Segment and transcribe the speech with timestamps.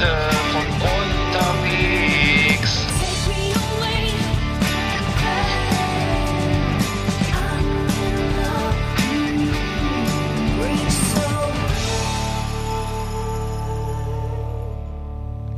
[0.00, 0.16] Liste
[0.52, 0.66] von
[1.36, 2.86] unterwegs.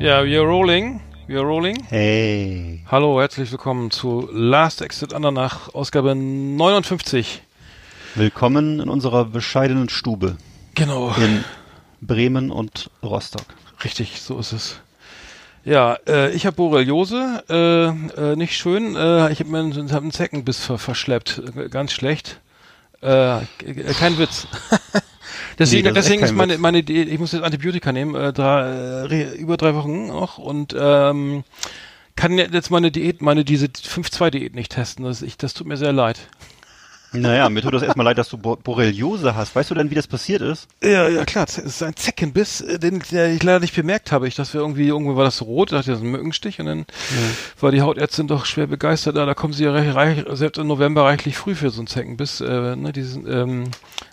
[0.01, 1.01] Ja, we are rolling.
[1.29, 1.85] We are rolling.
[1.89, 2.81] Hey.
[2.91, 7.43] Hallo, herzlich willkommen zu Last Exit Andernach, Ausgabe 59.
[8.17, 10.37] Willkommen in unserer bescheidenen Stube
[10.75, 11.15] Genau.
[11.17, 11.45] in
[12.01, 13.47] Bremen und Rostock.
[13.85, 14.81] Richtig, so ist es.
[15.65, 18.97] Ja, äh, ich habe Borreliose, äh, äh, nicht schön.
[18.97, 22.41] Äh, ich habe mir einen, hab einen Zeckenbiss ver verschleppt, äh, ganz schlecht.
[23.01, 23.41] Äh,
[23.99, 24.47] kein Witz.
[25.59, 29.35] deswegen, Nee, ist deswegen ist meine, meine Diät, ich muss jetzt Antibiotika nehmen, drei, re-
[29.35, 31.45] über drei Wochen noch und ähm,
[32.17, 35.05] kann jetzt meine Diät, meine diese 5-2-Diät nicht testen.
[35.05, 36.19] Das, ich, das tut mir sehr leid.
[37.13, 39.55] Naja, mir tut das erstmal leid, dass du Bo Borreliose hast.
[39.55, 40.69] Weißt du denn, wie das passiert ist?
[40.83, 44.29] Ja, ja klar, es ist ein Zeckenbiss, äh, den ich leider nicht bemerkt habe.
[44.29, 46.87] Ich dachte irgendwie, irgendwo war das rot, dachte das ist ein Mückenstich und dann
[47.61, 49.17] war die Hautärztin doch schwer begeistert.
[49.17, 51.87] Ja, da kommen sie ja reich, reich, selbst im November reichlich früh für so einen
[51.87, 52.41] Zeckenbiss.
[52.41, 53.65] Äh, ne, diesen, ähm,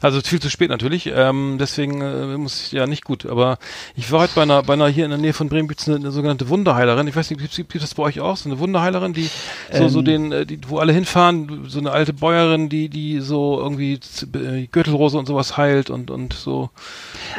[0.02, 1.08] also viel zu spät natürlich.
[1.14, 3.26] Ähm, deswegen äh, muss ich ja nicht gut.
[3.26, 3.60] Aber
[3.96, 5.98] ich war heute bei einer, bei einer hier in der Nähe von Bremen gibt's eine,
[5.98, 7.08] eine sogenannte Wunderheilerin.
[7.08, 8.38] Ich weiß nicht, gibt gibt das bei euch auch?
[8.38, 9.30] So eine Wunderheilerin, die
[9.72, 10.06] so so Ähm.
[10.06, 14.00] den, äh, die, wo alle hinfahren, so eine alte Bäuerin, die die so irgendwie
[14.36, 16.70] äh, Gürtelrose und sowas heilt und und so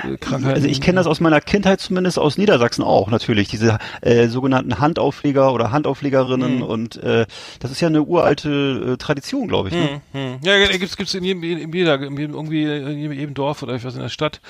[0.04, 0.54] äh, Krankheiten.
[0.54, 3.48] Also ich kenne das aus meiner Kindheit zumindest aus Niedersachsen auch natürlich.
[3.48, 6.62] Diese äh, sogenannten Handaufleger oder Handauflegerinnen Mhm.
[6.62, 7.26] und äh,
[7.60, 9.74] das ist ja eine uralte äh, Tradition, glaube ich.
[9.74, 10.00] Ne?
[10.12, 10.38] Hm, hm.
[10.42, 13.62] Ja, ja, gibt's gibt's in jedem, in jeder, in jedem, irgendwie in jedem, jedem Dorf
[13.62, 14.40] oder ich weiß in der Stadt.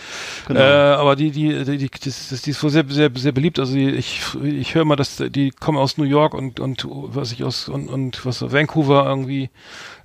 [0.47, 0.61] Genau.
[0.61, 3.59] Äh, aber die, die, die, die, das, das, die ist wohl sehr, sehr, sehr beliebt.
[3.59, 7.33] Also die, ich, ich höre mal, dass die kommen aus New York und und was
[7.33, 9.51] ich aus und, und was Vancouver irgendwie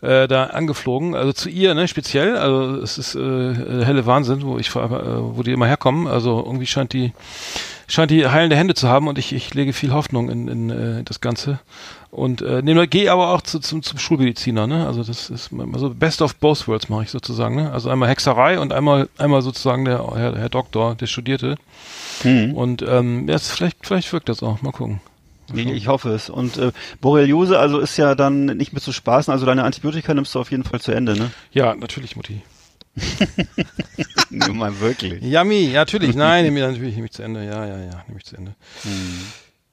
[0.02, 0.85] äh, da angeflogen.
[1.16, 2.38] Also zu ihr, ne, speziell.
[2.38, 3.54] Also es ist äh,
[3.86, 6.08] helle Wahnsinn, wo ich äh, wo die immer herkommen.
[6.08, 7.14] Also irgendwie scheint die
[7.88, 11.04] scheint die heilende Hände zu haben und ich, ich lege viel Hoffnung in, in äh,
[11.04, 11.60] das Ganze.
[12.10, 14.88] Und äh, nee, gehe aber auch zu, zum, zum Schulmediziner, ne?
[14.88, 17.72] Also das ist also best of both worlds mache ich sozusagen, ne?
[17.74, 21.58] Also einmal Hexerei und einmal einmal sozusagen der Herr, Herr Doktor, der studierte.
[22.22, 22.54] Hm.
[22.54, 24.62] Und ähm, es- vielleicht vielleicht wirkt das auch.
[24.62, 25.02] Mal gucken.
[25.54, 26.30] Ich, ich hoffe es.
[26.30, 29.32] Und äh, Borreliose also ist ja dann nicht mehr zu spaßen.
[29.32, 31.32] Also deine Antibiotika nimmst du auf jeden Fall zu Ende, ne?
[31.52, 32.42] Ja, natürlich, Mutti.
[34.30, 35.22] Nur mal wirklich.
[35.22, 36.16] Yummy, ja, natürlich.
[36.16, 37.46] Nein, nehme ich natürlich nehme ich zu Ende.
[37.46, 38.56] Ja, ja, ja, nehme ich zu Ende.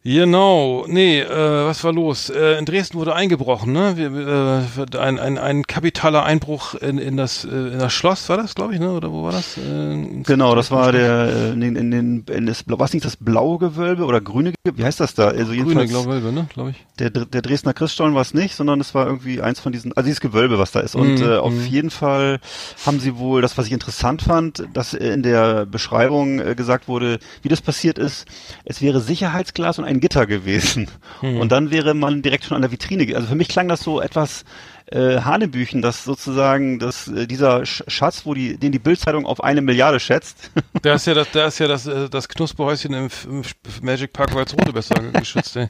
[0.05, 1.29] Genau, nee, äh,
[1.65, 2.29] was war los?
[2.29, 3.97] Äh, in Dresden wurde eingebrochen, ne?
[3.97, 8.37] Wir, äh, ein, ein, ein kapitaler Einbruch in, in das äh, in das Schloss war
[8.37, 8.93] das, glaube ich, ne?
[8.93, 9.57] Oder wo war das?
[9.59, 13.17] Äh, Genau, das war der äh, in den, in den in das was nicht das
[13.17, 14.83] blaue Gewölbe oder grüne Gewölbe?
[14.83, 15.29] Wie heißt das da?
[15.29, 16.49] Also grüne Glaube, ne?
[16.53, 16.85] Glaube ich.
[16.99, 20.07] der der Dresdner Christstollen war es nicht, sondern es war irgendwie eins von diesen also
[20.07, 21.67] dieses Gewölbe, was da ist und äh, auf mhm.
[21.67, 22.41] jeden Fall
[22.85, 27.21] haben sie wohl das was ich interessant fand, dass äh, in der Beschreibung gesagt wurde,
[27.43, 28.27] wie das passiert ist,
[28.65, 30.89] es wäre Sicherheitsglas und ein Gitter gewesen.
[31.21, 31.39] Mhm.
[31.39, 33.15] Und dann wäre man direkt schon an der Vitrine.
[33.17, 34.45] Also für mich klang das so etwas
[34.87, 39.43] äh, Hanebüchen, dass sozusagen dass, äh, dieser Sch- Schatz, wo die, den die Bildzeitung auf
[39.43, 40.51] eine Milliarde schätzt,
[40.83, 43.43] Da ist ja das, da ist ja das, äh, das Knusperhäuschen im, im
[43.83, 45.69] Magic Park Walsrode besser geschützt, ey.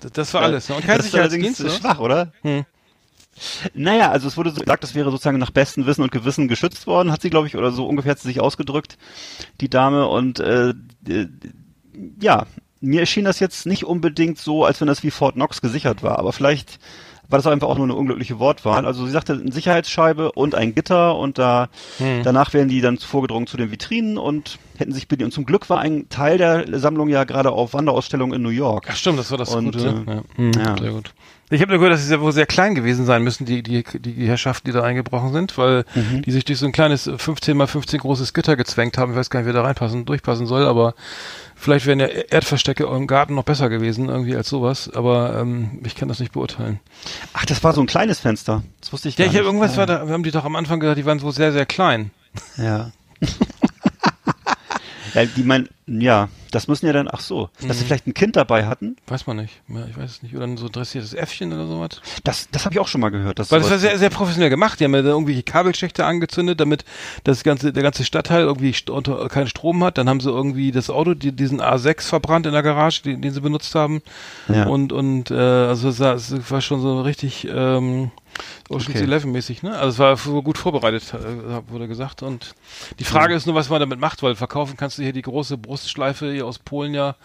[0.00, 0.68] Das, das war alles.
[0.68, 0.76] Ne?
[0.76, 2.32] Und kein das ist allerdings Sicherheitsdienst, schwach, oder?
[2.42, 2.64] Hm.
[3.74, 6.86] Naja, also es wurde so gesagt, das wäre sozusagen nach bestem Wissen und Gewissen geschützt
[6.86, 8.96] worden, hat sie, glaube ich, oder so ungefähr hat sie sich ausgedrückt,
[9.60, 10.06] die Dame.
[10.06, 10.72] Und äh,
[12.20, 12.46] ja,
[12.84, 16.18] mir erschien das jetzt nicht unbedingt so, als wenn das wie Fort Knox gesichert war,
[16.18, 16.78] aber vielleicht
[17.26, 18.84] war das einfach auch nur eine unglückliche Wortwahl.
[18.84, 22.22] Also sie sagte eine Sicherheitsscheibe und ein Gitter und da Hm.
[22.22, 25.28] danach wären die dann vorgedrungen zu den Vitrinen und hätten sich bedient.
[25.28, 28.88] Und zum Glück war ein Teil der Sammlung ja gerade auf Wanderausstellung in New York.
[28.90, 29.78] Ach stimmt, das war das Und, Gute.
[29.78, 30.04] Ne?
[30.06, 30.22] äh, Ja.
[30.36, 30.76] Hm, ja.
[30.78, 31.14] Sehr gut.
[31.50, 33.84] Ich habe nur gehört, dass sie sehr, wohl sehr klein gewesen sein müssen, die, die,
[34.00, 36.22] die Herrschaften, die da eingebrochen sind, weil Mhm.
[36.22, 39.12] die sich durch so ein kleines äh, 15 mal 15 großes Gitter gezwängt haben.
[39.12, 40.94] Ich weiß gar nicht, wer da reinpassen, durchpassen soll, aber
[41.64, 44.90] vielleicht wären ja Erdverstecke im Garten noch besser gewesen, irgendwie als sowas.
[44.94, 46.78] Aber ähm, ich kann das nicht beurteilen.
[47.32, 48.62] Ach, das war so ein kleines Fenster.
[48.80, 49.54] Das wusste ich Ja, gar ich habe nicht.
[49.54, 49.78] irgendwas ja.
[49.78, 52.10] war da, haben die doch am Anfang gesagt, die waren so sehr, sehr klein.
[52.56, 52.90] Ja.
[55.14, 57.72] ja, die meinen, ja, das müssen ja dann, ach so, dass Mhm.
[57.72, 59.60] sie vielleicht ein Kind dabei hatten, Weiß man nicht.
[59.68, 60.34] Ja, ich weiß es nicht.
[60.36, 62.00] Oder ein so dressiertes Äffchen oder sowas.
[62.24, 63.38] das, das habe ich auch schon mal gehört.
[63.38, 64.78] Dass Weil das war sehr, sehr professionell gemacht.
[64.80, 66.84] Die haben ja da irgendwelche Kabelschächte angezündet, damit
[67.24, 69.98] das ganze, der ganze Stadtteil irgendwie unter, keinen Strom hat.
[69.98, 73.32] Dann haben sie irgendwie das Auto, die, diesen A6 verbrannt in der Garage, den, den
[73.32, 74.00] sie benutzt haben.
[74.48, 74.66] Ja.
[74.66, 78.10] Und, und äh, also es war schon so richtig ähm,
[78.68, 79.04] Ocean's okay.
[79.04, 79.76] Eleven mäßig, ne?
[79.76, 82.22] Also es war gut vorbereitet, äh, wurde gesagt.
[82.22, 82.54] Und
[82.98, 83.36] die Frage ja.
[83.36, 86.46] ist nur, was man damit macht, weil verkaufen kannst du hier die große Brustschleife hier
[86.46, 87.16] aus Polen ja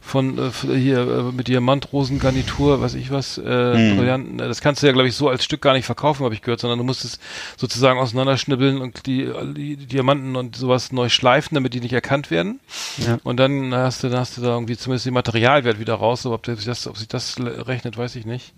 [0.00, 3.96] von äh, hier äh, mit Diamantrosengarnitur, weiß ich was, äh, mhm.
[3.96, 4.38] Brillanten.
[4.38, 6.60] Das kannst du ja, glaube ich, so als Stück gar nicht verkaufen, habe ich gehört,
[6.60, 7.18] sondern du musst es
[7.56, 12.60] sozusagen auseinanderschnibbeln und die, die, Diamanten und sowas neu schleifen, damit die nicht erkannt werden.
[12.98, 13.18] Ja.
[13.24, 16.24] Und dann hast du, dann hast du da irgendwie zumindest den Materialwert wieder raus.
[16.24, 18.54] Aber ob, sich das, ob sich das rechnet, weiß ich nicht.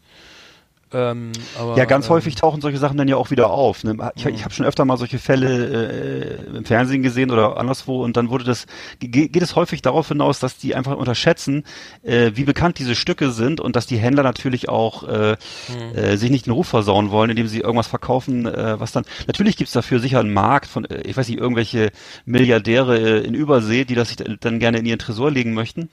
[0.93, 3.85] Ähm, aber, ja, ganz ähm, häufig tauchen solche Sachen dann ja auch wieder auf.
[3.85, 3.97] Ne?
[4.15, 8.17] Ich, ich habe schon öfter mal solche Fälle äh, im Fernsehen gesehen oder anderswo und
[8.17, 8.67] dann wurde das
[8.99, 11.65] geht es häufig darauf hinaus, dass die einfach unterschätzen,
[12.03, 15.37] äh, wie bekannt diese Stücke sind und dass die Händler natürlich auch äh,
[15.69, 15.97] mhm.
[15.97, 19.57] äh, sich nicht den Ruf versauen wollen, indem sie irgendwas verkaufen, äh, was dann natürlich
[19.57, 21.91] gibt's dafür sicher einen Markt von, äh, ich weiß nicht, irgendwelche
[22.25, 25.91] Milliardäre in Übersee, die das sich dann gerne in ihren Tresor legen möchten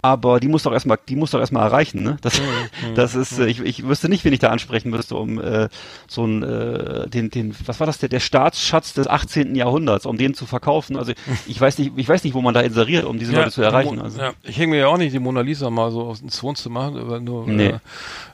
[0.00, 2.18] aber die muss doch erstmal, die muss doch erstmal erreichen, ne?
[2.20, 2.44] Das, mhm.
[2.94, 5.68] das ist, äh, ich, ich wüsste nicht, wen ich da ansprechen müsste, um äh,
[6.06, 9.54] so ein, äh, den, den, was war das, der, der Staatsschatz des 18.
[9.54, 10.96] Jahrhunderts, um den zu verkaufen.
[10.96, 11.12] Also
[11.46, 13.62] ich weiß nicht, ich weiß nicht, wo man da inseriert, um diese ja, Leute zu
[13.62, 14.00] erreichen.
[14.00, 14.20] Also.
[14.20, 17.20] Ja, ich hänge mir ja auch nicht die Mona Lisa mal so ins Wohnzimmer, aber
[17.20, 17.68] nur nee.
[17.68, 17.78] äh,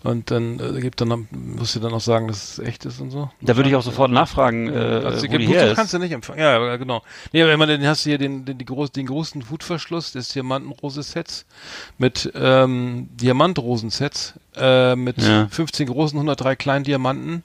[0.03, 3.11] und dann äh, gibt dann musst du dann auch sagen, dass es echt ist und
[3.11, 3.31] so.
[3.41, 5.77] Da würde ich auch sofort nachfragen, äh, also, wo die her ist.
[5.77, 6.41] kannst du nicht empfangen.
[6.41, 7.03] Ja, genau.
[7.33, 10.29] Nee, aber immer, dann hast du hier den, den, die groß, den großen Hutverschluss des
[10.29, 11.47] Diamantenrose-Sets
[11.99, 15.49] mit ähm, Diamantrosensets äh, mit ja.
[15.49, 17.43] 15 großen, 103 kleinen Diamanten.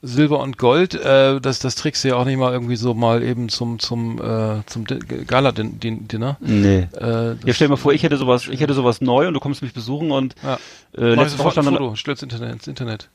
[0.00, 3.22] Silber und Gold, äh, das, das trägst du ja auch nicht mal irgendwie so mal
[3.22, 6.36] eben zum zum äh, zum Gala-Dinner.
[6.40, 6.88] Nee.
[6.96, 9.40] Äh, ja, stell dir mal vor, ich hätte sowas, ich hätte sowas neu und du
[9.40, 10.58] kommst mich besuchen und ja.
[10.96, 13.08] äh, letzte Woche stand ein Foto, stellst Internet ins Internet.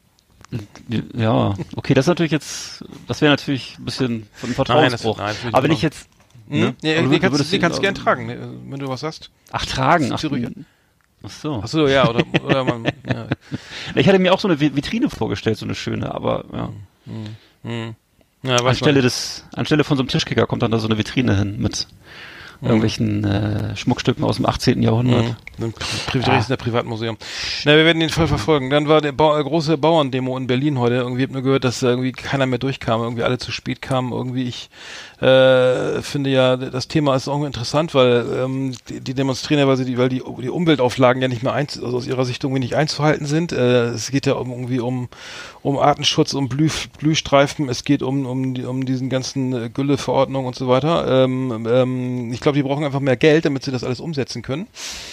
[1.15, 5.17] Ja, okay, das ist natürlich jetzt, das wäre natürlich ein bisschen von Vertrauensbruch.
[5.17, 6.07] Nein, nein, Aber wenn ich jetzt,
[6.49, 6.59] hm?
[6.59, 6.75] Ne?
[6.81, 8.37] Ja, den kannst, den kannst du gern tragen, ne,
[8.69, 9.31] wenn du was hast.
[9.51, 10.11] Ach, tragen.
[10.11, 10.19] Ach,
[11.25, 11.61] Ach so.
[11.63, 13.27] Ach so, ja, oder, oder man, ja.
[13.95, 16.69] Ich hatte mir auch so eine Vitrine vorgestellt, so eine schöne, aber ja.
[17.05, 17.95] Hm, hm.
[18.43, 21.59] ja anstelle des, anstelle von so einem Tischkicker kommt dann da so eine Vitrine hin
[21.59, 21.87] mit
[22.63, 22.67] mhm.
[22.67, 24.81] irgendwelchen äh, Schmuckstücken aus dem 18.
[24.81, 25.35] Jahrhundert.
[25.57, 25.73] Mhm.
[26.11, 26.61] Dresdner ah.
[26.61, 27.17] Privatmuseum.
[27.65, 28.69] Na, wir werden den Fall verfolgen.
[28.69, 30.95] Dann war der ba große Bauerndemo in Berlin heute.
[30.95, 34.11] Irgendwie habe nur gehört, dass irgendwie keiner mehr durchkam, irgendwie alle zu spät kamen.
[34.11, 34.69] Irgendwie ich
[35.23, 39.77] äh, finde ja, das Thema ist auch interessant, weil ähm, die, die demonstrieren ja, weil,
[39.77, 42.59] sie die, weil die, die Umweltauflagen ja nicht mehr eins, also aus ihrer Sicht irgendwie
[42.59, 43.53] nicht einzuhalten sind.
[43.53, 45.07] Äh, es geht ja um, irgendwie um,
[45.61, 50.55] um Artenschutz, um Blüh, Blühstreifen, es geht um, um, um diesen ganzen äh, Gülleverordnungen und
[50.55, 51.23] so weiter.
[51.23, 54.67] Ähm, ähm, ich glaube, die brauchen einfach mehr Geld, damit sie das alles umsetzen können.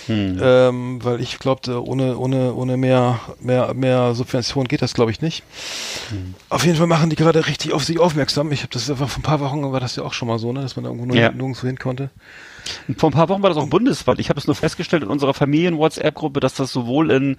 [0.06, 0.40] Hm.
[0.42, 5.20] Ähm, weil ich glaube, ohne, ohne, ohne mehr, mehr, mehr Subvention geht das, glaube ich,
[5.20, 5.44] nicht.
[6.08, 6.34] Hm.
[6.48, 8.50] Auf jeden Fall machen die gerade richtig auf sich aufmerksam.
[8.50, 10.52] Ich habe das einfach vor ein paar Wochen war das ja auch schon mal so,
[10.52, 11.30] ne, dass man da irgendwo ja.
[11.30, 12.10] nirgendwo hin konnte.
[12.96, 14.18] Vor ein paar Wochen war das auch bundesweit.
[14.18, 17.36] Ich habe es nur festgestellt in unserer Familien-WhatsApp-Gruppe, dass das sowohl in,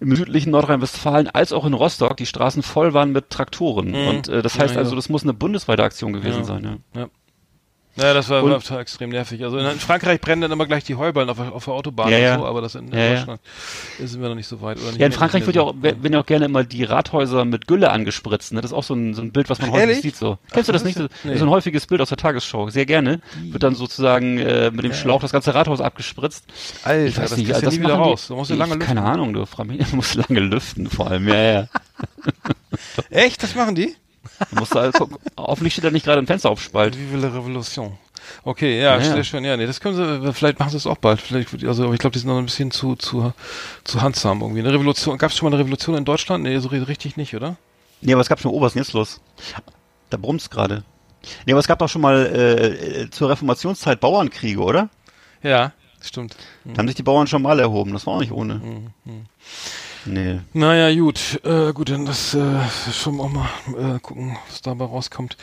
[0.00, 3.90] im südlichen Nordrhein-Westfalen als auch in Rostock die Straßen voll waren mit Traktoren.
[3.90, 4.08] Mhm.
[4.08, 6.80] Und äh, das heißt ja, also, das muss eine bundesweite Aktion gewesen sein.
[6.94, 7.08] Ja.
[7.98, 8.08] Ja.
[8.08, 9.42] Ja, das war, war total extrem nervig.
[9.44, 12.34] Also in, Frankreich brennen dann immer gleich die Heuballen auf, auf der Autobahn ja, ja.
[12.34, 13.40] und so, aber das in, in ja, Deutschland
[13.98, 14.78] sind wir noch nicht so weit.
[14.96, 17.90] ja, in Frankreich wird ja auch, werden ja auch gerne immer die Rathäuser mit Gülle
[17.90, 18.52] angespritzt.
[18.52, 18.60] Ne?
[18.60, 20.02] Das ist auch so ein, so ein Bild, was man häufig Ehrlich?
[20.02, 20.16] sieht.
[20.16, 20.38] So.
[20.46, 20.98] Ach, Kennst du das, das nicht?
[20.98, 21.36] So, nee.
[21.36, 22.70] so ein häufiges Bild aus der Tagesschau.
[22.70, 23.20] Sehr gerne.
[23.42, 26.44] Wird dann sozusagen äh, mit dem Schlauch das ganze Rathaus abgespritzt.
[26.84, 28.28] Alter, ich weiß das nicht, also das ja wieder raus.
[28.28, 28.86] Du musst ja lange lüften.
[28.86, 31.28] Keine Ahnung, du, Frau Du musst lange lüften vor allem.
[31.28, 31.68] Ja, ja.
[33.10, 33.42] Echt?
[33.42, 33.94] Das machen die?
[34.50, 36.98] Du musst da, guck, hoffentlich steht da nicht gerade ein Fenster auf Spalt.
[36.98, 37.98] Vive la Revolution.
[38.44, 39.44] Okay, ja, ja, sehr schön.
[39.44, 41.20] Ja, nee, das können sie, vielleicht machen sie es auch bald.
[41.20, 43.32] Vielleicht, also, ich glaube, die sind noch ein bisschen zu, zu,
[43.84, 44.60] zu handsam irgendwie.
[44.60, 46.44] Eine Revolution, gab es schon mal eine Revolution in Deutschland?
[46.44, 47.56] Nee, so richtig nicht, oder?
[48.00, 49.20] Nee, aber es gab schon Oberst, jetzt los.
[50.10, 50.84] Da brummt's gerade.
[51.46, 54.88] Nee, aber es gab doch schon mal äh, zur Reformationszeit Bauernkriege, oder?
[55.42, 56.36] Ja, stimmt.
[56.64, 56.74] Mhm.
[56.74, 58.54] Da haben sich die Bauern schon mal erhoben, das war auch nicht ohne.
[58.54, 59.26] Mhm.
[60.04, 60.40] Nee.
[60.52, 61.40] Naja, gut.
[61.44, 62.60] Äh, gut, dann das äh,
[62.92, 65.36] schon auch mal äh, gucken, was dabei rauskommt.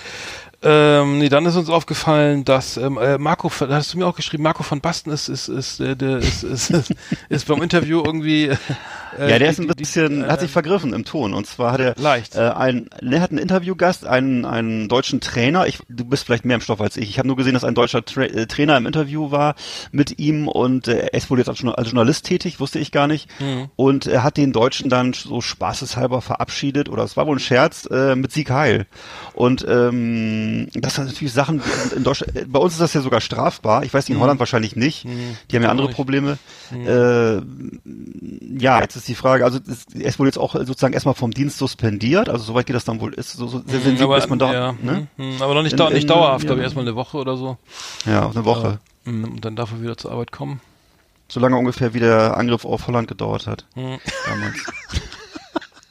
[0.67, 4.15] Ähm, nee, dann ist uns aufgefallen, dass ähm, äh, Marco, da hast du mir auch
[4.15, 6.93] geschrieben, Marco von Basten ist ist ist äh, der, ist, ist, ist,
[7.29, 8.45] ist beim Interview irgendwie.
[9.17, 11.34] Äh, ja, der ist ein bisschen, die, hat sich vergriffen im Ton.
[11.34, 12.36] Und zwar hat er leicht.
[12.36, 15.67] Äh, ein, er hat einen Interviewgast, einen einen deutschen Trainer.
[15.67, 17.10] Ich, du bist vielleicht mehr im Stoff als ich.
[17.10, 19.55] Ich habe nur gesehen, dass ein deutscher Tra äh, Trainer im Interview war
[19.91, 23.07] mit ihm und äh, er ist wohl jetzt als, als Journalist tätig, wusste ich gar
[23.07, 23.29] nicht.
[23.39, 23.69] Mhm.
[23.75, 27.88] Und er hat den Deutschen dann so spaßeshalber verabschiedet oder es war wohl ein Scherz
[27.91, 28.88] äh, mit Sieg Heil.
[29.34, 31.62] Und ähm, das sind natürlich Sachen,
[31.95, 33.83] in Deutschland, äh, bei uns ist das ja sogar strafbar.
[33.83, 34.24] Ich weiß nicht, in mhm.
[34.24, 35.05] Holland wahrscheinlich nicht.
[35.05, 35.38] Mhm.
[35.50, 36.38] Die haben ja andere Probleme.
[36.71, 36.88] Mhm.
[36.88, 41.31] Äh, ja, jetzt ist die Frage, also es, es wurde jetzt auch sozusagen erstmal vom
[41.31, 44.29] Dienst suspendiert, also soweit geht das dann wohl, ist so, so sehr sensibel, aber, dass
[44.29, 45.07] man da, ja, ne?
[45.39, 46.47] aber noch nicht, in, nicht dauerhaft, ja.
[46.47, 47.57] glaube ich, erstmal eine Woche oder so.
[48.05, 48.79] Ja, eine Woche.
[49.05, 50.62] Und dann darf er wieder zur Arbeit kommen.
[51.27, 53.65] Solange ungefähr wie der Angriff auf Holland gedauert hat.
[53.75, 54.00] Mhm.
[54.27, 54.55] Damals.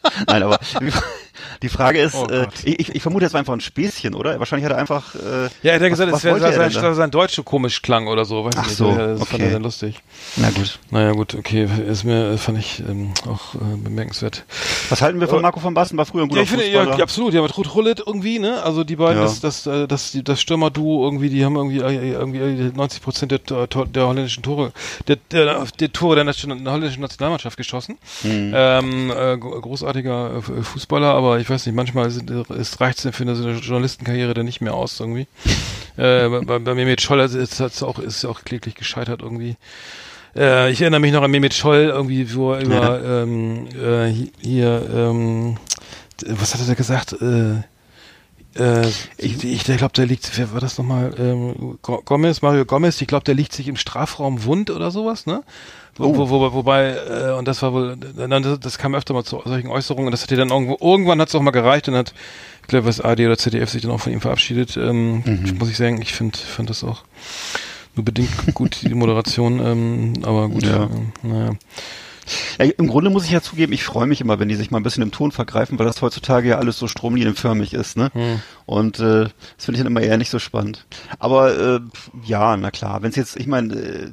[0.26, 0.58] Nein, aber
[1.62, 4.38] Die Frage ist, oh äh, ich, ich vermute, es war einfach ein Späßchen, oder?
[4.38, 5.14] Wahrscheinlich hat er einfach.
[5.14, 8.24] Äh, ja, er hat gesagt, es wäre sein, sein, sein Deutsch so komisch klang oder
[8.24, 8.44] so.
[8.44, 8.76] Weiß Ach nicht.
[8.76, 9.30] so, das okay.
[9.30, 10.00] fand er sehr lustig.
[10.36, 10.78] Na gut.
[10.90, 11.68] Naja, gut, okay.
[11.86, 14.44] Ist mir, fand ich ähm, auch äh, bemerkenswert.
[14.90, 15.98] Was halten wir von Marco van Basten?
[15.98, 17.34] War früher ein guter ja, ich finde, ja, absolut.
[17.34, 18.62] Ja, mit Ruth Hullet irgendwie, ne?
[18.62, 19.24] Also die beiden, ja.
[19.24, 23.66] das, das, äh, das, das, Stürmer-Duo irgendwie, die haben irgendwie, äh, irgendwie 90 Prozent der,
[23.66, 24.72] der holländischen Tore,
[25.08, 27.98] der, der, der Tore der, Nation, der holländischen Nationalmannschaft geschossen.
[28.22, 28.52] Mhm.
[28.54, 34.34] Ähm, äh, großartiger Fußballer, aber ich weiß nicht, manchmal sind, es reicht für eine Journalistenkarriere
[34.34, 35.26] dann nicht mehr aus irgendwie.
[35.96, 39.56] äh, bei, bei Mehmet Scholl ist es auch, ist auch kläglich gescheitert irgendwie.
[40.36, 43.22] Äh, ich erinnere mich noch an Mehmet Scholl, irgendwie, wo er über ja.
[43.22, 45.56] ähm, äh, hier, ähm,
[46.26, 47.12] was hat er da gesagt?
[47.12, 47.62] Äh,
[48.56, 51.14] äh, ich, ich glaube, der liegt, wer war das nochmal?
[51.18, 55.42] Ähm, Gomez, Mario Gomez, ich glaube, der liegt sich im Strafraum wund oder sowas, ne?
[55.96, 56.16] Wo, oh.
[56.16, 59.68] wo, wo, wobei, äh, und das war wohl, das, das kam öfter mal zu solchen
[59.68, 62.14] Äußerungen, und das hat dir dann irgendwo, irgendwann hat es auch mal gereicht und hat,
[62.62, 64.76] ich glaube, was AD oder ZDF sich dann auch von ihm verabschiedet.
[64.76, 65.58] Ähm, mhm.
[65.58, 67.04] Muss ich sagen, ich finde find das auch
[67.94, 70.84] nur bedingt gut, die Moderation, ähm, aber gut, ja.
[70.84, 70.88] Äh,
[71.22, 71.50] naja.
[72.58, 74.78] Ja, Im Grunde muss ich ja zugeben, ich freue mich immer, wenn die sich mal
[74.78, 78.10] ein bisschen im Ton vergreifen, weil das heutzutage ja alles so stromlinienförmig ist, ne?
[78.12, 78.40] Hm.
[78.66, 79.24] Und äh,
[79.56, 80.86] das finde ich dann immer eher nicht so spannend.
[81.18, 81.80] Aber äh,
[82.24, 84.12] ja, na klar, wenn es jetzt, ich meine, äh,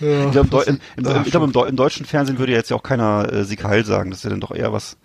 [0.00, 3.32] ja, ich glaube, im, im, im, glaub, im, deutschen Fernsehen würde jetzt ja auch keiner
[3.32, 4.10] äh, Sieg Heil sagen.
[4.10, 4.96] Das ist ja dann doch eher was.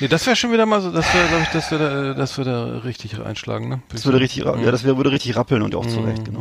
[0.00, 2.82] Nee, das wäre schon wieder mal so, das wäre, glaube ich, das würde, das würde
[2.84, 3.82] richtig einschlagen, ne?
[3.90, 4.64] Das würde richtig, mhm.
[4.64, 5.90] ja, das wär, würde richtig rappeln und auch mhm.
[5.90, 6.40] zurecht, genau.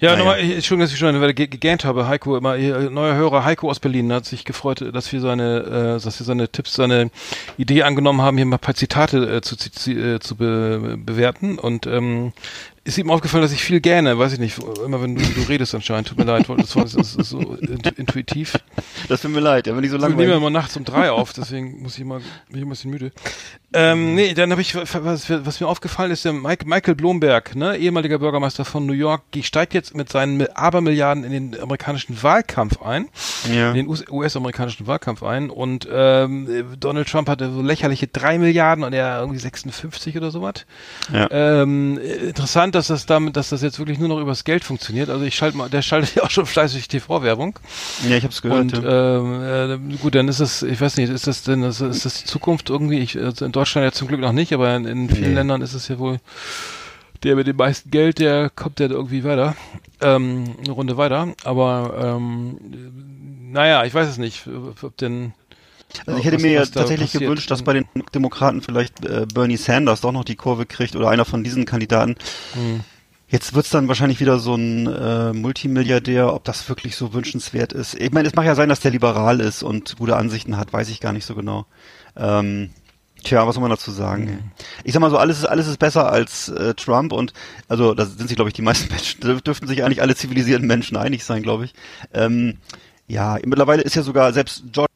[0.00, 0.16] Ja, naja.
[0.16, 2.08] nochmal, Entschuldigung, dass ich schon gegähnt habe.
[2.08, 6.18] Heiko, immer, neuer Hörer Heiko aus Berlin hat sich gefreut, dass wir seine, äh, dass
[6.18, 7.10] wir seine Tipps, seine
[7.56, 11.58] Idee angenommen haben, hier mal ein paar Zitate äh, zu, zu, äh, zu be, bewerten
[11.58, 12.32] und ähm,
[12.84, 15.74] ist ihm aufgefallen, dass ich viel gerne, weiß ich nicht, immer wenn du, du redest
[15.74, 17.56] anscheinend, tut mir leid, das, war, das ist so
[17.96, 18.58] intuitiv.
[19.08, 20.14] Das tut mir leid, ja, wenn ich so lange.
[20.14, 22.90] Ich nehme immer nachts um drei auf, deswegen muss ich mal, bin ich ein bisschen
[22.90, 23.12] müde.
[23.72, 27.76] Ähm, nee, dann habe ich, was, was, mir aufgefallen ist, der Mike, Michael Blomberg, ne,
[27.76, 33.08] ehemaliger Bürgermeister von New York, steigt jetzt mit seinen Abermilliarden in den amerikanischen Wahlkampf ein,
[33.52, 33.70] ja.
[33.70, 36.48] in den US-amerikanischen Wahlkampf ein und ähm,
[36.80, 40.66] Donald Trump hatte so lächerliche drei Milliarden und er irgendwie 56 oder sowas.
[41.12, 41.30] Ja.
[41.30, 45.10] Ähm, interessant, dass das damit, dass das jetzt wirklich nur noch übers Geld funktioniert.
[45.10, 47.56] Also ich schalte mal, der schaltet ja auch schon fleißig TV-Werbung.
[48.08, 48.74] Ja, ich habe es gehört.
[48.74, 49.18] Und ja.
[49.18, 52.24] ähm, äh, gut, dann ist das, ich weiß nicht, ist das denn, ist das die
[52.24, 52.98] Zukunft irgendwie?
[52.98, 55.34] Ich, also in Deutschland ja zum Glück noch nicht, aber in, in vielen nee.
[55.34, 56.18] Ländern ist es ja wohl
[57.22, 59.54] der mit dem meisten Geld, der kommt ja irgendwie weiter,
[60.00, 61.34] ähm, eine Runde weiter.
[61.44, 62.56] Aber ähm,
[63.52, 64.48] naja, ich weiß es nicht,
[64.82, 65.32] ob denn
[66.06, 69.56] also ich hätte was, mir ja tatsächlich gewünscht, dass bei den Demokraten vielleicht äh, Bernie
[69.56, 72.16] Sanders doch noch die Kurve kriegt oder einer von diesen Kandidaten.
[72.54, 72.80] Hm.
[73.28, 77.94] Jetzt wird's dann wahrscheinlich wieder so ein äh, Multimilliardär, ob das wirklich so wünschenswert ist.
[77.94, 80.88] Ich meine, es mag ja sein, dass der liberal ist und gute Ansichten hat, weiß
[80.88, 81.66] ich gar nicht so genau.
[82.16, 82.70] Ähm,
[83.22, 84.52] Tja, was soll man dazu sagen?
[84.84, 87.32] Ich sag mal so, alles ist alles ist besser als äh, Trump und
[87.68, 90.96] also da sind sich glaube ich die meisten Menschen dürften sich eigentlich alle zivilisierten Menschen
[90.96, 91.74] einig sein, glaube ich.
[92.14, 92.58] Ähm,
[93.06, 94.90] ja, mittlerweile ist ja sogar selbst George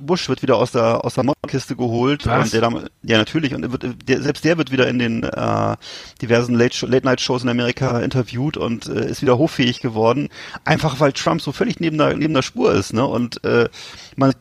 [0.00, 2.52] Bush, wird wieder aus der aus der Mottenkiste geholt Was?
[2.52, 5.76] und der ja natürlich und wird, der, selbst der wird wieder in den äh,
[6.22, 10.28] diversen Late, Late Night Shows in Amerika interviewt und äh, ist wieder hoffähig geworden,
[10.64, 13.06] einfach weil Trump so völlig neben der neben der Spur ist, ne?
[13.06, 13.68] Und äh,
[14.16, 14.32] man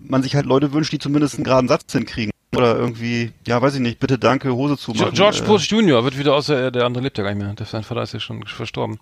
[0.00, 2.32] man sich halt Leute wünscht, die zumindest einen geraden Satz hinkriegen.
[2.56, 5.12] Oder irgendwie, ja, weiß ich nicht, bitte danke, Hose zu machen.
[5.12, 6.02] George Bush Jr.
[6.02, 7.54] wird wieder außer, der andere lebt ja gar nicht mehr.
[7.54, 8.98] Der, sein Vater ist ja schon verstorben.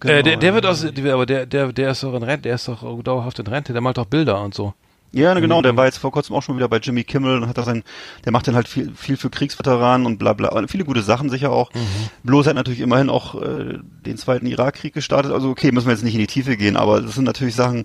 [0.00, 2.56] Genau, äh, der, der wird aus, aber der, der, der ist doch in Rente, der
[2.56, 4.74] ist doch dauerhaft in Rente, der malt doch Bilder und so.
[5.12, 5.76] Ja, genau, der mhm.
[5.76, 7.84] war jetzt vor kurzem auch schon wieder bei Jimmy Kimmel und hat da sein,
[8.24, 11.30] der macht dann halt viel, viel für Kriegsveteranen und bla bla, und viele gute Sachen
[11.30, 11.72] sicher auch.
[11.72, 11.80] Mhm.
[12.24, 15.30] Bloß hat natürlich immerhin auch äh, den zweiten Irakkrieg gestartet.
[15.30, 17.84] Also okay, müssen wir jetzt nicht in die Tiefe gehen, aber das sind natürlich Sachen,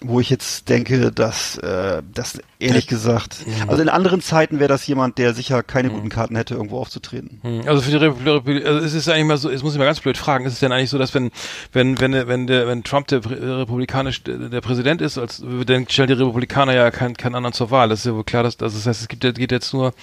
[0.00, 4.86] wo ich jetzt denke, dass äh, das ehrlich gesagt, also in anderen Zeiten wäre das
[4.86, 7.40] jemand, der sicher keine guten Karten hätte, irgendwo aufzutreten.
[7.42, 7.62] Mhm.
[7.66, 10.00] Also für die Republik, also es ist eigentlich mal so, es muss ich mal ganz
[10.00, 11.30] blöd fragen, ist es denn eigentlich so, dass wenn
[11.72, 16.14] wenn wenn wenn der wenn Trump der republikanisch der Präsident ist, als dann stellen die
[16.14, 17.88] Republikaner ja keinen keinen anderen zur Wahl.
[17.88, 19.94] Das ist ja wohl klar, dass also das heißt, es gibt geht jetzt nur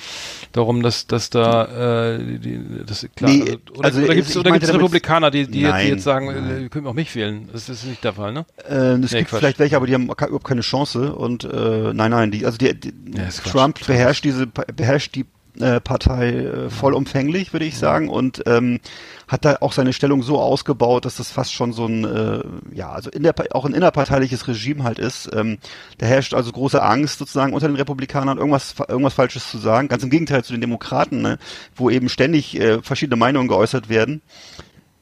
[0.51, 4.01] darum, dass dass da äh, die, das klar nee, also, oder, also
[4.39, 6.69] oder gibt es Republikaner, die die, nein, jetzt, die jetzt sagen, nein.
[6.69, 7.49] könnt auch mich wählen.
[7.51, 8.45] Das ist nicht der Fall, ne?
[8.69, 9.39] Äh, es nee, gibt Quatsch.
[9.39, 12.79] vielleicht welche, aber die haben überhaupt keine Chance und äh, nein, nein, die, also die,
[12.79, 13.87] die ja, Trump Quatsch.
[13.87, 15.25] beherrscht diese beherrscht die
[15.59, 18.79] äh, Partei äh, vollumfänglich, würde ich sagen, und ähm,
[19.27, 22.41] hat da auch seine Stellung so ausgebaut, dass das fast schon so ein, äh,
[22.73, 25.29] ja, also in der, auch ein innerparteiliches Regime halt ist.
[25.33, 25.57] Ähm,
[25.97, 29.87] da herrscht also große Angst sozusagen unter den Republikanern, irgendwas, irgendwas Falsches zu sagen.
[29.89, 31.37] Ganz im Gegenteil zu den Demokraten, ne,
[31.75, 34.21] wo eben ständig äh, verschiedene Meinungen geäußert werden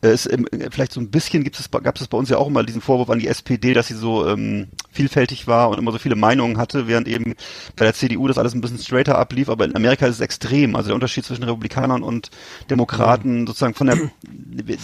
[0.01, 2.63] es, ähm, vielleicht so ein bisschen gibt es, gab es bei uns ja auch immer
[2.63, 6.15] diesen Vorwurf an die SPD, dass sie so ähm, vielfältig war und immer so viele
[6.15, 7.35] Meinungen hatte, während eben
[7.75, 9.49] bei der CDU das alles ein bisschen straighter ablief.
[9.49, 10.75] Aber in Amerika ist es extrem.
[10.75, 12.29] Also der Unterschied zwischen Republikanern und
[12.69, 13.97] Demokraten, sozusagen von der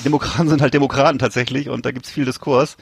[0.03, 2.77] Demokraten sind halt Demokraten tatsächlich und da gibt's viel Diskurs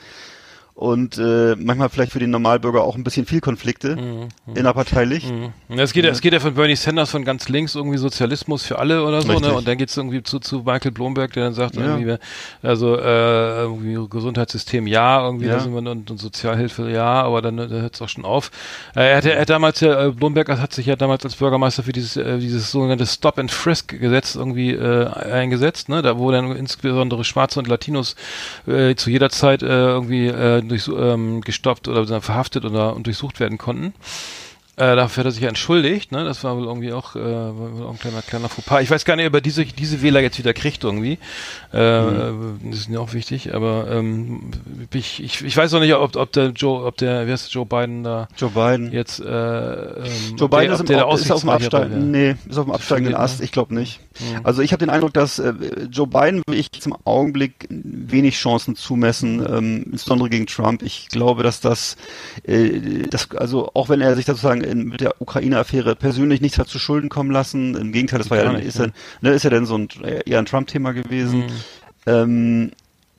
[0.76, 4.30] und äh, manchmal vielleicht für den Normalbürger auch ein bisschen viel Konflikte mhm.
[4.46, 4.56] mhm.
[4.56, 5.32] innerparteilich.
[5.32, 5.54] Mhm.
[5.78, 6.12] Es geht, ja.
[6.12, 9.28] es geht ja von Bernie Sanders von ganz links irgendwie Sozialismus für alle oder so,
[9.28, 9.34] ne?
[9.36, 9.52] Richtig.
[9.52, 9.58] ne?
[9.58, 11.98] Und dann geht's irgendwie zu, zu Michael Bloomberg, der dann sagt, ja.
[11.98, 12.16] irgendwie,
[12.64, 15.62] also äh, irgendwie Gesundheitssystem ja, irgendwie ja.
[15.64, 18.50] Und, und, Sozialhilfe ja, aber dann da hört's auch schon auf.
[18.96, 21.84] Äh, er hat, er hat damals ja, äh, Bloomberg hat sich ja damals als Bürgermeister
[21.84, 26.02] für dieses, äh, dieses sogenannte Stop and Frisk Gesetz irgendwie äh, eingesetzt, ne?
[26.02, 28.16] Da wo dann insbesondere Schwarze und Latinos
[28.66, 33.40] äh, zu jeder Zeit äh, irgendwie äh, durch, ähm, gestoppt oder verhaftet oder und durchsucht
[33.40, 33.94] werden konnten.
[34.76, 36.24] Äh, dafür hat er sich ja entschuldigt, ne?
[36.24, 38.82] Das war wohl irgendwie auch, äh, ein kleiner, kleiner Fauxpas.
[38.82, 41.20] Ich weiß gar nicht, ob er diese, diese Wähler jetzt wieder kriegt irgendwie.
[41.72, 42.60] Äh, mhm.
[42.72, 44.50] Das ist mir auch wichtig, aber ähm,
[44.92, 47.68] ich, ich, ich weiß auch nicht, ob, ob der Joe, ob der, wer ist Joe
[47.68, 48.28] Biden da?
[48.36, 48.92] Joe Biden.
[48.92, 52.10] Jetzt, äh, ähm, Joe Biden der, ist, im, der ist auf dem Absteigen.
[52.10, 54.00] Nee, ist auf dem absteigenden Ast, ich glaube nicht.
[54.20, 54.42] Mhm.
[54.44, 55.54] Also ich habe den Eindruck, dass äh,
[55.92, 60.82] Joe Biden will ich zum Augenblick wenig Chancen zumessen, ähm, insbesondere gegen Trump.
[60.82, 61.96] Ich glaube, dass das,
[62.42, 66.68] äh, das also auch wenn er sich sozusagen in, mit der Ukraine-Affäre persönlich nichts hat
[66.68, 67.76] zu Schulden kommen lassen.
[67.76, 68.88] Im Gegenteil, das war ja, nicht, ist, ja,
[69.22, 69.88] ne, ist ja dann so ein,
[70.26, 71.40] eher ein Trump-Thema gewesen.
[71.40, 71.52] Mhm.
[72.06, 72.72] Ähm,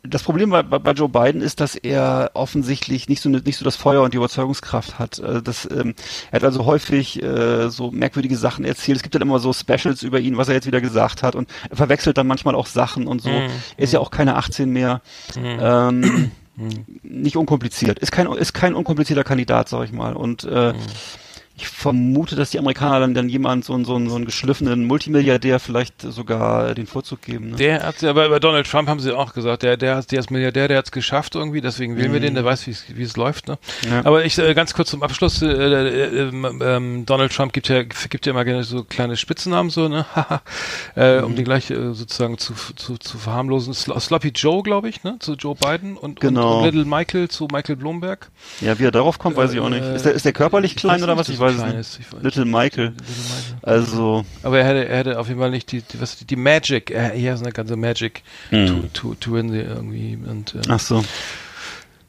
[0.07, 3.77] das Problem bei, bei, Joe Biden ist, dass er offensichtlich nicht so nicht so das
[3.77, 5.21] Feuer und die Überzeugungskraft hat.
[5.21, 5.95] Also das, ähm,
[6.31, 8.97] er hat also häufig äh, so merkwürdige Sachen erzählt.
[8.97, 11.49] Es gibt dann immer so Specials über ihn, was er jetzt wieder gesagt hat und
[11.71, 13.31] er verwechselt dann manchmal auch Sachen und so.
[13.31, 13.51] Mhm.
[13.77, 15.01] Er ist ja auch keine 18 mehr.
[15.37, 15.59] Mhm.
[15.61, 16.85] Ähm, mhm.
[17.03, 17.99] Nicht unkompliziert.
[17.99, 20.15] Ist kein ist kein unkomplizierter Kandidat, sag ich mal.
[20.15, 20.79] Und äh, mhm
[21.57, 26.03] ich vermute, dass die Amerikaner dann, dann jemand so, so, so einen geschliffenen Multimilliardär vielleicht
[26.03, 27.51] sogar den Vorzug geben.
[27.51, 27.57] Ne?
[27.57, 30.31] Der hat ja bei, bei Donald Trump haben sie auch gesagt, der, der, der ist
[30.31, 32.15] Milliardär, der hat es geschafft irgendwie, deswegen wählen mhm.
[32.15, 33.47] wir den, der weiß, wie es läuft.
[33.47, 33.59] Ne?
[33.89, 34.05] Ja.
[34.05, 38.27] Aber ich äh, ganz kurz zum Abschluss, äh, äh, äh, Donald Trump gibt ja gibt
[38.27, 40.07] ja immer gerne so kleine Spitzennamen so, ne?
[40.97, 41.25] äh, mhm.
[41.25, 43.75] um die gleich äh, sozusagen zu, zu, zu verharmlosen.
[43.75, 45.17] Sl Sloppy Joe, glaube ich, ne?
[45.21, 46.59] Zu Joe Biden und, genau.
[46.59, 48.31] und, Little Michael zu Michael Bloomberg.
[48.61, 49.85] Ja, wie er darauf kommt, weiß ich auch nicht.
[49.85, 51.29] Ist der, ist der körperlich klein oder was?
[51.29, 52.12] Ich weiß es nicht.
[52.12, 52.87] Ist, Little Michael.
[52.87, 53.59] Little Michael.
[53.62, 54.25] Also.
[54.42, 56.90] Aber er hätte, er hätte auf jeden Fall nicht die, die was, die Magic.
[56.90, 58.66] Er, hier ist eine ganze Magic hm.
[58.66, 60.18] to, to, to win the irgendwie.
[60.27, 61.05] Und, äh, Ach so.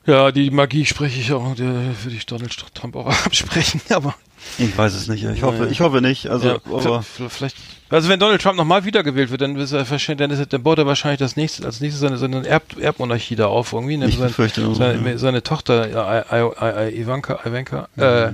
[0.06, 4.16] Ja, die Magie spreche ich auch, würde ich Donald Trump auch absprechen, aber.
[4.60, 5.24] Ich weiß es nicht.
[5.24, 6.28] Ich hoffe, ich hoffe nicht.
[6.28, 7.58] Also, ja, aber vielleicht.
[7.90, 10.64] Also wenn Donald Trump nochmal wiedergewählt wird, dann ist er wahrscheinlich, dann ist er, dann
[10.64, 13.96] baut er wahrscheinlich das nächste, als nächstes seine, seine Erb, Erbmonarchie da auf irgendwie.
[14.06, 15.18] Ich seine, seine, ja.
[15.18, 18.04] seine Tochter I, I, I, Ivanka, Ivanka, mhm.
[18.04, 18.32] äh,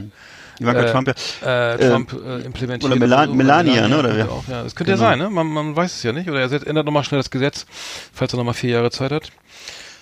[0.62, 1.74] Ivanka äh, Trump ja.
[1.74, 2.92] Äh, Trump äh, implementiert.
[2.92, 4.00] Oder Melan so, Melania, ne?
[4.00, 4.64] Oder auch, ja.
[4.64, 5.04] Das könnte genau.
[5.04, 5.30] ja sein, ne?
[5.30, 6.30] Man, man weiß es ja nicht.
[6.30, 7.66] Oder er ändert nochmal schnell das Gesetz,
[8.14, 9.32] falls er nochmal vier Jahre Zeit hat.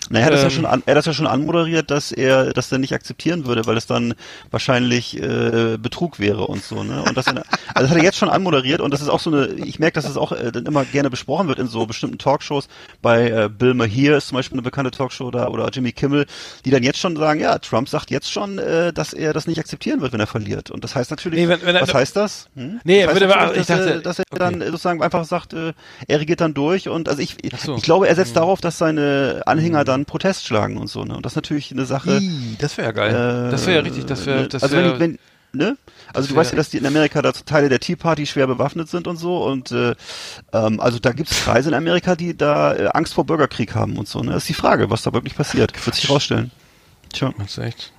[0.09, 2.11] Naja, er hat, ähm, das ja schon an, er hat das ja schon anmoderiert, dass
[2.11, 4.15] er das dann nicht akzeptieren würde, weil es dann
[4.51, 6.83] wahrscheinlich äh, Betrug wäre und so.
[6.83, 7.03] Ne?
[7.03, 7.41] Und das, also
[7.75, 10.05] das hat er jetzt schon anmoderiert und das ist auch so eine, ich merke, dass
[10.05, 12.67] das auch äh, dann immer gerne besprochen wird in so bestimmten Talkshows.
[13.01, 16.25] Bei äh, Bill Maher ist zum Beispiel eine bekannte Talkshow da oder Jimmy Kimmel,
[16.65, 19.59] die dann jetzt schon sagen, ja, Trump sagt jetzt schon, äh, dass er das nicht
[19.59, 20.71] akzeptieren wird, wenn er verliert.
[20.71, 22.49] Und das heißt natürlich, nee, wenn, wenn was heißt das?
[22.55, 22.79] Hm?
[22.83, 24.39] Nee, das heißt aber, ich dachte, er, dass er okay.
[24.39, 25.73] dann sozusagen einfach sagt, äh,
[26.07, 27.75] er regiert dann durch und also ich, so.
[27.75, 28.35] ich glaube, er setzt hm.
[28.35, 29.85] darauf, dass seine Anhänger hm.
[29.99, 31.15] Dann Protest schlagen und so, ne?
[31.15, 32.19] Und das ist natürlich eine Sache.
[32.19, 33.09] Ii, das wäre ja geil.
[33.47, 35.19] Äh, das wäre ja richtig, das wäre, das Also wenn, wenn
[35.51, 35.77] Ne?
[36.13, 38.87] Also du weißt ja, dass die in Amerika da Teile der Tea Party schwer bewaffnet
[38.87, 39.95] sind und so und äh,
[40.53, 43.97] ähm, also da gibt es Kreise in Amerika, die da äh, Angst vor Bürgerkrieg haben
[43.97, 44.21] und so.
[44.21, 44.33] Ne?
[44.33, 45.73] Das ist die Frage, was da wirklich passiert.
[45.85, 46.51] Wird sich rausstellen.
[47.11, 47.33] Tja.
[47.39, 47.93] Das ist echt.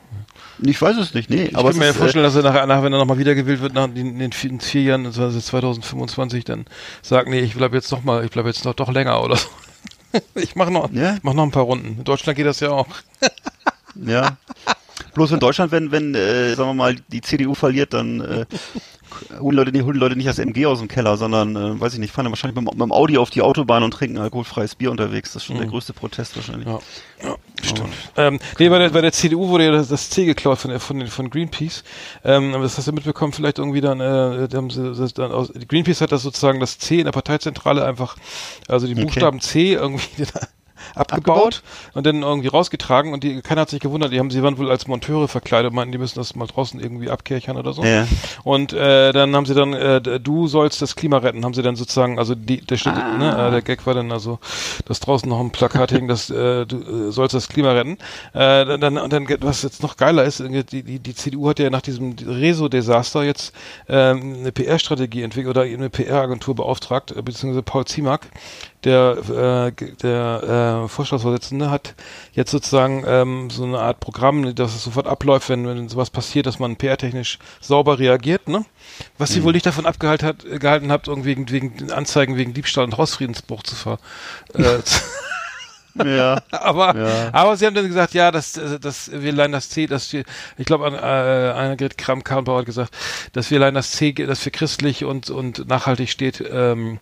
[0.63, 1.45] Ich weiß es nicht, nee.
[1.45, 3.61] Ich aber kann mir ja vorstellen, äh, dass er nachher, nach, wenn er nochmal wiedergewählt
[3.61, 6.67] wird, nach in den vier, in vier Jahren, also 2025, dann
[7.03, 9.49] sagt, nee, ich bleib jetzt noch mal, ich bleib jetzt noch doch länger oder so.
[10.35, 11.19] ich mache noch, ja?
[11.23, 11.99] mach noch ein paar Runden.
[11.99, 12.89] In Deutschland geht das ja auch.
[13.95, 14.37] ja.
[15.15, 18.47] Bloß in Deutschland, wenn, wenn, äh, sagen wir mal, die CDU verliert, dann äh,
[19.41, 21.99] holen Leute, nicht, holen Leute nicht das MG aus dem Keller, sondern, äh, weiß ich
[21.99, 24.91] nicht, fahren dann wahrscheinlich mit, mit dem Audi auf die Autobahn und trinken alkoholfreies Bier
[24.91, 25.33] unterwegs.
[25.33, 25.61] Das ist schon mhm.
[25.61, 26.69] der größte Protest wahrscheinlich.
[26.69, 26.79] Ja,
[27.23, 27.95] ja stimmt.
[28.17, 31.07] Ähm, nee, bei der, bei der CDU wurde ja das, das C geklaut von, von,
[31.07, 31.85] von Greenpeace.
[32.25, 36.01] Ähm, das hast du mitbekommen, vielleicht irgendwie dann, äh, haben sie, das dann aus, Greenpeace
[36.01, 38.17] hat das sozusagen das C in der Parteizentrale einfach,
[38.69, 39.47] also die Buchstaben okay.
[39.47, 40.27] C irgendwie
[40.95, 41.63] abgebaut, abgebaut,
[41.95, 44.71] und dann irgendwie rausgetragen und die, keiner hat sich gewundert, die haben, sie waren wohl
[44.71, 47.85] als Monteure verkleidet, meinten, die müssen das mal draußen irgendwie abkirchern oder so.
[47.85, 48.07] Ja.
[48.45, 51.77] Und äh, dann haben sie dann, äh, du sollst das Klima retten, haben sie dann
[51.77, 53.17] sozusagen, also die, der, ah.
[53.19, 54.39] ne, äh, der Gag war dann also,
[54.87, 57.99] dass draußen noch ein Plakat hing, dass äh, du äh, sollst das Klima retten.
[58.33, 61.71] Äh, dann, und dann, was jetzt noch geiler ist, die, die, die CDU hat ja
[61.71, 63.55] nach diesem Reso-Desaster jetzt
[63.87, 68.27] äh, eine PR-Strategie entwickelt oder eine PR-Agentur beauftragt, äh, beziehungsweise Paul Ziemak,
[68.85, 71.95] der, äh, der äh, Vorstandsvorsitzende hat
[72.33, 76.47] jetzt sozusagen ähm, so eine Art Programm, dass es sofort abläuft, wenn, wenn sowas passiert,
[76.47, 78.65] dass man PR-technisch sauber reagiert, ne?
[79.19, 79.45] Was sie mhm.
[79.45, 83.63] wohl nicht davon abgehalten hat, gehalten hat, irgendwie wegen, wegen Anzeigen wegen Diebstahl und Hausfriedensbruch
[83.63, 83.99] zu ver.
[84.55, 84.79] Äh,
[86.05, 86.43] ja.
[86.51, 87.31] aber, ja.
[87.33, 90.25] aber sie haben dann gesagt, ja, dass, dass wir leihen das C, dass wir,
[90.57, 92.97] ich glaube, äh, Annegret Kramp-Karrenbauer hat gesagt,
[93.33, 96.99] dass wir leihen das C, dass für christlich und, und nachhaltig steht, ähm,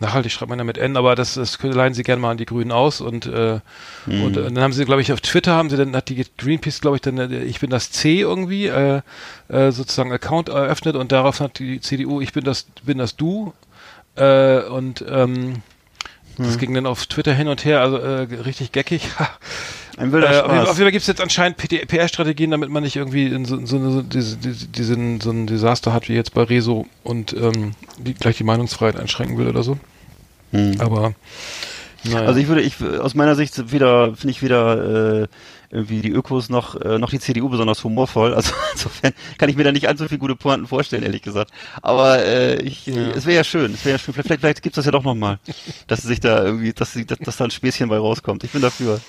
[0.00, 2.46] nachhaltig schreibt man ja mit N, aber das, das leihen sie gerne mal an die
[2.46, 3.60] Grünen aus und, äh,
[4.06, 4.22] mhm.
[4.22, 6.80] und, und dann haben sie, glaube ich, auf Twitter haben sie dann, hat die Greenpeace,
[6.80, 9.02] glaube ich, dann, äh, ich bin das C irgendwie, äh,
[9.48, 13.52] äh, sozusagen Account eröffnet und darauf hat die CDU, ich bin das, bin das Du,
[14.16, 15.62] äh, und, ähm,
[16.36, 16.58] das hm.
[16.58, 19.10] ging dann auf Twitter hin und her, also äh, richtig geckig.
[19.98, 20.68] Ein wilder äh, Spaß.
[20.68, 23.90] Auf jeden Fall gibt es jetzt anscheinend PR-Strategien, damit man nicht irgendwie in so, so,
[23.90, 28.36] so, diese, diesen, so ein Desaster hat wie jetzt bei Rezo und ähm, die, gleich
[28.36, 29.78] die Meinungsfreiheit einschränken will oder so.
[30.52, 30.80] Hm.
[30.80, 31.14] Aber
[32.04, 32.26] naja.
[32.26, 35.28] Also ich würde, ich aus meiner Sicht wieder finde ich wieder äh,
[35.70, 38.34] irgendwie die Ökos noch, äh, noch die CDU besonders humorvoll.
[38.34, 41.50] Also insofern kann ich mir da nicht allzu viele gute Pointen vorstellen, ehrlich gesagt.
[41.82, 43.10] Aber äh, ich, ja.
[43.16, 44.14] es wäre ja schön, es wäre ja schön.
[44.14, 45.38] Vielleicht, vielleicht, gibt's das ja doch nochmal,
[45.86, 48.44] dass sich da irgendwie, dass, sie, dass, dass da ein Späßchen bei rauskommt.
[48.44, 49.00] Ich bin dafür.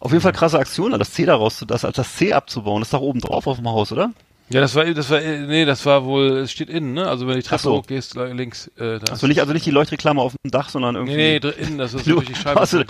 [0.00, 3.00] Auf jeden Fall krasse Aktion, das C daraus, das, das C abzubauen, das ist doch
[3.00, 4.12] oben drauf auf dem Haus, oder?
[4.52, 7.06] Ja, das war, das war, nee, das war wohl, es steht innen, ne?
[7.06, 7.76] Also wenn du die Treppe so.
[7.76, 8.66] hochgehst, links.
[8.78, 11.14] Äh, da Achso, nicht, also nicht die Leuchtreklame auf dem Dach, sondern irgendwie.
[11.14, 12.58] Nee, nee, innen, das ist durch die Scheibe.
[12.58, 12.84] Hast du,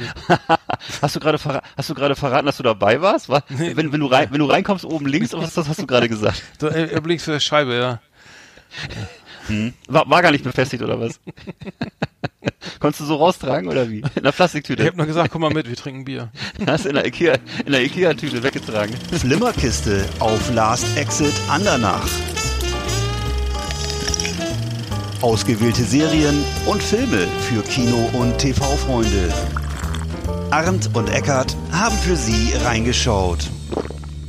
[1.02, 3.28] hast du gerade verra hast du gerade verraten, dass du dabei warst?
[3.28, 5.86] War, nee, wenn, wenn du rein, wenn du reinkommst oben links, was das hast du
[5.86, 6.42] gerade gesagt?
[6.60, 8.00] Da, äh, links für die Scheibe, ja.
[9.50, 9.74] Hm.
[9.88, 11.20] War, war gar nicht befestigt oder was?
[12.78, 14.02] Konntest du so raustragen oder wie?
[14.14, 14.82] In der Plastiktüte.
[14.82, 16.30] Ich hab nur gesagt, komm mal mit, wir trinken Bier.
[16.66, 17.36] Hast in der Ikea,
[17.66, 18.94] in der Ikea-Tüte weggetragen.
[19.12, 22.06] Flimmerkiste auf Last Exit Andernach.
[25.20, 29.34] Ausgewählte Serien und Filme für Kino- und TV-Freunde.
[30.50, 33.50] Arndt und Eckart haben für Sie reingeschaut.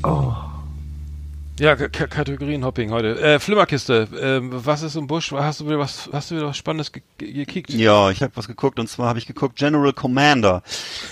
[0.04, 0.41] Oh.
[1.62, 3.22] Ja, K Kategorienhopping heute.
[3.22, 4.08] Äh, Flimmerkiste.
[4.20, 5.32] Äh, was ist im Busch?
[5.32, 7.70] Hast du wieder was, hast du wieder was Spannendes ge gekickt?
[7.70, 10.64] Ja, ich habe was geguckt und zwar habe ich geguckt General Commander.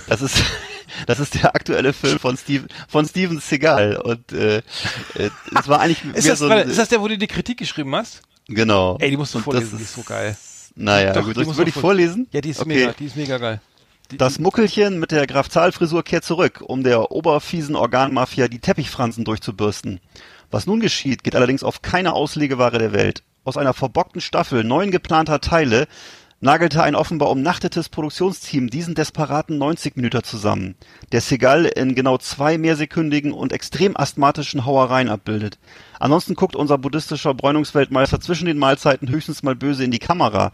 [0.07, 0.41] Das ist
[1.05, 4.63] das ist der aktuelle Film von Steve, von Steven Seagal und äh,
[5.13, 7.59] äh, es war eigentlich ist, das, so ein, ist das der, wo du die Kritik
[7.59, 8.23] geschrieben hast?
[8.47, 8.97] Genau.
[8.99, 10.35] Ey, die musst du vorlesen, die ist so geil.
[10.73, 12.27] Naja, Doch, gut, die würde ich vorlesen?
[12.31, 12.69] Ja, die ist okay.
[12.69, 13.61] mega, die ist mega geil.
[14.17, 19.23] Das Muckelchen mit der Graf Zahl Frisur kehrt zurück, um der oberfiesen Organmafia die Teppichfransen
[19.23, 19.99] durchzubürsten.
[20.51, 23.23] Was nun geschieht, geht allerdings auf keine Auslegeware der Welt.
[23.43, 25.87] Aus einer verbockten Staffel neun geplanter Teile
[26.41, 30.75] nagelte ein offenbar umnachtetes Produktionsteam diesen desperaten 90 Minuten zusammen,
[31.11, 35.59] der Segal in genau zwei mehrsekündigen und extrem asthmatischen Hauereien abbildet.
[35.99, 40.53] Ansonsten guckt unser buddhistischer Bräunungsweltmeister zwischen den Mahlzeiten höchstens mal böse in die Kamera.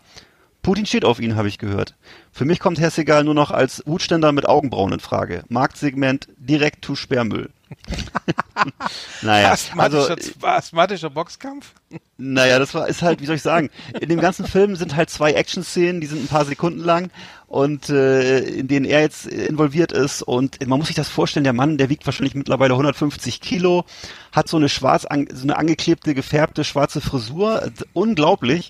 [0.64, 1.94] Putin steht auf ihn, habe ich gehört.
[2.32, 5.44] Für mich kommt Herr Segal nur noch als Hutständer mit Augenbrauen in Frage.
[5.48, 7.52] Marktsegment direkt zu Sperrmüll.
[9.22, 11.74] naja, asthmatischer, also, asthmatischer Boxkampf?
[12.18, 15.10] Naja, das war, ist halt, wie soll ich sagen, in dem ganzen Film sind halt
[15.10, 17.12] zwei Action-Szenen, die sind ein paar Sekunden lang
[17.48, 20.22] und äh, in denen er jetzt involviert ist.
[20.22, 23.86] Und man muss sich das vorstellen, der Mann, der wiegt wahrscheinlich mittlerweile 150 Kilo,
[24.32, 28.70] hat so eine schwarz, an, so eine angeklebte, gefärbte schwarze Frisur, unglaublich,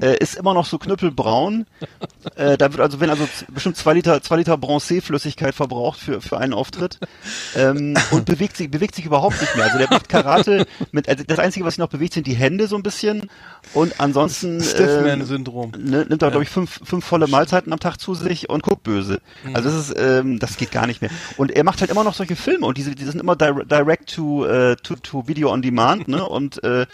[0.00, 1.66] äh, ist immer noch so knüppelbraun,
[2.34, 6.38] äh, da wird also, wenn also bestimmt zwei Liter, zwei Liter Bronzé-Flüssigkeit verbraucht für, für
[6.38, 6.98] einen Auftritt.
[7.54, 11.22] Ähm, und bewegt sich, bewegt sich überhaupt nicht mehr, also der macht Karate mit, also
[11.24, 13.30] das Einzige, was sich noch bewegt, sind die Hände so ein bisschen.
[13.72, 15.74] Und ansonsten Stiffman-Syndrom.
[15.74, 16.30] Äh, ne, nimmt er, ja.
[16.30, 19.20] glaube ich, fünf, fünf volle Mahlzeiten am Tag zu sich und guckt böse.
[19.44, 19.56] Mhm.
[19.56, 21.10] Also das ist, ähm, das geht gar nicht mehr.
[21.36, 24.46] Und er macht halt immer noch solche Filme und diese, die sind immer direct to,
[24.46, 26.24] äh, to, to Video on Demand, ne?
[26.34, 26.86] Und äh,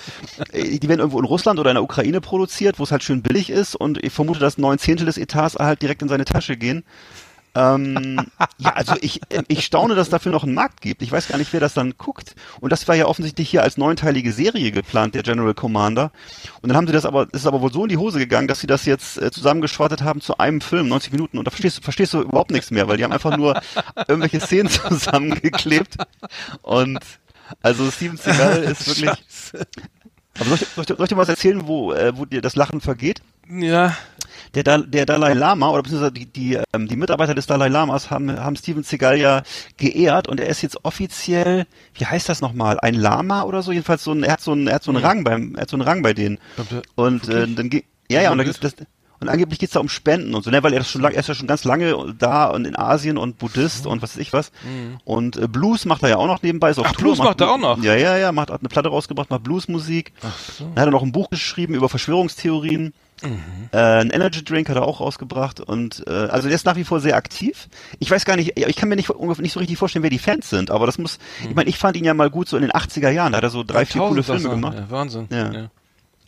[0.52, 3.48] die werden irgendwo in Russland oder in der Ukraine produziert, wo es halt schön billig
[3.48, 6.84] ist und ich vermute, dass neun Zehntel des Etats halt direkt in seine Tasche gehen.
[7.54, 8.26] Ähm,
[8.58, 11.02] ja, also ich, ich staune, dass es dafür noch einen Markt gibt.
[11.02, 12.34] Ich weiß gar nicht, wer das dann guckt.
[12.60, 16.12] Und das war ja offensichtlich hier als neunteilige Serie geplant, der General Commander.
[16.62, 18.60] Und dann haben sie das aber, ist aber wohl so in die Hose gegangen, dass
[18.60, 21.38] sie das jetzt äh, zusammengeschwartet haben zu einem Film, 90 Minuten.
[21.38, 23.60] Und da verstehst du, verstehst du überhaupt nichts mehr, weil die haben einfach nur
[24.06, 25.96] irgendwelche Szenen zusammengeklebt.
[26.62, 27.00] Und
[27.62, 29.10] also Steven Seagal ist wirklich.
[30.38, 32.54] Aber soll ich, soll, ich, soll ich dir was erzählen, wo, äh, wo dir das
[32.54, 33.22] Lachen vergeht?
[33.48, 33.96] Ja
[34.54, 38.38] der, der Dalai Lama oder beziehungsweise die, die, ähm, die Mitarbeiter des Dalai Lamas haben,
[38.38, 39.42] haben Steven Seagal ja
[39.76, 43.72] geehrt und er ist jetzt offiziell, wie heißt das nochmal, ein Lama oder so?
[43.72, 45.00] Jedenfalls so ein, er hat so einen, er hat so einen.
[45.00, 46.38] Rang beim, er hat so einen Rang bei denen.
[46.94, 48.74] Und äh, dann ging, ja, ja, und da gibt's das,
[49.20, 51.20] Und angeblich geht's da um Spenden und so, ne, weil er ist schon lang, er
[51.20, 54.32] ist ja schon ganz lange da und in Asien und Buddhist und was weiß ich
[54.32, 54.50] was.
[54.64, 54.98] Mhm.
[55.04, 56.70] Und äh, Blues macht er ja auch noch nebenbei.
[56.70, 57.82] Ist auf Ach, Tour, Blues macht er auch noch?
[57.82, 60.12] Ja, ja, ja, macht hat eine Platte rausgebracht, macht Bluesmusik.
[60.22, 60.64] Ach so.
[60.64, 62.94] Dann hat er noch ein Buch geschrieben über Verschwörungstheorien.
[63.22, 63.68] Mhm.
[63.72, 66.84] Äh, ein Energy Drink hat er auch rausgebracht und äh, also der ist nach wie
[66.84, 67.68] vor sehr aktiv.
[67.98, 70.48] Ich weiß gar nicht, ich kann mir nicht, nicht so richtig vorstellen, wer die Fans
[70.48, 72.72] sind, aber das muss, ich meine, ich fand ihn ja mal gut so in den
[72.72, 74.78] 80er Jahren, da hat er so drei, vier coole Filme gemacht.
[74.78, 75.28] Ja, Wahnsinn.
[75.30, 75.70] Ja.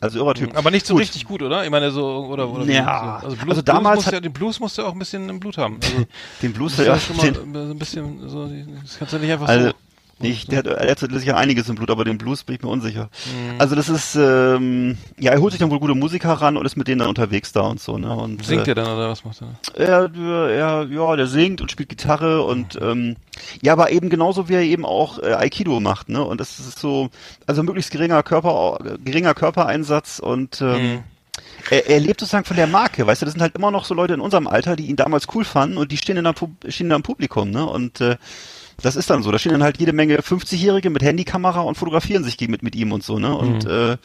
[0.02, 0.56] Also irrer Typ.
[0.56, 1.02] Aber nicht so Gut.
[1.02, 1.62] richtig gut, oder?
[1.62, 2.64] Ich meine, so, oder, oder?
[2.64, 3.20] Ja.
[3.20, 3.26] So.
[3.26, 5.56] Also, Blues, Also damals Blues ja, den Blues musst du auch ein bisschen im Blut
[5.58, 5.78] haben.
[5.92, 6.04] Also,
[6.42, 8.48] Den Blues, ja, ja schon mal so ein bisschen, so,
[8.82, 9.74] das kannst du nicht einfach also, so.
[10.22, 12.68] Ich, der hat, er hat sicher einiges im Blut, aber den Blues bin ich mir
[12.68, 13.10] unsicher.
[13.26, 13.60] Mhm.
[13.60, 16.76] Also das ist, ähm, ja, er holt sich dann wohl gute Musiker ran und ist
[16.76, 18.14] mit denen dann unterwegs da und so, ne?
[18.14, 19.78] Und, Singt äh, er dann oder was macht er?
[19.80, 20.10] Er,
[20.50, 23.16] er, ja, der singt und spielt Gitarre und ähm,
[23.62, 26.22] ja, aber eben genauso wie er eben auch äh, Aikido macht, ne?
[26.22, 27.10] Und das ist so,
[27.46, 31.02] also möglichst geringer Körper, geringer Körpereinsatz und ähm, Mhm.
[31.70, 33.94] er, er lebt sozusagen von der Marke, weißt du, das sind halt immer noch so
[33.94, 36.34] Leute in unserem Alter, die ihn damals cool fanden und die stehen in der,
[36.68, 37.64] stehen da im Publikum, ne?
[37.64, 38.16] Und äh,
[38.80, 39.30] das ist dann so.
[39.30, 42.92] Da stehen dann halt jede Menge 50-Jährige mit Handykamera und fotografieren sich mit, mit ihm
[42.92, 43.36] und so, ne?
[43.36, 43.96] Und äh,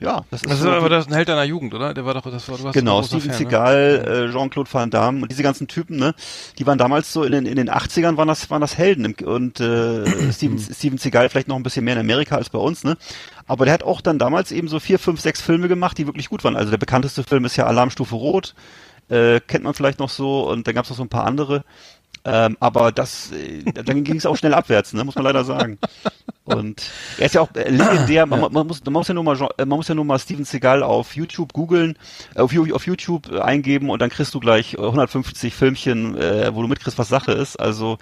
[0.00, 1.94] ja, das ist Das ist so aber das ein Held deiner Jugend, oder?
[1.94, 3.36] Der war doch, das war, du warst Genau, Steven Fan, ne?
[3.36, 6.14] Seagal, äh, Jean-Claude Van Damme und diese ganzen Typen, ne,
[6.58, 9.26] die waren damals so in den, in den 80ern waren das, waren das Helden im-
[9.26, 12.82] und äh, Steven, Steven Seagal vielleicht noch ein bisschen mehr in Amerika als bei uns,
[12.82, 12.96] ne,
[13.46, 16.28] aber der hat auch dann damals eben so vier, fünf, sechs Filme gemacht, die wirklich
[16.30, 16.56] gut waren.
[16.56, 18.54] Also der bekannteste Film ist ja Alarmstufe Rot,
[19.08, 21.64] äh, kennt man vielleicht noch so und dann gab es noch so ein paar andere.
[22.24, 25.78] Ähm, aber das, äh, dann ging es auch schnell abwärts, ne, muss man leider sagen.
[26.44, 26.82] Und
[27.18, 28.26] er ist ja auch äh, legendär.
[28.26, 30.44] Man, man, muss, man muss ja nur mal, äh, man muss ja nur mal Steven
[30.44, 31.96] Seagal auf YouTube googeln,
[32.34, 36.62] äh, auf, auf YouTube eingeben und dann kriegst du gleich äh, 150 Filmchen, äh, wo
[36.62, 37.56] du mitkriegst, was Sache ist.
[37.56, 37.98] Also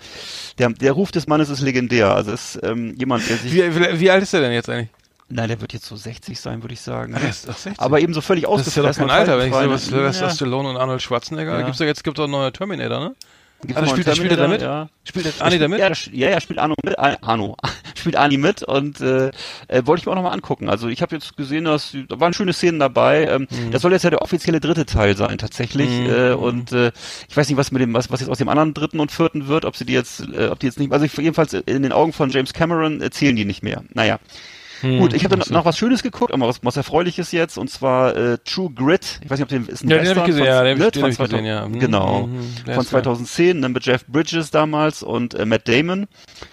[0.59, 2.15] der, der Ruf des Mannes ist legendär.
[2.15, 4.91] Also ist ähm, jemand, der sich, Wie, wie, alt ist der denn jetzt eigentlich?
[5.31, 7.15] nein, der wird jetzt so 60 sein, würde ich sagen.
[7.15, 7.81] Ah, der ist doch 60.
[7.81, 9.09] Aber eben so völlig das ist ja doch ausgefressen.
[9.09, 10.27] kein Alter, wenn ich sehe, was ne?
[10.27, 11.59] was Stallone und Arnold Schwarzenegger.
[11.59, 11.65] Ja.
[11.65, 13.15] Gibt's ja jetzt gibt doch einen neuen Terminator, ne?
[13.63, 14.63] Gibt's Ah, noch spielt, spielt er da mit?
[14.63, 14.89] Ja.
[15.05, 15.79] Spielt der Arnie da mit?
[15.81, 16.99] Ja, das- ja, ja, spielt Arno mit.
[16.99, 17.57] Ar- Arno
[17.95, 19.31] spielt Arnie mit und äh,
[19.69, 20.69] äh, wollte ich mir auch nochmal angucken.
[20.71, 23.27] Also ich habe jetzt gesehen, dass da waren schöne Szenen dabei.
[23.27, 25.91] Ähm, Das soll jetzt ja der offizielle dritte Teil sein tatsächlich.
[25.91, 26.07] Mhm.
[26.11, 26.91] Äh, und äh,
[27.29, 29.47] ich weiß nicht, was mit dem, was, was jetzt aus dem anderen dritten und vierten
[29.49, 31.93] wird, ob sie die jetzt, äh, ob die jetzt nicht, also ich, jedenfalls in den
[31.93, 33.83] Augen von James Cameron erzählen die nicht mehr.
[33.93, 34.19] Naja.
[34.83, 38.17] Gut, ich habe dann noch was Schönes geguckt, aber was, was Erfreuliches jetzt, und zwar
[38.17, 39.21] äh, True Grit.
[39.23, 40.65] Ich weiß nicht, ob den ist ein Ja, den hab Western ich gesehen, von- ja,
[40.65, 41.69] den ne, den von hab ich gesehen, 2000 ja.
[41.69, 43.03] Mhm, Genau, mhm, von ist geil.
[43.03, 46.07] 2010, dann mit Jeff Bridges damals und äh, Matt Damon.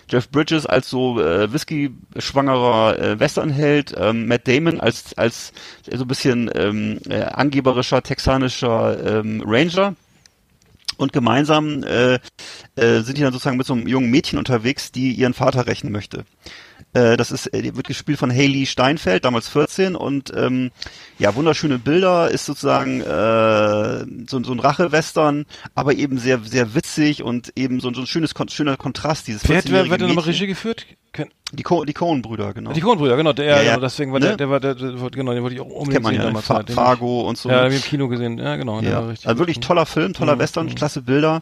[0.09, 5.53] Jeff Bridges als so äh, Whisky-schwangerer äh, Westernheld, ähm, Matt Damon als als
[5.91, 9.95] so ein bisschen ähm, äh, angeberischer texanischer ähm, Ranger.
[10.97, 12.15] Und gemeinsam äh,
[12.75, 15.91] äh, sind die dann sozusagen mit so einem jungen Mädchen unterwegs, die ihren Vater rächen
[15.91, 16.23] möchte.
[16.97, 20.71] Äh, das ist, äh, wird gespielt von Haley Steinfeld, damals 14 und ähm,
[21.19, 27.23] ja, wunderschöne Bilder, ist sozusagen äh, so, so ein Rache-Western, aber eben sehr, sehr witzig
[27.23, 29.93] und eben so, so ein schönes, kon schöner Kontrast, dieses Wer hat, wer, wer 14-jährige
[29.93, 30.23] hat denn nochmal.
[30.25, 30.85] Regie geführt?
[31.13, 32.73] Ken, Die, Co die Coen-Brüder, genau.
[32.73, 33.69] Die Kronbrüder, genau, der, Ja, ja.
[33.75, 34.27] genau, deswegen war Ne?
[34.27, 36.27] der, der war, der, der, genau, den wollte ich auch unbedingt kennt man sehen ja,
[36.27, 36.41] ne?
[36.43, 36.45] damals.
[36.45, 37.49] Fa Fargo und so.
[37.49, 39.27] Ja, den hab ich im Kino gesehen, ja, genau, der Ja, war richtig.
[39.27, 40.75] also wirklich toller Film, toller Mhm, Western, mhm.
[40.75, 41.41] klasse Bilder.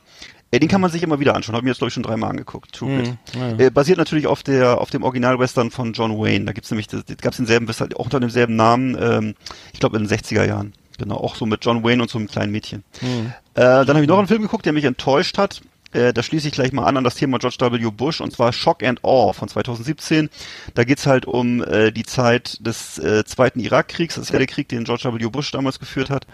[0.55, 1.55] Äh, den kann man sich immer wieder anschauen.
[1.55, 2.71] Habe ich mir jetzt glaube ich schon dreimal angeguckt.
[2.73, 3.59] True Mhm, Grit.
[3.59, 3.65] ja.
[3.65, 6.45] Äh, basiert natürlich auf der auf dem Original-Western von John Wayne.
[6.45, 8.97] Da gibt's nämlich das, das gab's denselben Western auch unter demselben Namen.
[8.99, 9.35] Ähm,
[9.73, 10.73] ich glaube in den 60er Jahren.
[10.97, 12.83] Genau, auch so mit John Wayne und so einem kleinen Mädchen.
[13.01, 13.33] Mhm.
[13.53, 15.61] Äh, dann habe ich noch einen Film geguckt, der mich enttäuscht hat.
[15.91, 17.89] Äh, da schließe ich gleich mal an an das Thema George W.
[17.91, 20.29] Bush und zwar Shock and Awe von 2017.
[20.73, 24.15] Da geht's halt um äh, die Zeit des äh, zweiten Irakkriegs.
[24.15, 25.27] Das ist ja der Krieg, den George W.
[25.27, 26.27] Bush damals geführt hat.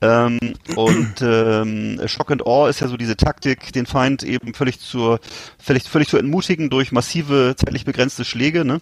[0.00, 0.38] Ähm,
[0.76, 5.20] und ähm, Shock and Awe ist ja so diese Taktik, den Feind eben völlig zur,
[5.58, 8.64] völlig, völlig zu entmutigen durch massive zeitlich begrenzte Schläge.
[8.64, 8.80] Ne?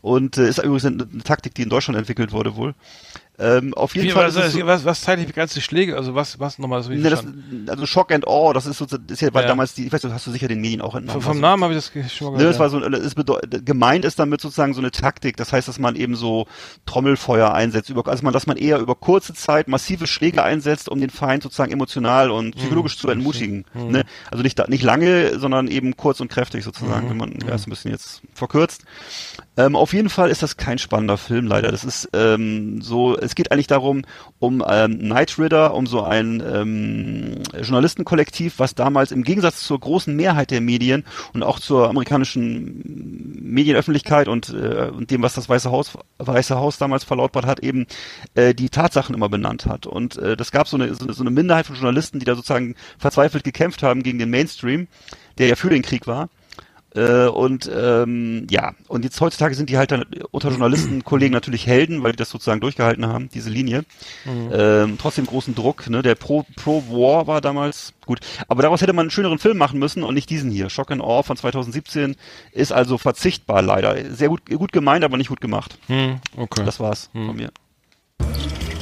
[0.00, 2.74] Und äh, ist übrigens eine, eine Taktik, die in Deutschland entwickelt wurde wohl.
[3.38, 4.34] Ähm, auf jeden Wie, Fall.
[4.34, 7.24] was, so- was, was zeitlich begrenzte Schläge, also was, was nochmal, das Ne, das,
[7.68, 9.48] also Shock and Awe, das ist so, das ist ja, war Ja.
[9.48, 11.20] damals die, ich weiß nicht, hast du sicher den Medien auch entnommen.
[11.20, 12.72] Vom, vom Also, Namen habe ich das schon mal Ne, das gehört.
[12.72, 15.36] war so, es bedeutet, gemeint ist damit sozusagen so eine Taktik.
[15.36, 16.46] Das heißt, dass man eben so
[16.86, 21.00] Trommelfeuer einsetzt, über, also man, dass man eher über kurze Zeit massive Schläge einsetzt, um
[21.00, 23.64] den Feind sozusagen emotional und psychologisch zu entmutigen.
[23.74, 24.04] Ne?
[24.30, 27.70] Also nicht, nicht lange, sondern eben kurz und kräftig sozusagen, wenn man ja, ist ein
[27.70, 28.84] bisschen jetzt verkürzt.
[29.58, 31.70] Ähm, auf jeden Fall ist das kein spannender Film leider.
[31.70, 34.02] Das ist ähm, so, es geht eigentlich darum,
[34.38, 40.14] um ähm, Night Rider, um so ein ähm, Journalistenkollektiv, was damals im Gegensatz zur großen
[40.14, 42.80] Mehrheit der Medien und auch zur amerikanischen
[43.42, 47.86] Medienöffentlichkeit und, äh, und dem, was das Weiße Haus, Weiße Haus damals verlautbart hat, eben
[48.34, 49.86] äh, die Tatsachen immer benannt hat.
[49.86, 53.44] Und äh, das gab so eine so eine Minderheit von Journalisten, die da sozusagen verzweifelt
[53.44, 54.88] gekämpft haben gegen den Mainstream,
[55.38, 56.28] der ja für den Krieg war
[56.96, 62.02] Äh, und ähm, ja, und jetzt heutzutage sind die halt dann unter Journalistenkollegen natürlich Helden,
[62.02, 63.84] weil die das sozusagen durchgehalten haben, diese Linie.
[64.24, 64.50] Mhm.
[64.52, 66.02] Ähm, trotzdem großen Druck, ne?
[66.02, 68.20] Der Pro, Pro War war damals gut.
[68.48, 70.70] Aber daraus hätte man einen schöneren Film machen müssen und nicht diesen hier.
[70.70, 72.16] Shock and Awe von 2017
[72.52, 74.14] ist also verzichtbar leider.
[74.14, 75.78] Sehr gut, gut gemeint, aber nicht gut gemacht.
[75.88, 76.20] Mhm.
[76.36, 76.62] Okay.
[76.64, 77.26] Das war's mhm.
[77.26, 77.50] von mir.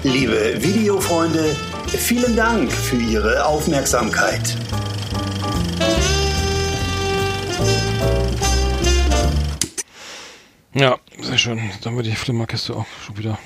[0.04, 4.54] Liebe Videofreunde, vielen Dank für Ihre Aufmerksamkeit.
[10.74, 11.60] Ja, sehr schön.
[11.82, 13.38] Dann wird die Flimmerkiste auch schon wieder.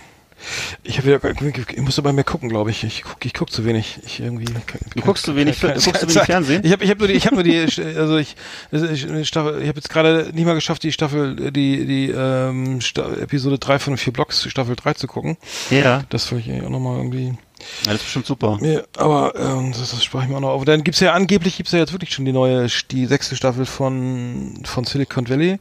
[0.85, 2.85] Ich habe wieder, ich muss aber mehr gucken, glaube ich.
[2.85, 3.99] Ich gucke ich guck zu wenig.
[4.05, 4.47] Ich irgendwie.
[4.95, 6.62] Du guckst zu wenig, kann, guckst zu wenig Fernsehen?
[6.64, 8.37] Ich habe ich hab nur die, ich habe nur die, also ich,
[8.71, 12.79] ich, Staffel, ich habe jetzt gerade nicht mal geschafft, die Staffel, die, die ähm,
[13.21, 15.37] Episode 3 von vier Blocks, Staffel 3 zu gucken.
[15.71, 16.05] Ja.
[16.09, 17.37] Das will ich auch nochmal irgendwie
[17.85, 18.59] ja, das ist bestimmt super.
[18.62, 20.64] Ja, aber ähm, das, das sprach ich mir auch noch auf.
[20.64, 24.61] Dann gibt's ja angeblich gibt's ja jetzt wirklich schon die neue, die sechste Staffel von
[24.64, 25.59] von Silicon Valley.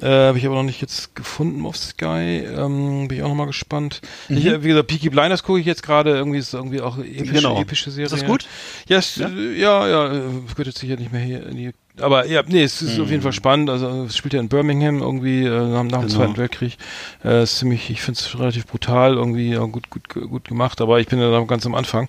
[0.00, 2.44] Äh, Habe ich aber noch nicht jetzt gefunden auf Sky.
[2.46, 4.00] Ähm, bin ich auch noch mal gespannt.
[4.28, 4.36] Mhm.
[4.36, 6.10] Ich, wie gesagt, Peaky Blinders gucke ich jetzt gerade.
[6.10, 7.60] Irgendwie ist irgendwie auch epische, genau.
[7.60, 8.06] epische Serie.
[8.06, 8.46] Ist das gut?
[8.88, 12.42] Ja, ja, ja, ja äh, gehört jetzt sicher nicht mehr hier in die aber ja,
[12.46, 13.04] nee, es ist mhm.
[13.04, 13.70] auf jeden Fall spannend.
[13.70, 16.08] Also es spielt ja in Birmingham irgendwie äh, nach, nach dem genau.
[16.08, 16.76] Zweiten Weltkrieg.
[17.24, 21.00] Äh, ist ziemlich, ich finde es relativ brutal, irgendwie ja, gut, gut, gut gemacht, aber
[21.00, 22.08] ich bin ja da ganz am Anfang.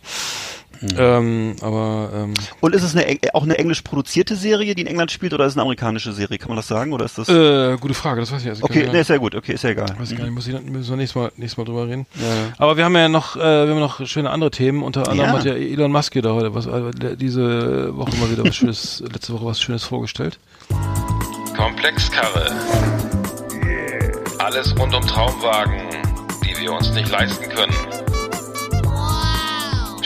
[0.81, 0.89] Mhm.
[0.97, 5.11] Ähm, aber ähm, und ist es eine, auch eine englisch produzierte Serie, die in England
[5.11, 6.39] spielt, oder ist es eine amerikanische Serie?
[6.39, 7.29] Kann man das sagen, oder ist das?
[7.29, 9.69] Äh, gute Frage, das weiß ich also Okay, nee, ist ja gut, okay, ist ja
[9.69, 9.93] egal.
[9.97, 10.17] Weiß mhm.
[10.17, 12.07] gar nicht, muss ich müssen wir nächstes Mal, nächstes Mal drüber reden.
[12.15, 12.53] Ja.
[12.57, 14.81] Aber wir haben ja noch, äh, wir haben noch schöne andere Themen.
[14.81, 15.37] Unter anderem ja.
[15.37, 19.33] hat ja Elon Musk da heute was äh, diese Woche mal wieder was Schönes, letzte
[19.33, 20.39] Woche was Schönes vorgestellt.
[21.55, 22.51] Komplexkarre.
[24.39, 25.79] Alles rund um Traumwagen,
[26.43, 27.90] die wir uns nicht leisten können.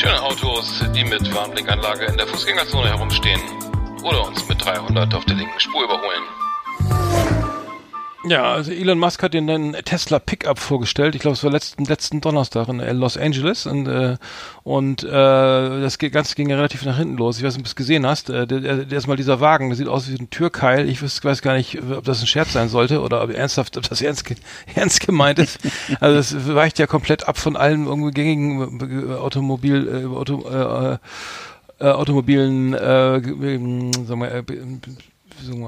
[0.05, 3.41] Schöne Autos, die mit Warnblinkanlage in der Fußgängerzone herumstehen
[4.03, 7.24] oder uns mit 300 auf der linken Spur überholen.
[8.27, 11.13] Ja, also Elon Musk hat den neuen Tesla Pickup vorgestellt.
[11.13, 14.17] Ich glaube, es war letzten letzten Donnerstag in Los Angeles und äh,
[14.63, 17.37] und äh, das Ganze ging ja relativ nach hinten los.
[17.37, 18.31] Ich weiß nicht, ob du es gesehen hast.
[18.31, 20.89] Äh, der, dieser Wagen, der sieht aus wie ein Türkeil.
[20.89, 23.87] Ich weiß, weiß gar nicht, ob das ein Scherz sein sollte oder ob ernsthaft, ob
[23.87, 24.25] das ernst,
[24.75, 25.59] ernst gemeint ist.
[25.99, 30.97] Also es weicht ja komplett ab von allen irgendwie gängigen äh, Automobil äh, Auto, äh,
[31.79, 34.43] äh, automobilen äh, sagen wir, äh,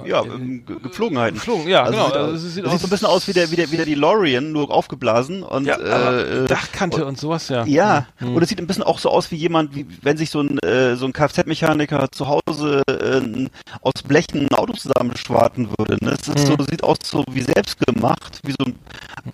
[0.06, 1.36] ja, äh, Gepflogenheiten.
[1.36, 2.08] Geflogen, ja, also genau.
[2.08, 3.86] Sieht, also es sieht, sieht so ein bisschen aus wie der, wie der, wie der
[3.86, 7.66] DeLorean, nur aufgeblasen und ja, äh, Dachkante und, und, sowas, ja.
[7.66, 8.36] Ja, mhm.
[8.36, 10.60] und es sieht ein bisschen auch so aus wie jemand, wie wenn sich so ein
[10.60, 13.48] äh, so ein Kfz-Mechaniker zu Hause äh,
[13.82, 16.04] aus Blechen ein Auto zusammenschwarten würde.
[16.04, 16.12] Ne?
[16.20, 16.58] Es ist mhm.
[16.58, 18.76] so, sieht aus so wie selbst gemacht, wie so ein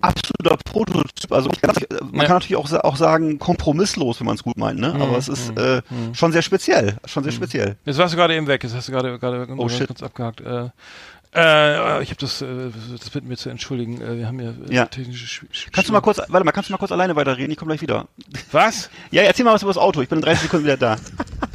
[0.01, 1.31] absoluter Prototyp.
[1.31, 2.25] Also kann, man ja.
[2.25, 4.93] kann natürlich auch, auch sagen kompromisslos, wenn man es gut meint, ne?
[4.93, 5.01] Mhm.
[5.01, 6.13] Aber es ist äh, mhm.
[6.13, 7.37] schon sehr speziell, schon sehr mhm.
[7.37, 7.75] speziell.
[7.85, 9.87] Jetzt warst du gerade eben weg, jetzt hast du gerade gerade oh, shit.
[9.87, 10.41] kurz abgehakt.
[10.41, 10.69] Äh,
[11.35, 14.01] äh, ich habe das, äh, das bitten mir zu entschuldigen.
[14.01, 14.85] Äh, wir haben ja, äh, ja.
[14.85, 17.51] technische Sch Sch Kannst du mal kurz, warte mal, kannst du mal kurz alleine weiterreden?
[17.51, 18.07] Ich komme gleich wieder.
[18.51, 18.89] Was?
[19.11, 20.01] ja, erzähl mal was über das Auto.
[20.01, 20.97] Ich bin in 30 Sekunden wieder da.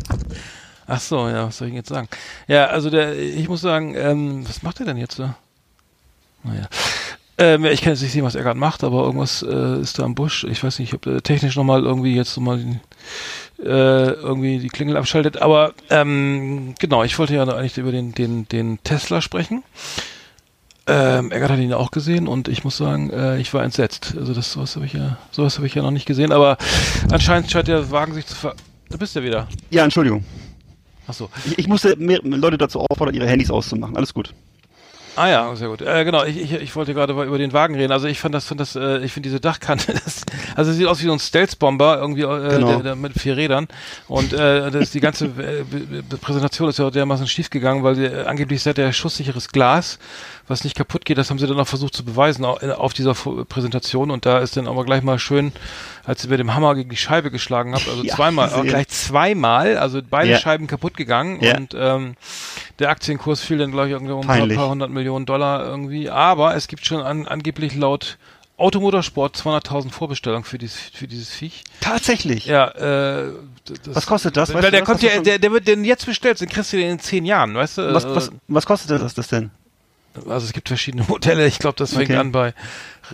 [0.89, 2.09] Ach so, ja, was soll ich jetzt sagen?
[2.49, 5.37] Ja, also der, ich muss sagen, ähm, was macht er denn jetzt da?
[6.43, 6.69] Naja.
[7.37, 10.03] Ähm, ich kann jetzt nicht sehen, was er gerade macht, aber irgendwas äh, ist da
[10.03, 10.45] am Busch.
[10.45, 12.77] Ich weiß nicht, ob er technisch nochmal irgendwie jetzt nochmal äh,
[13.59, 15.43] irgendwie die Klingel abschaltet.
[15.43, 19.65] Aber ähm, genau, ich wollte ja eigentlich über den, den, den Tesla sprechen.
[20.87, 24.15] Ähm, Eggert hat ihn ja auch gesehen und ich muss sagen, äh, ich war entsetzt.
[24.17, 26.57] Also das sowas habe ich ja, sowas habe ich ja noch nicht gesehen, aber
[27.13, 28.55] anscheinend scheint der Wagen sich zu ver.
[28.89, 29.49] Da bist du ja wieder.
[29.69, 30.25] Ja, Entschuldigung.
[31.07, 31.29] Ach so.
[31.45, 33.99] Ich, ich musste mehr Leute dazu auffordern, ihre Handys auszumachen.
[33.99, 34.33] Alles gut.
[35.15, 35.83] Ah ja, sehr gut.
[35.83, 37.93] Äh, genau, ich, ich, ich wollte gerade über den Wagen reden.
[37.93, 40.23] Also ich fand das, fand das, äh, ich finde diese Dachkante, das,
[40.59, 42.67] also sieht aus wie so ein Stealth-Bomber irgendwie äh, genau.
[42.67, 43.69] der, der mit vier Rädern.
[44.09, 45.63] Und äh, das, die ganze äh,
[46.21, 50.01] Präsentation ist ja dermaßen schief gegangen, weil äh, angeblich seid der schusssicheres Glas
[50.49, 54.11] was nicht kaputt geht, das haben sie dann auch versucht zu beweisen auf dieser Präsentation
[54.11, 55.53] und da ist dann aber gleich mal schön,
[56.05, 58.89] als sie mit dem Hammer gegen die Scheibe geschlagen habt, also ja, zweimal, auch gleich
[58.89, 60.39] zweimal, also beide ja.
[60.39, 61.57] Scheiben kaputt gegangen ja.
[61.57, 62.17] und ähm,
[62.79, 66.69] der Aktienkurs fiel dann gleich irgendwie um ein paar hundert Millionen Dollar irgendwie, aber es
[66.69, 68.19] gibt schon an, angeblich laut
[68.59, 71.65] Automotorsport 200.000 Vorbestellungen für dieses, für dieses Viech.
[71.81, 72.47] Tatsächlich?
[72.47, 73.33] Ja, äh,
[73.65, 74.53] das, Was kostet das?
[74.53, 76.99] Weil der kommt ja, der, der wird denn jetzt bestellt, den kriegst du den in
[76.99, 77.95] zehn Jahren, weißt du?
[77.95, 79.51] Was, was, was kostet das, das denn?
[80.29, 81.47] Also es gibt verschiedene Modelle.
[81.47, 82.19] Ich glaube, das fängt okay.
[82.19, 82.55] an bei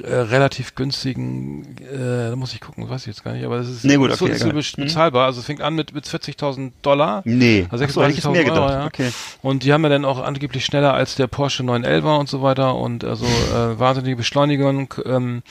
[0.03, 3.69] äh, relativ günstigen, äh, da muss ich gucken, weiß ich jetzt gar nicht, aber es
[3.69, 5.27] ist, Nee, gut, so, okay, so be- bezahlbar.
[5.27, 7.23] Also es fängt an mit, mit 40.000 Dollar.
[7.25, 7.67] Nee.
[7.71, 8.71] Also Ach so, 36.000 mehr gedacht.
[8.71, 8.87] Ja.
[8.87, 9.13] Okay.
[9.43, 12.75] Und die haben ja dann auch angeblich schneller als der Porsche 911 und so weiter
[12.75, 14.93] und also äh, wahnsinnige Beschleunigung.
[15.05, 15.43] Ähm,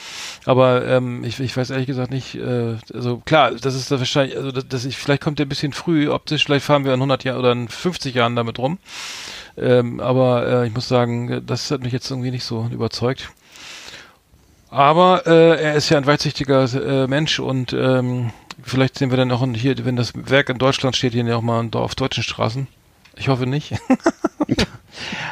[0.45, 4.35] aber ähm, ich, ich weiß ehrlich gesagt nicht, äh, also klar, das ist da wahrscheinlich,
[4.35, 6.99] also das, das ich, vielleicht kommt der ein bisschen früh optisch, vielleicht fahren wir in
[6.99, 8.77] 100 Jahren oder in 50 Jahren damit rum.
[9.57, 13.29] Ähm, aber äh, ich muss sagen, das hat mich jetzt irgendwie nicht so überzeugt.
[14.69, 18.31] Aber äh, er ist ja ein weitsichtiger äh, Mensch und ähm,
[18.63, 21.69] vielleicht sehen wir dann auch hier, wenn das Werk in Deutschland steht, hier auch mal
[21.73, 22.67] auf deutschen Straßen.
[23.15, 23.75] Ich hoffe nicht.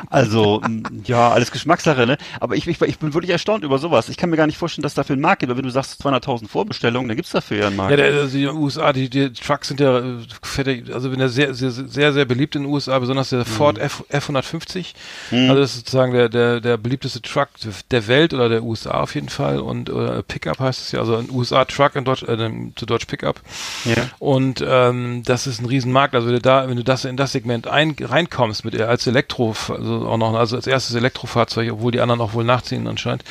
[0.10, 0.62] Also,
[1.06, 2.18] ja, alles Geschmackssache, ne?
[2.40, 4.10] Aber ich, ich, ich bin wirklich erstaunt über sowas.
[4.10, 5.52] Ich kann mir gar nicht vorstellen, dass dafür ein Markt gibt.
[5.52, 7.92] Aber wenn du sagst 200.000 Vorbestellungen, dann gibt's dafür ja einen Markt.
[7.92, 11.30] Ja, der, also die USA, die, die Trucks sind ja, äh, fertig, also wenn der
[11.30, 14.94] sehr, sehr, sehr, sehr beliebt in den USA, besonders der Ford F, F150.
[15.32, 17.50] Also das ist sozusagen der, der, der beliebteste Truck
[17.90, 19.60] der Welt oder der USA auf jeden Fall.
[19.60, 23.06] Und äh, Pickup heißt es ja, also ein USA Truck in Deutsch, äh, zu Deutsch
[23.06, 23.42] Pickup.
[23.86, 24.10] Ja.
[24.20, 26.16] Und ähm, das ist ein Riesenmarkt.
[26.16, 29.51] Also wenn du da, wenn du das in das Segment ein, reinkommst mit als Elektro,
[29.70, 33.24] also auch noch, also als erstes Elektrofahrzeug, obwohl die anderen auch wohl nachziehen anscheinend,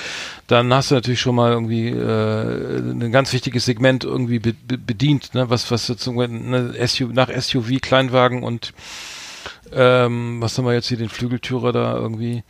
[0.47, 4.79] dann hast du natürlich schon mal irgendwie äh, ein ganz wichtiges Segment irgendwie be be
[4.79, 5.51] bedient, ne?
[5.51, 8.73] Was was jetzt ne, SUV, nach SUV, Kleinwagen und
[9.73, 12.43] ähm, was haben wir jetzt hier, den Flügeltürer da irgendwie,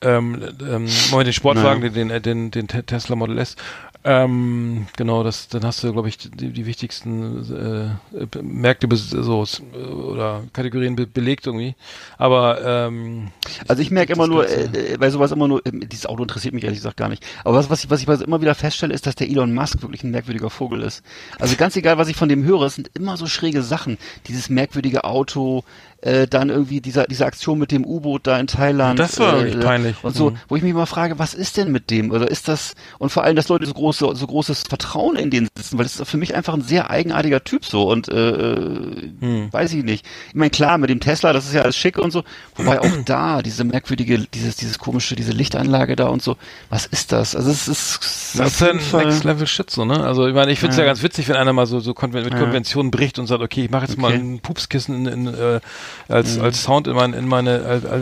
[0.00, 3.56] ähm, ähm, Moment, den Sportwagen, den, den, den, den Te- Tesla Model S.
[4.04, 9.46] Ähm, genau, das, dann hast du, glaube ich, die, die wichtigsten äh, Märkte so
[9.76, 11.76] oder Kategorien be belegt irgendwie.
[12.18, 13.30] Aber ähm,
[13.68, 16.52] Also ich merke immer nur, äh, äh, bei sowas immer nur, äh, dieses Auto interessiert
[16.52, 17.24] mich ehrlich gesagt gar nicht.
[17.44, 20.02] Aber was, was ich, was ich immer wieder feststelle, ist, dass der Elon Musk wirklich
[20.02, 21.04] ein merkwürdiger Vogel ist.
[21.38, 23.98] Also ganz egal, was ich von dem höre, es sind immer so schräge Sachen.
[24.26, 25.62] Dieses merkwürdige Auto,
[26.02, 28.98] äh, dann irgendwie dieser, diese Aktion mit dem U-Boot da in Thailand.
[28.98, 29.96] Das war äh, wirklich peinlich.
[30.02, 30.36] Und so, Mhm.
[30.48, 32.10] wo ich mich immer frage, was ist denn mit dem?
[32.10, 35.48] Oder ist das, und vor allem, dass Leute so große, so großes Vertrauen in den
[35.56, 39.12] sitzen, weil das ist für mich einfach ein sehr eigenartiger Typ so und äh, äh,
[39.20, 39.52] Hm.
[39.52, 40.04] weiß ich nicht.
[40.28, 42.24] Ich meine, klar, mit dem Tesla, das ist ja alles schick und so,
[42.56, 46.36] wobei auch da diese merkwürdige, dieses, dieses komische, diese Lichtanlage da und so,
[46.70, 47.34] was ist das?
[47.36, 50.02] Also es ist das ist jeden Fall- Next Level Shit so, ne?
[50.04, 50.82] Also ich meine, ich finde es ja.
[50.84, 50.90] Ja.
[50.90, 52.32] ganz witzig, wenn einer mal so, so konven mit.
[52.36, 54.16] Konventionen bricht und sagt, okay, ich mache jetzt mal Okay.
[54.18, 55.60] ein Pupskissen in, in, äh,
[56.08, 57.58] als, als Sound in, mein, in meine,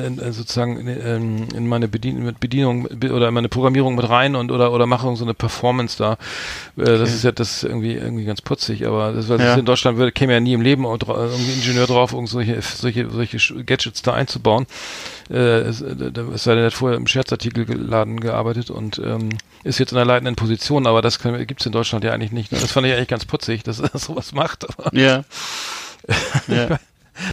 [0.07, 4.09] in, äh, sozusagen in, ähm, in meine Bedien Bedienung be- oder in meine Programmierung mit
[4.09, 6.12] rein und oder oder mache so eine Performance da.
[6.76, 9.55] Äh, Das ist ja das irgendwie irgendwie ganz putzig, aber das, was Ja.
[9.55, 13.64] in Deutschland würde, käme ja nie im Leben irgendwie Ingenieur drauf, irgend solche solche solche
[13.64, 14.66] Gadgets da einzubauen.
[15.30, 19.30] Äh, es, äh, da- es sei denn, er hat vorher im Scherzartikelladen gearbeitet und ähm,
[19.62, 22.53] ist jetzt in einer leitenden Position, aber das kann- gibt's in Deutschland ja eigentlich nicht.
[22.53, 24.66] Das fand ich eigentlich ganz putzig, dass er sowas macht.
[24.93, 25.24] Ja.
[26.49, 26.78] ja.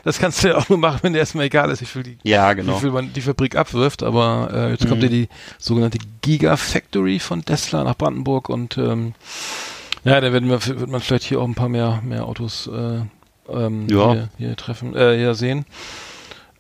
[0.04, 2.18] Das kannst du ja auch nur machen, wenn dir erstmal egal ist, wie viel, die,
[2.24, 2.78] ja, wie genau.
[2.78, 4.04] viel man die Fabrik abwirft.
[4.04, 9.14] Aber äh, jetzt kommt ja die sogenannte Gigafactory von Tesla nach Brandenburg und ähm,
[10.04, 13.02] ja, da werden wir, wird man vielleicht hier auch ein paar mehr, mehr Autos äh,
[13.50, 14.12] ähm, Ja.
[14.14, 15.66] hier, hier treffen, äh, hier sehen.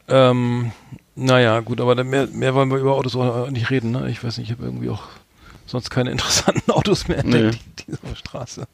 [0.09, 0.71] Ähm,
[1.15, 4.09] naja, gut, aber dann mehr, mehr wollen wir über Autos auch nicht reden, ne?
[4.09, 5.03] Ich weiß nicht, ich habe irgendwie auch
[5.65, 7.37] sonst keine interessanten Autos mehr Nee.
[7.37, 8.67] entdeckt, die, die auf der Straße.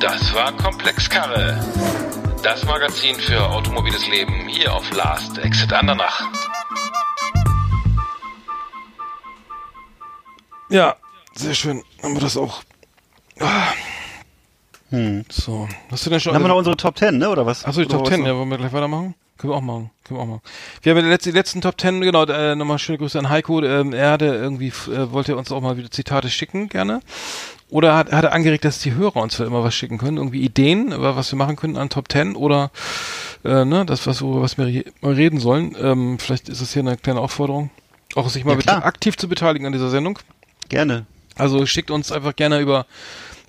[0.00, 1.58] Das war Komplexkarre.
[2.46, 6.22] Das Magazin für automobiles Leben hier auf Last Exit Andernach.
[10.70, 10.94] Ja,
[11.34, 11.82] sehr schön.
[12.04, 12.62] Haben wir das auch.
[13.40, 13.72] Ah,
[14.90, 15.24] Hm.
[15.28, 15.68] so.
[15.90, 16.34] Hast du denn schon.
[16.34, 17.64] Dann haben wir noch unsere Top 10, ne, oder was?
[17.64, 18.26] Achso, die Top was 10, noch?
[18.28, 19.16] ja, wollen wir gleich weitermachen?
[19.38, 19.90] Können wir auch machen.
[20.04, 20.42] Können wir auch machen.
[20.82, 23.60] Wir haben die letzten Top 10, genau, äh, nochmal schöne Grüße an Heiko.
[23.60, 27.00] Ähm, er hatte irgendwie, äh, wollte uns auch mal wieder Zitate schicken, gerne.
[27.68, 30.94] Oder hat, hat er angeregt, dass die Hörer uns immer was schicken können, irgendwie Ideen,
[30.96, 32.70] was wir machen können an Top 10 oder
[33.44, 35.74] äh, ne, das, was, worüber was wir re- mal reden sollen.
[35.80, 37.70] Ähm, vielleicht ist es hier eine kleine Aufforderung,
[38.14, 40.18] auch sich mal Ja, aktiv zu beteiligen an dieser Sendung.
[40.68, 41.06] Gerne.
[41.36, 42.86] Also schickt uns einfach gerne über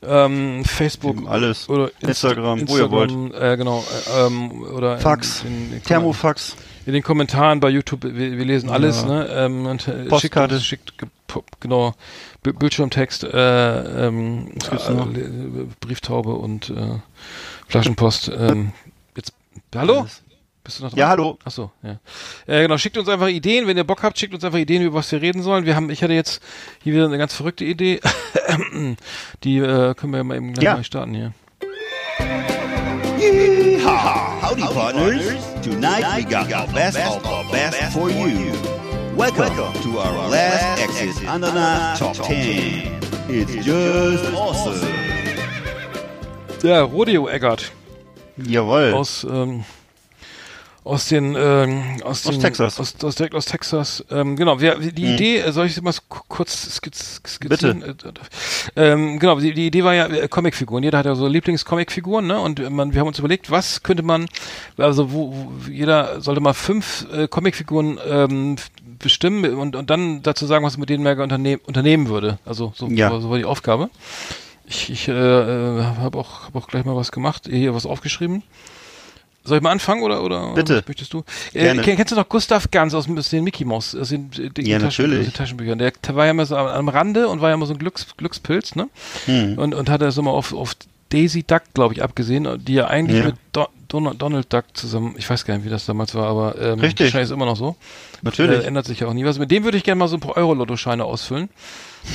[0.03, 1.69] ähm, Facebook Alles.
[1.69, 3.11] oder Instagram, Insta wo ihr wollt.
[3.11, 3.83] Instagram, Äh, genau,
[4.15, 6.55] äh, ähm, oder Fax, in, in, in, Thermofax.
[6.85, 8.03] in den Kommentaren bei YouTube.
[8.03, 9.07] Wir, wir lesen alles, Ja.
[9.07, 9.27] ne?
[9.31, 10.59] Ähm, und, äh, Postkarte.
[10.59, 11.11] Schickt, schickt
[11.59, 11.93] genau
[12.43, 14.91] B Bildschirmtext, äh, ähm, äh?
[14.93, 16.99] Le- Brieftaube und äh,
[17.67, 18.29] Flaschenpost.
[18.37, 18.71] Ähm,
[19.15, 19.33] jetzt,
[19.75, 19.99] hallo?
[20.01, 20.23] Alles.
[20.63, 20.99] Bist du noch dran?
[20.99, 21.37] Ja, hallo.
[21.45, 21.97] Ach so, ja.
[22.45, 24.95] Äh, genau, schickt uns einfach Ideen, wenn ihr Bock habt, schickt uns einfach Ideen, über
[24.99, 25.65] was wir reden sollen.
[25.65, 26.41] Wir haben, ich hatte jetzt
[26.83, 28.01] hier wieder eine ganz verrückte Idee.
[29.43, 30.75] Die äh, können wir mal eben gleich Ja.
[30.75, 31.33] mal starten hier.
[33.17, 34.41] Yeehaw!
[34.41, 35.23] Howdy, partners.
[35.63, 38.51] Tonight we got the best of the best for you.
[39.17, 42.99] Welcome to our last exit Ananas Top 10.
[43.27, 44.87] It's just awesome.
[46.61, 47.71] Ja, Rodeo Eggert
[48.37, 48.93] Jawohl.
[48.93, 49.65] aus, ähm,
[50.87, 52.79] aus den ähm, aus, Aus den, Texas.
[52.79, 55.13] aus, aus direkt aus Texas ähm, genau wer, die Mhm.
[55.13, 58.13] Idee äh, soll ich sie mal kurz skizz, skizzieren Bitte.
[58.75, 62.39] ähm, genau die, die Idee war ja äh, Comicfiguren jeder hat ja so Lieblingscomicfiguren ne
[62.39, 64.27] und äh, man wir haben uns überlegt was könnte man
[64.77, 68.55] also wo, wo jeder sollte mal fünf äh, Comicfiguren ähm,
[68.99, 72.87] bestimmen und und dann dazu sagen was mit denen man unternehmen unternehmen würde also so,
[72.87, 73.09] Ja.
[73.09, 73.89] so, so war die Aufgabe
[74.69, 78.43] ich, ich äh, äh, habe auch, hab auch gleich mal was gemacht, hier was aufgeschrieben.
[79.47, 80.83] Soll ich mal anfangen oder oder Bitte.
[80.87, 81.23] möchtest du?
[81.53, 81.81] Äh, Gerne.
[81.81, 84.65] kenn- kennst du noch Gustav Ganz aus, aus den Mickey Mouse, aus den, äh, dicken
[84.69, 85.27] Ja, Taschen, natürlich.
[85.27, 85.77] aus den Taschenbüchern?
[85.79, 88.05] Der, war ja immer so am- am Rande und war ja immer so ein Glücks,
[88.17, 88.89] Glückspilz, ne?
[89.25, 89.57] Hm.
[89.57, 90.73] Und und hat das immer auf auf
[91.09, 93.25] Daisy Duck, glaube ich, abgesehen, die ja eigentlich Ja.
[93.27, 96.59] mit Do Donald, Donald Duck zusammen, ich weiß gar nicht, wie das damals war, aber
[96.61, 97.05] ähm, Richtig.
[97.05, 97.77] wahrscheinlich ist immer noch so.
[98.21, 98.59] Natürlich.
[98.63, 99.39] Äh, ändert sich ja auch nie was.
[99.39, 101.47] Mit dem würde ich gerne mal so ein paar Euro-Lotto-Scheine ausfüllen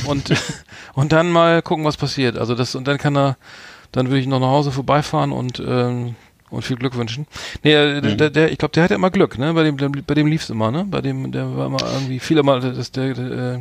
[0.07, 0.31] und
[0.93, 2.37] und dann mal gucken, was passiert.
[2.37, 3.39] Also das und dann kann er,
[3.93, 6.15] dann würde ich noch nach Hause vorbeifahren und ähm,
[6.53, 7.27] und viel Glück wünschen.
[7.65, 8.17] Nee, äh, Mhm.
[8.19, 9.53] der, der, ich glaube, der hat ja immer Glück, ne?
[9.55, 10.87] Bei dem, der, bei dem lief's immer, ne?
[10.89, 13.25] Bei dem, der war immer irgendwie viele Mal, das der, der
[13.57, 13.59] äh,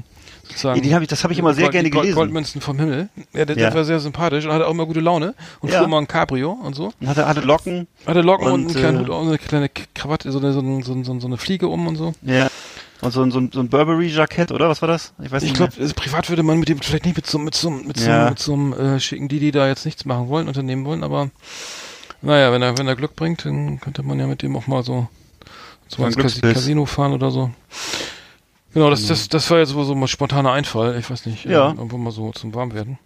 [0.48, 0.82] sozusagen.
[0.82, 2.16] Die hab ich- das habe ich immer sehr Gold- gerne Gold- gelesen.
[2.18, 3.10] Goldmünzen vom Himmel.
[3.34, 3.68] Ja, der, Ja.
[3.70, 5.78] der war sehr sympathisch und hatte auch immer gute Laune und Ja.
[5.80, 6.92] fuhr immer ein Cabrio und so.
[7.00, 7.88] Und hatte, hatte Locken.
[8.06, 10.84] Hatte Locken und, Und, einen kleinen äh, Hut eine kleine Krawatte, so eine, so, eine,
[10.84, 12.14] so, eine, so eine Fliege um und so.
[12.24, 12.48] Ja.
[13.02, 14.70] Und so ein, so ein, so ein Burberry-Jackett, oder?
[14.70, 15.14] Was war das?
[15.24, 15.92] Ich weiß Ich nicht glaube, mehr.
[15.96, 18.30] privat würde man mit dem vielleicht nicht mit so mit so mit so, Ja.
[18.30, 21.32] mit so einem äh, schicken, die die da jetzt nichts machen wollen, unternehmen wollen, aber
[22.22, 24.84] naja, wenn er wenn er Glück bringt, dann könnte man ja mit dem auch mal
[24.84, 25.08] so
[25.88, 26.42] so ein ins Cas.
[26.42, 27.52] Casino fahren oder so.
[28.74, 30.98] Genau, das, das, das war jetzt so, so mal spontaner Einfall.
[30.98, 31.68] Ich weiß nicht, Ja.
[31.72, 32.98] äh, irgendwo mal so zum Warmwerden.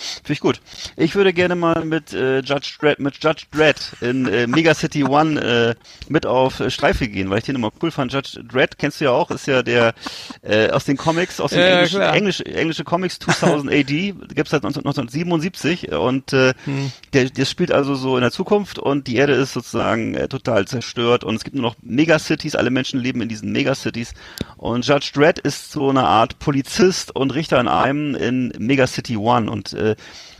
[0.00, 0.60] Finde ich gut.
[0.96, 5.04] Ich würde gerne mal mit äh, Judge Dredd, mit Judge Dredd in äh, Mega City
[5.04, 5.74] One äh,
[6.08, 8.12] mit auf äh, Streife gehen, weil ich den immer cool fand.
[8.12, 9.94] Judge Dredd kennst du ja auch, ist ja der
[10.42, 12.14] äh, aus den Comics, aus den Ja, ja, englischen, klar.
[12.14, 16.90] Englisch, englische Comics 2000 AD, gibt's seit 19, 1977 und äh, Hm.
[17.12, 21.24] der, der spielt also so in der Zukunft und die Erde ist sozusagen total zerstört
[21.24, 24.12] und es gibt nur noch Megacities, alle Menschen leben in diesen Megacities
[24.56, 29.50] und Judge Dredd ist so eine Art Polizist und Richter in einem in Megacity One
[29.50, 29.89] und äh,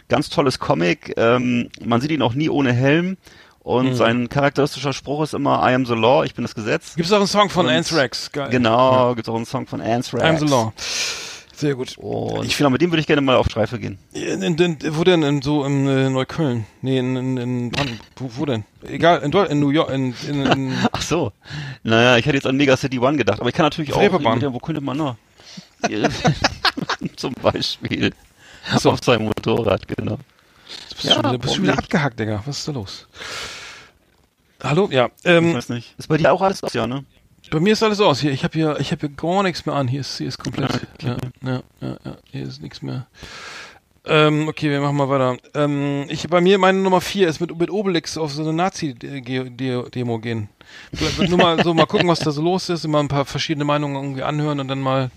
[0.08, 3.16] ganz tolles Comic, ähm, man sieht ihn auch nie ohne Helm
[3.60, 6.94] und sein charakteristischer Spruch ist immer I am the law, ich bin das Gesetz.
[6.96, 8.32] Gibt's auch einen Song von Anthrax?
[8.32, 8.48] Geil.
[8.50, 10.24] Genau, gibt's auch einen Song von Anthrax.
[10.24, 10.72] I'm the Law.
[11.60, 11.98] Sehr gut.
[11.98, 13.98] Und ich finde, mit dem würde ich gerne mal auf Streife gehen.
[14.14, 15.22] In, in, wo denn?
[15.22, 16.64] In, so in äh, Neukölln?
[16.80, 17.72] Nee, in, in, in.
[18.16, 18.64] Wo, wo denn?
[18.82, 21.32] Egal, in, in New York, in, in, Ach so.
[21.82, 24.40] Naja, ich hätte jetzt an Mega City One gedacht, aber ich kann natürlich auch, Reeperbahn.
[24.54, 25.16] wo könnte man noch?
[27.16, 28.14] Zum Beispiel.
[28.78, 28.90] So.
[28.90, 30.18] Auf seinem Motorrad, genau.
[30.66, 32.42] bist, du Ja, schon wieder, bist du warum wieder abgehackt, Digga.
[32.44, 33.08] Was ist da los?
[34.62, 34.88] Hallo?
[34.92, 35.94] Ja, Ich ähm, weiß nicht.
[35.98, 37.04] Ist bei dir auch alles aus, ja, ne?
[37.50, 38.20] bei mir ist alles aus.
[38.20, 39.88] Hier, ich habe hier, ich habe hier gar nichts mehr an.
[39.88, 40.86] Hier ist, hier ist komplett.
[41.02, 43.06] Ja, ja, ja, ja, hier ist nichts mehr.
[44.06, 45.36] Ähm, okay, wir machen mal weiter.
[45.54, 50.18] Ähm, ich, bei mir, meine Nummer vier ist mit, mit Obelix auf so eine Nazi-Demo
[50.18, 50.48] gehen.
[50.92, 53.64] Vielleicht nur mal so mal gucken, was da so los ist, immer ein paar verschiedene
[53.64, 55.10] Meinungen irgendwie anhören und dann mal,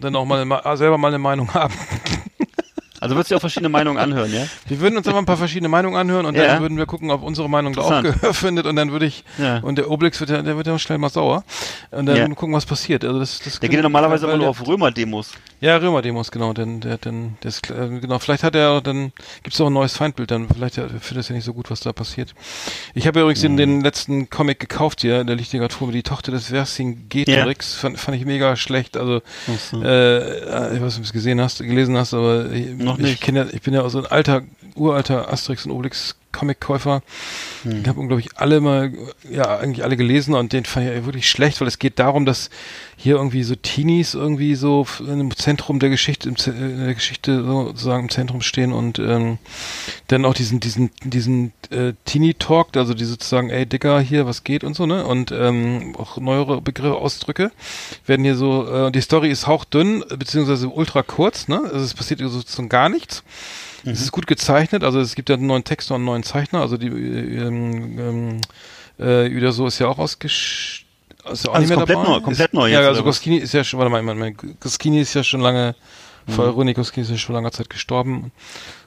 [0.00, 1.74] dann auch mal selber mal eine Meinung haben.
[3.00, 4.46] Also würdest du auch verschiedene Meinungen anhören, ja?
[4.68, 6.46] Wir würden uns aber ein paar verschiedene Meinungen anhören und Ja.
[6.46, 8.02] dann würden wir gucken, ob unsere Meinung da auch.
[8.02, 9.58] Gehör findet und dann würde ich Ja.
[9.58, 11.42] und der Obelix wird ja, der wird ja schnell mal sauer
[11.90, 12.28] und dann Ja.
[12.28, 13.04] gucken, was passiert.
[13.04, 15.32] Also das, das Der geht ja normalerweise immer nur auf Römer-Demos.
[15.60, 19.66] Ja, Römer-Demos, genau, denn der, denn das, äh, genau, vielleicht hat er, dann gibt's auch
[19.66, 22.34] ein neues Feindbild, dann vielleicht ja, findet es ja nicht so gut, was da passiert.
[22.94, 26.32] Ich habe ja übrigens den, den letzten Comic gekauft hier in der Literatur, die Tochter
[26.32, 29.20] des Vercingetorix, fand, fand ich mega schlecht, also
[29.70, 29.82] so.
[29.82, 33.04] äh, ich weiß nicht, ob du es gesehen hast, gelesen hast, aber ich, Noch ich
[33.04, 33.20] nicht.
[33.22, 34.42] kenn ja, ich bin ja so ein alter,
[34.74, 37.02] uralter Asterix und Obelix Comic-Käufer.
[37.62, 37.80] Hm.
[37.82, 38.92] Ich habe glaube ich alle mal,
[39.30, 42.50] ja eigentlich alle gelesen und den fand ich wirklich schlecht, weil es geht darum, dass
[42.96, 47.42] hier irgendwie so Teenies irgendwie so im Zentrum der Geschichte, im, Z- äh, der Geschichte
[47.44, 49.38] sozusagen im Zentrum stehen und ähm,
[50.08, 54.44] dann auch diesen diesen diesen äh, Teenie Talk, also die sozusagen, ey Dicker hier, was
[54.44, 57.50] geht und so ne und ähm, auch neuere Begriffe Ausdrücke
[58.06, 58.68] werden hier so.
[58.88, 61.60] Äh, die Story ist hauchdünn beziehungsweise ultra kurz, ne?
[61.64, 63.22] Also es passiert sozusagen gar nichts.
[63.84, 63.92] Mhm.
[63.92, 66.60] Es ist gut gezeichnet, also es gibt ja einen neuen Text und einen neuen Zeichner,
[66.60, 68.40] also die äh, ähm,
[68.98, 70.86] ähm, äh, so ist ja auch ausgesch
[71.32, 72.08] ist ja auch Also nicht mehr komplett dabei.
[72.08, 73.16] neu- komplett ist, neu Ja, jetzt, also oder was?
[73.18, 75.74] Goscini ist ja schon, warte mal, Goscini ist ja schon lange,
[76.30, 76.34] Mhm.
[76.34, 78.32] vor René Goscini ist schon langer Zeit gestorben.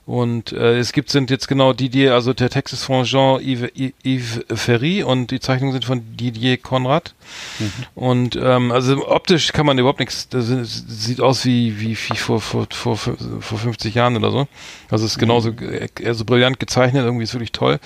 [0.06, 3.72] Und äh, es gibt sind jetzt genau Didier, also der Text ist von Jean-Yves
[4.04, 7.14] Yves Ferry und die Zeichnungen sind von Didier Konrad.
[7.60, 7.72] Mhm.
[7.96, 10.48] Und ähm, also optisch kann man überhaupt nichts, das
[10.88, 14.48] sieht aus wie, wie, wie vor, vor, vor, vor 50 Jahren oder so.
[14.90, 15.88] Also es ist genauso Mhm.
[15.98, 17.80] eher so brillant gezeichnet, irgendwie ist wirklich toll.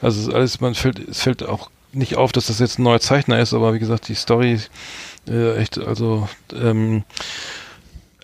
[0.00, 2.84] Also es ist alles, man fällt, es fällt auch nicht auf, dass das jetzt ein
[2.84, 4.60] neuer Zeichner ist, aber wie gesagt, die Story
[5.28, 7.02] äh, echt, also ähm,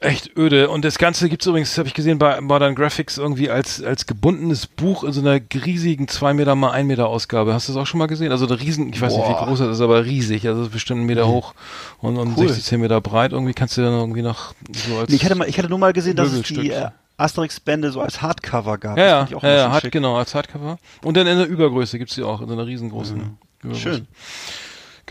[0.04, 0.68] echt öde.
[0.68, 4.66] Und das Ganze gibt's übrigens, habe ich gesehen, bei Modern Graphics irgendwie als, als gebundenes
[4.66, 7.54] Buch in so einer riesigen 2 Meter mal 1 Meter Ausgabe.
[7.54, 8.32] Hast du das auch schon mal gesehen?
[8.32, 9.46] Also eine riesen, ich weiß nicht, wie Boah.
[9.46, 10.46] groß das ist, aber riesig.
[10.46, 11.54] Also bestimmt einen Meter hoch
[12.00, 12.48] und, und Cool.
[12.48, 13.32] 60 Meter breit.
[13.32, 15.12] Irgendwie kannst du dann irgendwie noch so als.
[15.12, 18.22] Ich hatte mal, ich hatte nur mal gesehen, dass es die äh, Asterix-Bände so als
[18.22, 18.98] Hardcover gab.
[18.98, 20.78] ja, ja, ja, hat, genau, als Hardcover.
[21.02, 23.80] Und dann in der Übergröße gibt's die auch, in so einer riesengroßen Übergröße.
[23.80, 24.06] Schön.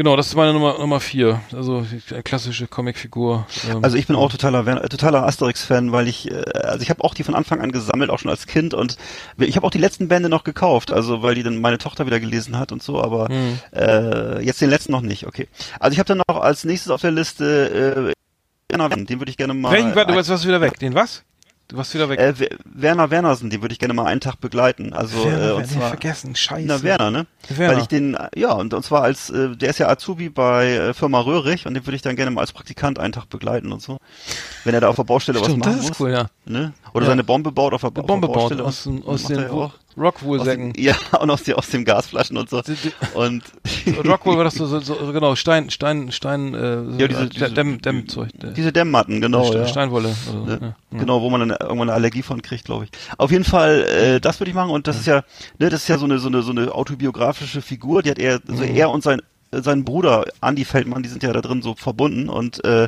[0.01, 1.41] Genau, das ist meine Nummer, Nummer vier.
[1.53, 1.85] Also
[2.23, 3.45] klassische Comicfigur.
[3.69, 7.03] Ähm, Also ich bin auch totaler, äh, totaler Asterix-Fan, weil ich, äh, also ich habe
[7.03, 8.97] auch die von Anfang an gesammelt, auch schon als Kind und
[9.37, 12.19] ich habe auch die letzten Bände noch gekauft, also weil die dann meine Tochter wieder
[12.19, 13.59] gelesen hat und so, aber Hm.
[13.73, 15.47] äh, jetzt den letzten noch nicht, okay.
[15.79, 19.53] Also ich habe dann noch als nächstes auf der Liste äh, den würde ich gerne
[19.53, 19.71] mal.
[19.71, 20.79] Welchen, warte, du warst wieder weg.
[20.79, 21.23] Den was?
[21.71, 22.19] Du warst wieder weg.
[22.19, 22.33] äh,
[22.65, 24.91] Werner Wernersen, den würde ich gerne mal einen Tag begleiten.
[24.91, 26.67] Also Werner, äh, und zwar vergessen, scheiße.
[26.67, 27.27] Na, Werner, ne?
[27.47, 27.73] Werner.
[27.73, 30.93] Weil ich den, ja, und, und zwar als, äh, der ist ja Azubi bei äh,
[30.93, 33.81] Firma Röhrig und den würde ich dann gerne mal als Praktikant einen Tag begleiten und
[33.81, 33.99] so.
[34.63, 35.99] Wenn er da auf der Baustelle Stimmt, was machen das ist muss.
[35.99, 36.27] cool, ja.
[36.45, 36.73] Ne?
[36.93, 37.09] Oder Ja.
[37.11, 38.63] seine Bombe baut auf der, Eine auf Bombe der baut Baustelle.
[38.63, 39.45] aus, und aus den
[39.97, 40.73] Rockwool-Säcken.
[40.77, 42.61] ja, und aus, den, aus den Gasflaschen und so.
[42.61, 43.43] Die- die- Und
[44.07, 47.51] Rockwool war das so, so, so genau, Stein, Stein, Stein, äh, Ja, diese- äh, diese-
[47.51, 48.29] Dämm, Dämmzeug.
[48.55, 49.43] diese Dämmmatten, genau.
[49.45, 49.67] Ste- ja.
[49.67, 50.09] Steinwolle.
[50.09, 50.75] Oder, so, Ne?
[50.91, 50.99] ja.
[50.99, 52.91] Genau, wo man dann irgendwann eine Allergie von kriegt, glaube ich.
[53.17, 55.23] Auf jeden Fall, äh, das würde ich machen und das ist ja,
[55.59, 58.39] ne, das ist ja so eine so eine so eine autobiografische Figur, die hat er,
[58.47, 58.75] also Mhm.
[58.75, 62.29] er und sein äh, sein Bruder Andy Feldmann, die sind ja da drin so verbunden
[62.29, 62.87] und äh,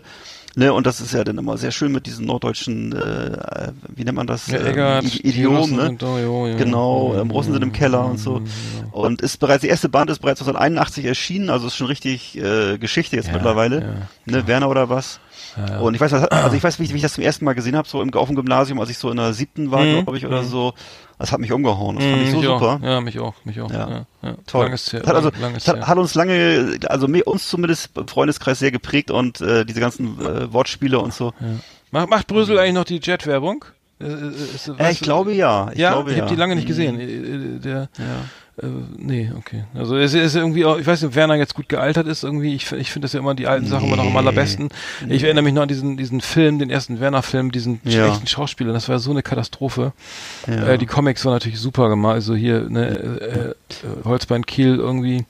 [0.55, 4.15] ne und das ist ja dann immer sehr schön mit diesen norddeutschen, äh, wie nennt
[4.17, 5.95] man das, Ja, Ähm, Eggert, Idi- die Idiomen, Russen ne?
[5.97, 6.57] da, jo, jo.
[6.57, 8.41] Genau, Ja, ähm, Russen sind im Keller und so.
[8.91, 12.77] Und ist bereits, die erste Band ist bereits 1981 erschienen, also ist schon richtig äh,
[12.77, 14.07] Geschichte jetzt Ja, mittlerweile.
[14.27, 15.19] ja, ne, Werner oder was?
[15.57, 15.79] Ja.
[15.79, 17.75] Und ich weiß, also ich weiß, wie ich, wie ich das zum ersten Mal gesehen
[17.75, 20.03] habe, so im, auf dem Gymnasium, als ich so in der siebten war, Mhm.
[20.03, 20.73] glaube ich, oder so.
[21.19, 21.95] Das hat mich umgehauen.
[21.95, 22.79] Das fand Mm, ich so super.
[22.81, 22.85] Auch.
[22.85, 23.71] Ja, mich auch, mich auch.
[23.71, 23.89] Ja.
[23.89, 24.35] Ja, ja.
[24.47, 24.63] Toll.
[24.65, 25.87] Lang ist her, hat also, lang, hat, her.
[25.87, 30.51] hat uns lange, also uns zumindest im Freundeskreis sehr geprägt und äh, diese ganzen äh,
[30.51, 31.31] Wortspiele und so.
[31.91, 33.63] Macht, macht Brüssel eigentlich noch die Jet-Werbung?
[34.01, 35.69] Äh, äh, Äh, weißt ich glaube ja.
[35.71, 36.67] Ich ja, glaube, ich habe die lange nicht Mhm.
[36.67, 36.99] gesehen.
[36.99, 38.05] Äh, äh, Der, Ja.
[38.61, 38.65] Äh,
[38.97, 39.63] nee, okay.
[39.73, 42.53] Also es ist irgendwie auch, ich weiß nicht, ob Werner jetzt gut gealtert ist irgendwie.
[42.53, 44.69] Ich, ich finde das ja immer die alten Sachen immer noch am allerbesten.
[45.09, 48.05] Ich erinnere mich noch an diesen, diesen Film, den ersten Werner-Film, diesen Ja.
[48.07, 48.71] schlechten Schauspieler.
[48.73, 49.93] Das war so eine Katastrophe.
[50.47, 50.67] Ja.
[50.67, 52.13] Äh, die Comics waren natürlich super gemacht.
[52.13, 53.53] Also hier, ne, äh, äh,
[54.05, 55.25] Holzbein Kiel irgendwie.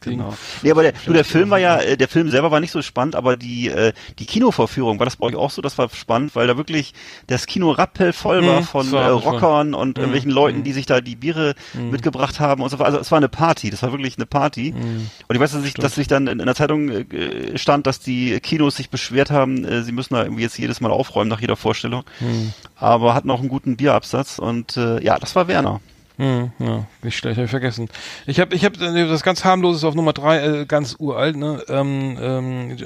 [0.00, 0.34] Genau.
[0.62, 2.82] Nee, aber der, du, der Film war ja, äh, der Film selber war nicht so
[2.82, 5.62] spannend, aber die, äh, die Kinovorführung, war das bei euch auch so?
[5.62, 6.94] Das war spannend, weil da wirklich
[7.26, 9.32] das Kino rappelvoll war Mhm, von das äh, war rappelvoll.
[9.32, 10.64] Rockern und Mhm, irgendwelchen Leuten, mhm.
[10.64, 12.76] die sich da die Biere mitgebracht haben und so.
[12.78, 14.72] Also es war eine Party, das war wirklich eine Party.
[14.76, 15.10] Mhm.
[15.28, 17.98] Und ich weiß, dass ich, dass sich dann in, in der Zeitung äh, stand, dass
[18.00, 21.40] die Kinos sich beschwert haben, äh, sie müssen da irgendwie jetzt jedes Mal aufräumen nach
[21.40, 22.04] jeder Vorstellung.
[22.20, 22.52] Mhm.
[22.76, 25.80] Aber hatten auch einen guten Bierabsatz und äh, ja, das war Werner.
[26.18, 27.88] Hm, ja, nicht schlecht, habe ich vergessen.
[28.26, 31.62] Ich habe ich hab das ganz harmloses auf Nummer drei, äh, ganz uralt, ne?
[31.68, 32.76] Ähm, ähm,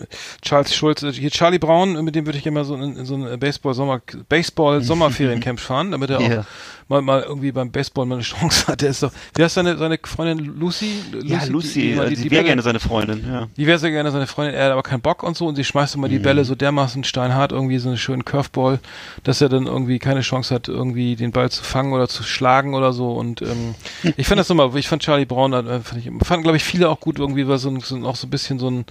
[0.43, 3.14] Charles Schulz, äh, hier Charlie Brown, mit dem würde ich immer so in, in so
[3.14, 6.41] ein Baseball Sommer Baseball Sommerferiencamp fahren, damit er Ja.
[6.41, 6.45] auch
[6.89, 8.81] mal mal irgendwie beim Baseball mal eine Chance hat.
[8.83, 10.95] Der ist doch, wie heißt seine seine Freundin Lucy?
[11.22, 13.47] Ja, Lucy, die, äh, die, die, die wäre gerne seine Freundin, ja.
[13.57, 15.62] die wäre sehr gerne seine Freundin, er hat aber keinen Bock und so und sie
[15.62, 16.22] schmeißt immer die Mhm.
[16.22, 18.81] Bälle so dermaßen steinhart, irgendwie so einen schönen Curveball,
[19.22, 22.74] dass er dann irgendwie keine Chance hat, irgendwie den Ball zu fangen oder zu schlagen
[22.74, 23.74] oder so und ähm,
[24.16, 26.88] ich fand das immer, ich fand Charlie Brown, äh, fand ich, fanden glaube ich viele
[26.88, 28.84] auch gut irgendwie, weil so, ein, so auch so ein bisschen so ein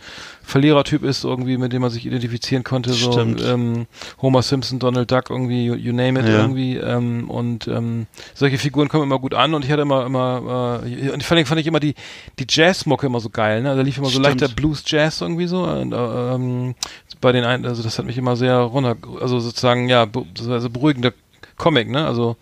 [0.43, 3.41] Verlierertyp ist irgendwie, mit dem man sich identifizieren konnte, so Stimmt.
[3.41, 3.87] ähm,
[4.21, 6.41] Homer Simpson, Donald Duck irgendwie, you, you name it Ja.
[6.41, 10.81] irgendwie ähm, und ähm, solche Figuren kommen immer gut an und ich hatte immer immer
[10.85, 11.95] äh, und fand ich, fand ich immer die
[12.39, 13.75] die Jazzmucke immer so geil, ne?
[13.75, 14.41] Da lief immer so Stimmt.
[14.41, 15.95] leichter Blues Jazz irgendwie so und, äh,
[16.35, 16.75] ähm,
[17.21, 20.07] bei den einen, also das hat mich immer sehr runter, also sozusagen ja,
[20.49, 21.11] also beruhigender
[21.57, 22.05] Comic, ne?
[22.05, 22.37] Also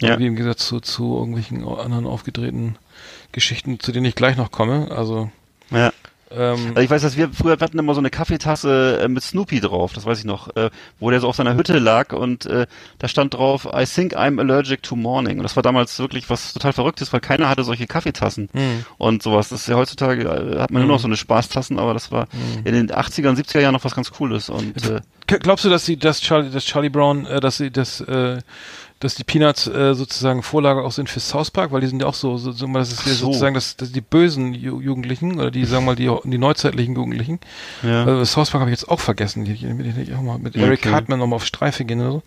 [0.00, 0.10] Ja.
[0.10, 2.76] irgendwie im Gegensatz zu, zu irgendwelchen anderen aufgedrehten
[3.32, 4.88] Geschichten, zu denen ich gleich noch komme.
[4.90, 5.30] Also
[5.70, 5.92] Ja.
[6.30, 9.60] ähm, Also ich weiß, dass wir früher hatten immer so eine Kaffeetasse äh, mit Snoopy
[9.60, 10.70] drauf, das weiß ich noch, äh,
[11.00, 12.66] wo der so auf seiner Hütte lag und äh,
[12.98, 15.38] da stand drauf, I think I'm allergic to morning.
[15.38, 18.84] Und das war damals wirklich was total Verrücktes, weil keiner hatte solche Kaffeetassen Hm.
[18.98, 19.48] und sowas.
[19.48, 22.28] Das ist ja heutzutage, äh, hat man nur noch so eine Spaßtassen, aber das war
[22.30, 22.64] Hm.
[22.66, 24.48] in den 80er und 70er Jahren noch was ganz Cooles.
[24.48, 28.00] Und äh, Glaubst du, dass sie, dass Charlie, dass Charlie Brown, äh, dass sie, dass,
[28.00, 28.38] äh,
[29.00, 32.08] dass die Peanuts äh, sozusagen Vorlage auch sind für South Park, weil die sind ja
[32.08, 33.26] auch so, so, so das ist ja so.
[33.26, 36.94] sozusagen das, das die bösen Ju Jugendlichen oder die sagen wir mal die, die neuzeitlichen
[36.96, 37.38] Jugendlichen.
[37.82, 40.38] ja, Also South Park habe ich jetzt auch vergessen, die, die, die, die auch mal
[40.38, 40.90] mit Eric Okay.
[40.90, 42.22] Cartman nochmal auf Streife gehen oder so.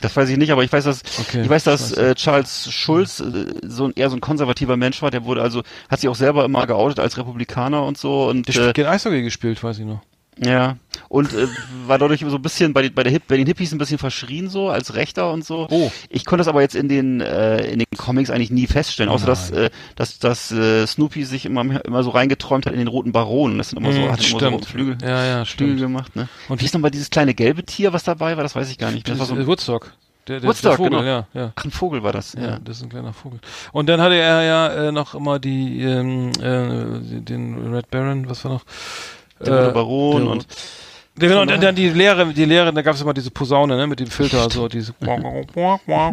[0.00, 3.20] das weiß ich nicht, aber ich weiß, dass Okay, ich weiß, dass äh, Charles Schulz
[3.20, 5.10] äh, so ein eher so ein konservativer Mensch war.
[5.10, 8.54] Der wurde also hat sich auch selber immer geoutet als Republikaner und so und Der
[8.54, 10.00] äh, spielt Eishockey gespielt, weiß ich noch.
[10.42, 10.76] Ja.
[11.08, 11.46] Und äh,
[11.86, 13.98] war dadurch so ein bisschen bei, den- bei, der Hip, bei den Hippies ein bisschen
[13.98, 15.66] verschrien so als Rechter und so.
[15.70, 15.90] Oh.
[16.08, 19.26] Ich konnte das aber jetzt in den äh, in den Comics eigentlich nie feststellen, außer
[19.26, 23.12] dass äh, dass, dass äh, Snoopy sich immer immer so reingeträumt hat in den roten
[23.12, 23.58] Baron.
[23.58, 24.58] Das sind immer so, Mhm, hat immer so.
[24.60, 26.16] Flügel, Ja, ja, Flügel gemacht.
[26.16, 26.28] Ne?
[26.48, 28.42] Und wie ist nochmal dieses kleine gelbe Tier, was dabei war?
[28.42, 29.08] Das weiß ich gar nicht.
[29.08, 29.92] Das war so ein, Woodstock.
[30.28, 31.02] Der, der, Woodstock, der Vogel, genau.
[31.02, 31.52] ja, ja.
[31.56, 32.34] ach, ein Vogel war das.
[32.34, 32.58] Ja, Ja.
[32.62, 33.40] das ist ein kleiner Vogel.
[33.72, 38.44] Und dann hatte er ja äh, noch immer die, ähm, äh, den Red Baron, was
[38.44, 38.64] war noch?
[39.40, 40.46] Der rote Baron der- und
[41.18, 44.00] genau, und dann, die Lehre, die Lehre, da gab es immer diese Posaune, ne, mit
[44.00, 44.94] dem Filter, so diese.
[45.86, 46.10] Ja,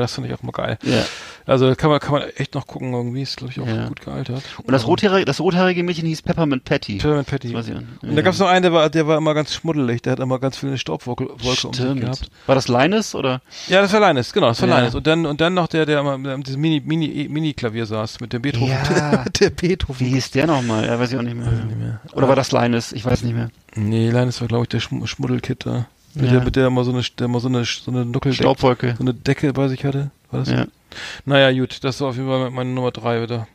[0.00, 0.78] das finde ich auch mal geil.
[0.82, 1.02] ja.
[1.48, 3.86] Also kann man, kann man echt noch gucken, irgendwie ist, glaube ich, auch Ja.
[3.86, 4.42] gut gealtert.
[4.64, 6.96] Und das rothaarige, das rothaarige Mädchen hieß Peppermint Patty.
[6.98, 7.54] Peppermint Patty.
[7.54, 7.62] Auch.
[8.02, 10.18] Und da gab es noch einen, der war, der war immer ganz schmuddelig, der hat
[10.18, 12.30] immer ganz viele Staubwolke Wolke um sich gehabt.
[12.46, 13.42] War das Linus oder?
[13.68, 14.78] Ja, das war Linus, genau, das war Ja.
[14.80, 14.96] Linus.
[14.96, 18.32] Und dann, und dann noch der, der immer mit diesem Mini, Mini, Mini-Klavier saß, mit
[18.32, 18.70] dem Beethoven.
[18.72, 19.24] Ja.
[19.40, 20.00] der Beethoven.
[20.04, 20.84] Wie hieß der nochmal?
[20.84, 22.00] Ja, weiß ich auch nicht mehr.
[22.12, 22.90] Oder war das Linus?
[22.90, 23.50] Ich weiß nicht mehr.
[23.76, 25.86] Nee, Linus war, glaube ich, der Schm Schmuddelkid da.
[26.14, 26.32] Mit, Ja.
[26.32, 28.94] der, mit der immer so eine, der immer so eine, so eine Nuckeldecke, Staubwolke.
[28.96, 30.10] so eine Decke bei sich hatte.
[30.30, 30.50] War das?
[30.50, 30.66] Ja.
[31.26, 33.46] Naja, gut, das war auf jeden Fall meine Nummer drei wieder.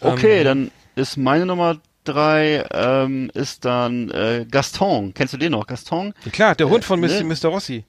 [0.00, 5.14] Okay, Ähm, dann ist meine Nummer drei ähm, ist dann äh, Gaston.
[5.14, 5.66] Kennst du den noch?
[5.66, 6.12] Gaston?
[6.24, 7.24] Ja, klar, der Hund von ne?
[7.24, 7.48] Mr.
[7.48, 7.84] Rossi.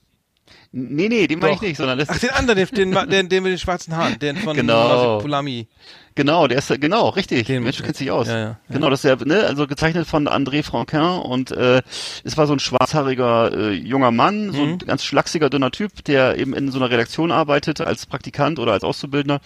[0.72, 3.44] Nee, nee, den meine ich nicht, sondern das Ach, den anderen, den, den, den, den
[3.44, 5.20] mit den schwarzen Haaren, den von Genau.
[5.20, 5.68] Pulami.
[6.16, 7.48] Genau, der ist genau richtig.
[7.48, 8.28] Den- Mensch, du kennst dich aus.
[8.28, 8.60] Ja, ja, ja.
[8.70, 11.82] Genau, das ist ja, ne, also gezeichnet von André Franquin und äh,
[12.24, 14.72] es war so ein schwarzhaariger äh, junger Mann, so Mhm.
[14.74, 18.74] ein ganz schlachsiger dünner Typ, der eben in so einer Redaktion arbeitet als Praktikant oder
[18.74, 19.40] als Auszubildender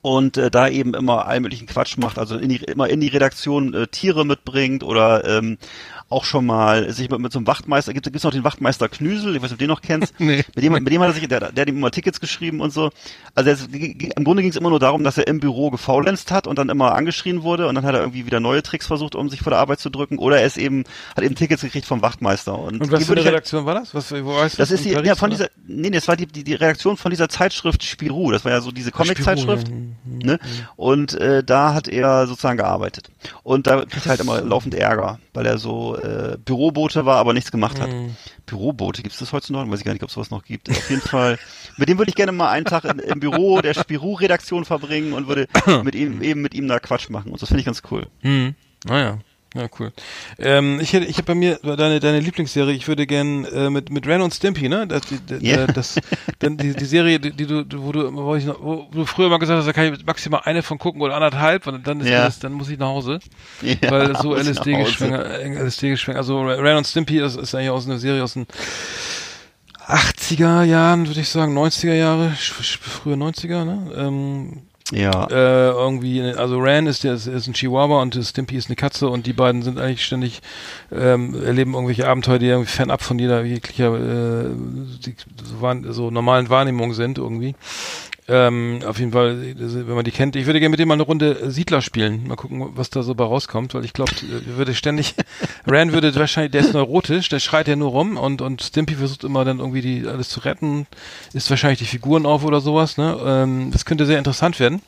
[0.00, 3.08] und äh, da eben immer allen möglichen Quatsch macht, also in die, immer in die
[3.08, 5.58] Redaktion äh, Tiere mitbringt oder ähm,
[6.12, 9.34] auch schon mal sich mit, mit so einem Wachtmeister, gibt es noch den Wachtmeister Knüsel,
[9.36, 10.44] ich weiß nicht, ob du den noch kennst, Nee.
[10.54, 12.72] mit dem, mit dem hat er sich, der, der hat ihm immer Tickets geschrieben und
[12.72, 12.90] so.
[13.34, 16.46] Also es, im Grunde ging es immer nur darum, dass er im Büro gefaulenzt hat
[16.46, 19.28] und dann immer angeschrien wurde und dann hat er irgendwie wieder neue Tricks versucht, um
[19.30, 20.84] sich vor der Arbeit zu drücken oder er ist eben,
[21.16, 22.58] hat eben Tickets gekriegt vom Wachtmeister.
[22.58, 23.94] Und, Und was für eine halt- Redaktion war das?
[23.94, 25.36] Was, wo weißt das ist die, Paris, ja, von oder?
[25.36, 28.30] dieser, nee, das war die, die, die Redaktion von dieser Zeitschrift Spirou.
[28.32, 29.68] Das war ja so diese Comic-Zeitschrift.
[29.68, 29.74] Ja.
[29.74, 30.18] Mhm.
[30.22, 30.38] Ne?
[30.76, 33.08] Und äh, da hat er sozusagen gearbeitet.
[33.42, 37.32] Und da kriegt er halt immer laufend Ärger, weil er so äh, Bürobote war, aber
[37.32, 37.90] nichts gemacht hat.
[37.90, 38.16] Mhm.
[38.46, 39.70] Bürobote, gibt es das heutzutage?
[39.70, 40.70] Weiß ich gar nicht, ob es sowas noch gibt.
[40.70, 41.38] Auf jeden Fall,
[41.76, 45.28] mit dem würde ich gerne mal einen Tag in, im Büro der Spirou-Redaktion verbringen und
[45.28, 45.46] würde
[45.84, 47.32] mit ihm eben mit ihm da Quatsch machen.
[47.32, 48.06] Und das finde ich ganz cool.
[48.20, 48.54] Hm.
[48.84, 49.18] Naja.
[49.54, 49.92] Ja, cool.
[50.38, 52.72] Ähm, ich hätte, ich habe bei mir deine deine Lieblingsserie.
[52.74, 54.86] Ich würde gern äh, mit mit Ren und Stimpy, ne?
[54.86, 55.66] Das, die, die, Ja.
[55.66, 55.96] das
[56.38, 59.28] dann die, die Serie, die, die du, wo du, wo, ich noch, wo du früher
[59.28, 62.08] mal gesagt hast, da kann ich maximal eine von gucken oder anderthalb, und dann ist
[62.08, 62.24] Ja.
[62.24, 63.18] das, dann muss ich nach Hause,
[63.60, 64.84] Ja, weil so LSD Hause.
[64.90, 66.18] geschwänger, LSD geschwänger.
[66.18, 68.46] Also Ren und Stimpy ist, ist eigentlich aus einer Serie aus den
[69.86, 73.92] 80er Jahren, würde ich sagen, 90er Jahre, frühe 90er, ne?
[73.96, 74.62] Ähm,
[74.92, 75.26] Ja.
[75.30, 79.26] äh, irgendwie, also Ran ist, ist, ist ein Chihuahua und Stimpy ist eine Katze und
[79.26, 80.40] die beiden sind eigentlich ständig,
[80.92, 84.50] ähm, erleben irgendwelche Abenteuer, die irgendwie fernab von jeder jeglicher, äh,
[85.04, 87.54] die, so, so normalen Wahrnehmung sind irgendwie.
[88.28, 91.02] Ähm, auf jeden Fall, wenn man die kennt, ich würde gerne mit dem mal eine
[91.02, 92.28] Runde Siedler spielen.
[92.28, 94.12] Mal gucken, was da so bei rauskommt, weil ich glaube,
[94.46, 95.16] würde ständig,
[95.66, 99.24] Ran würde wahrscheinlich, der ist neurotisch, der schreit ja nur rum und, und Stimpy versucht
[99.24, 100.86] immer dann irgendwie die alles zu retten,
[101.32, 103.18] isst wahrscheinlich die Figuren auf oder sowas, ne?
[103.24, 104.82] Ähm, das könnte sehr interessant werden.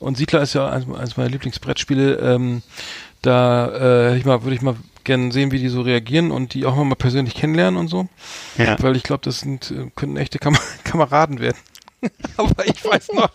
[0.00, 2.16] Und Siedler ist ja eins, eins meiner Lieblingsbrettspiele.
[2.16, 2.62] Ähm,
[3.22, 3.68] da
[4.10, 4.74] äh, ich mal, würde ich mal
[5.04, 8.08] gerne sehen, wie die so reagieren und die auch mal persönlich kennenlernen und so.
[8.58, 8.76] ja.
[8.80, 11.56] Weil ich glaube, das sind, äh, können echte Kam Kameraden werden.
[12.36, 13.30] Aber ich weiß noch,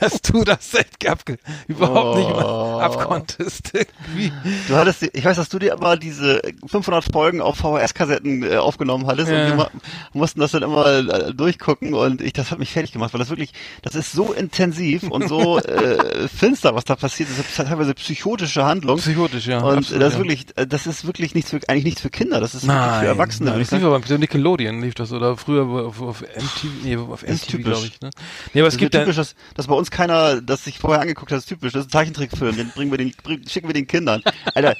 [0.00, 0.74] dass du das
[1.06, 1.24] ab,
[1.68, 2.34] überhaupt nicht Oh.
[2.34, 3.72] mal abkonntest.
[3.74, 4.32] Irgendwie.
[4.68, 9.06] Du hattest, ich weiß, dass du dir aber diese 500 Folgen auf VHS-Kassetten äh, aufgenommen
[9.06, 9.52] hattest Ja.
[9.52, 9.70] und wir
[10.12, 13.30] mussten das dann immer äh, durchgucken und ich, das hat mich fertig gemacht, weil das
[13.30, 13.52] wirklich,
[13.82, 17.28] das ist so intensiv und so äh, finster, was da passiert.
[17.30, 18.98] Das ist teilweise psychotische Handlung.
[18.98, 19.60] Psychotisch, ja.
[19.60, 22.40] und absolut, das ist wirklich, äh, das ist wirklich nichts für, eigentlich nichts für Kinder.
[22.40, 23.50] Das ist Nein, für Erwachsene.
[23.50, 26.96] Nein, das ich lief aber bei Nickelodeon lief das oder früher auf, auf MTV, nee,
[26.96, 28.00] auf MTV, glaube ich.
[28.00, 28.09] Ne?
[28.52, 31.32] Nee, aber es Das gibt typisch, dass, dass bei uns keiner das sich vorher angeguckt
[31.32, 31.72] hat, ist typisch.
[31.72, 34.22] Das ist ein Zeichentrickfilm, den bringen wir den, bring, schicken wir den Kindern.
[34.54, 34.74] Alter,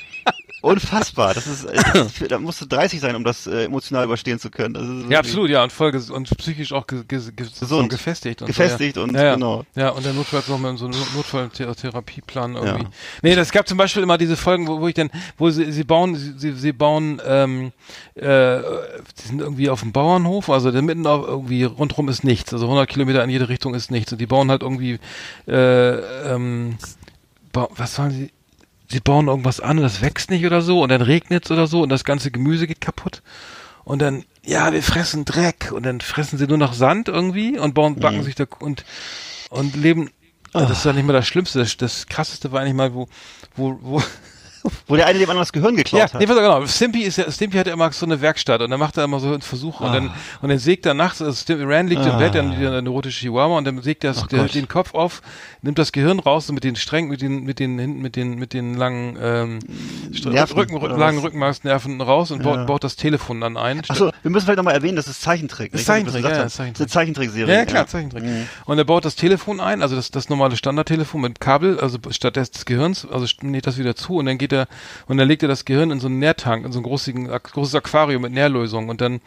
[0.63, 1.35] unfassbar.
[1.35, 4.51] Das ist, das ist da musst du 30 sein, um das äh, emotional überstehen zu
[4.51, 4.75] können.
[4.75, 7.89] Das wirklich ja absolut, ja und voll und psychisch auch ge ge ge Gesund.
[7.89, 9.05] gefestigt und Gefestigt so, ja.
[9.07, 9.35] und ja, ja.
[9.35, 9.65] genau.
[9.75, 12.85] Ja, und der Notfall noch mit so einem Notfalltherapieplan irgendwie.
[12.85, 12.91] Ja.
[13.23, 15.85] Nee, das gab zum Beispiel immer diese Folgen, wo, wo ich dann, wo sie, sie
[15.85, 17.73] bauen, sie, sie, bauen, ähm,
[18.15, 18.61] äh,
[19.15, 22.67] sie sind irgendwie auf dem Bauernhof, also da mitten auf, irgendwie rundrum ist nichts, also
[22.67, 24.13] 100 Kilometer in jede Richtung ist nichts.
[24.13, 24.99] Und die bauen halt irgendwie,
[25.47, 26.77] äh, ähm,
[27.53, 28.33] was sollen sie,
[28.89, 30.83] sie bauen irgendwas an und das wächst nicht oder so.
[30.83, 33.23] Und dann regnet's oder so und das ganze Gemüse geht kaputt.
[33.85, 35.73] Und dann, ja, wir fressen Dreck.
[35.73, 38.23] Und dann fressen sie nur noch Sand irgendwie und bauen, backen Mhm.
[38.25, 38.85] sich da und,
[39.51, 40.11] und leben,
[40.53, 40.63] Ah.
[40.63, 43.07] das ist ja nicht mal das Schlimmste, das, das krasseste war eigentlich mal, wo,
[43.55, 44.03] wo, wo,
[44.87, 46.15] Wo der eine dem anderen das Gehirn geklaut Ja, hat.
[46.21, 46.67] nee, auf, genau.
[46.67, 49.21] Stimpy ist ja, Stimpy hat ja immer so eine Werkstatt und dann macht er immer
[49.21, 50.11] so einen Versuch und dann
[50.43, 52.19] und dann sägt er nachts, also Stimpy, Rand liegt im Ah.
[52.19, 55.23] Bett, dann der neurotische Chihuahua und dann sägt er Ach der, den Kopf auf,
[55.63, 58.35] nimmt das Gehirn raus und mit den Strängen, mit den mit den hinten mit den
[58.39, 59.59] mit den langen ähm,
[60.25, 61.19] Nerven, Rücken, langen?
[61.21, 62.65] Rückenmarksnerven raus und baut, Ja.
[62.65, 63.83] baut das Telefon dann ein.
[63.89, 65.73] Achso, wir müssen vielleicht nochmal erwähnen, das ist Zeichentrick.
[65.73, 66.31] Das ist Zeichentrick, ja.
[66.49, 66.73] Zeichentrick.
[66.75, 67.55] Das ist eine Zeichentrickserie.
[67.55, 68.25] Ja, klar, Zeichentrick.
[68.65, 72.37] Und er baut das Telefon ein, also das, das normale Standardtelefon mit Kabel, also statt
[72.37, 74.69] des, des Gehirns, also näht das wieder zu und dann geht er,
[75.07, 78.23] und dann legt er das Gehirn in so einen Nährtank, in so ein großes Aquarium
[78.23, 79.21] mit Nährlösung und dann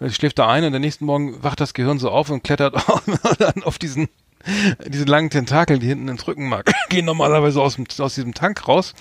[0.00, 2.74] äh, schläft er ein und am nächsten Morgen wacht das Gehirn so auf und klettert
[3.38, 4.08] dann auf diesen,
[4.86, 8.94] diese langen Tentakel, die hinten ins Rückenmark gehen normalerweise aus, dem, aus diesem Tank raus.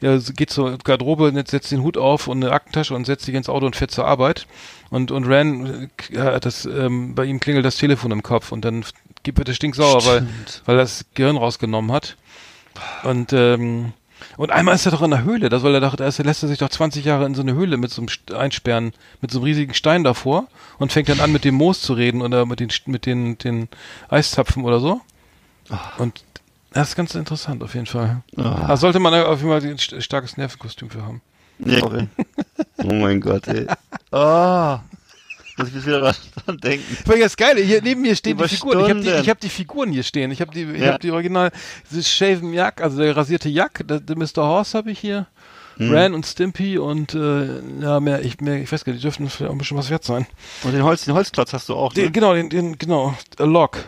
[0.00, 3.48] Ja, geht zur Garderobe, setzt den Hut auf und eine Aktentasche und setzt sich ins
[3.48, 4.46] Auto und fährt zur Arbeit.
[4.90, 8.64] Und, und Ran, äh, hat das, ähm, bei ihm klingelt das Telefon im Kopf und
[8.64, 8.84] dann
[9.22, 10.26] gibt er stinksauer, weil,
[10.66, 12.16] weil er das Gehirn rausgenommen hat.
[13.02, 13.92] Und, ähm,
[14.42, 16.48] und einmal ist er doch in der Höhle, das, weil er dachte, erst lässt er
[16.48, 19.38] sich doch 20 Jahre in so eine Höhle mit so einem St- einsperren, mit so
[19.38, 20.46] einem riesigen Stein davor
[20.78, 23.68] und fängt dann an mit dem Moos zu reden oder mit den, mit den, den
[24.08, 25.00] Eiszapfen oder so.
[25.98, 26.24] Und
[26.72, 28.22] das ist ganz interessant auf jeden Fall.
[28.36, 28.66] Ah.
[28.68, 31.20] Da sollte man auf jeden Fall ein st- starkes Nervenkostüm für haben.
[31.64, 32.08] Sorry.
[32.84, 33.66] oh mein Gott, ey.
[34.10, 34.80] Ah.
[35.64, 36.00] Muss ich wieder
[36.46, 36.96] dran denken.
[37.06, 38.80] Weil das Geile, hier neben mir stehen Über die Figuren.
[38.80, 40.30] Ich habe die, hab die Figuren hier stehen.
[40.30, 40.94] Ich habe die, ich Ja.
[40.94, 41.50] hab die Original,
[41.90, 44.38] dieses Shaven Jack, also der rasierte Jack, der, der Mr.
[44.38, 45.26] Horse habe ich hier.
[45.78, 45.90] Hm.
[45.94, 49.30] Ran und Stimpy und äh, ja, mehr, ich, mehr, ich weiß gar nicht, die dürften
[49.30, 50.26] vielleicht auch ein bisschen was wert sein.
[50.64, 52.02] Und den, Holz, den Holzklotz hast du auch, ne?
[52.02, 53.78] Den, genau, den, den, genau, a Lock.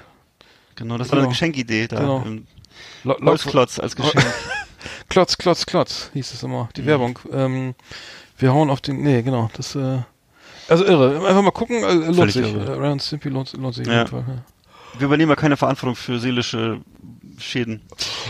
[0.77, 1.27] Genau, das war Genau.
[1.27, 2.01] eine Geschenkidee da.
[2.01, 2.25] Genau.
[3.05, 4.25] Lo Lock Holzklotz als Geschenk.
[5.11, 7.19] Klotz, Klotz, Klotz, hieß es immer, die Werbung.
[7.31, 7.75] Ähm,
[8.39, 9.99] wir hauen auf den, nee, genau, das, äh,
[10.69, 11.27] also irre.
[11.27, 12.55] Einfach mal gucken, äh, lohnt sich.
[12.55, 12.87] irre.
[12.95, 13.99] Äh, Stimpy lohnt, lohnt sich auf Ja.
[14.01, 14.25] jeden Fall.
[14.29, 14.99] Ja.
[14.99, 16.81] Wir übernehmen ja keine Verantwortung für seelische
[17.39, 17.81] Schäden.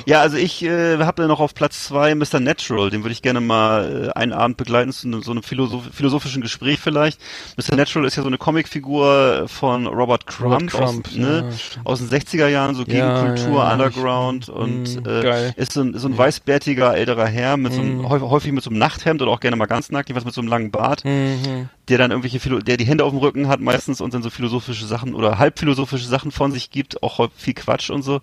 [0.06, 2.40] Ja, also ich äh, habe noch auf Platz zwei Mr.
[2.40, 6.42] Natural, den würde ich gerne mal äh, einen Abend begleiten zu so einem Philosoph philosophischen
[6.42, 7.20] Gespräch vielleicht.
[7.56, 7.76] Mr.
[7.76, 12.08] Natural ist ja so eine Comicfigur von Robert Crumb, Crumb, aus, ne, ja, aus den
[12.08, 16.08] 60er Jahren, so Ja, Gegenkultur, ja, ja, Underground und mm, äh, ist so ein, so
[16.08, 18.08] ein weißbärtiger älterer Herr mit so einem, Mm.
[18.08, 20.48] häufig, mit so einem Nachthemd oder auch gerne mal ganz nackt, jedenfalls mit so einem
[20.48, 21.68] langen Bart Mhm.
[21.88, 24.30] der dann irgendwelche, Philo der die Hände auf dem Rücken hat meistens und dann so
[24.30, 28.20] philosophische Sachen oder halbphilosophische Sachen von sich gibt, auch viel Quatsch und so.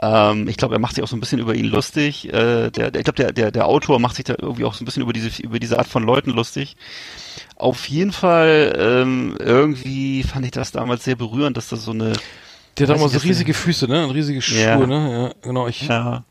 [0.00, 2.28] Ähm, ich glaube, er macht sich auch so ein bisschen über ihn lustig.
[2.28, 4.82] Äh, der, der, ich glaube, der, der, der Autor macht sich da irgendwie auch so
[4.82, 6.76] ein bisschen über diese, über diese Art von Leuten lustig.
[7.56, 12.12] Auf jeden Fall, ähm, irgendwie fand ich das damals sehr berührend, dass das so eine,
[12.76, 14.04] Der hat auch mal so riesige Füße, ne?
[14.04, 14.86] Und riesige Schuhe, Ja.
[14.86, 15.12] ne?
[15.12, 15.66] Ja, genau.
[15.66, 16.22] Ich, ja,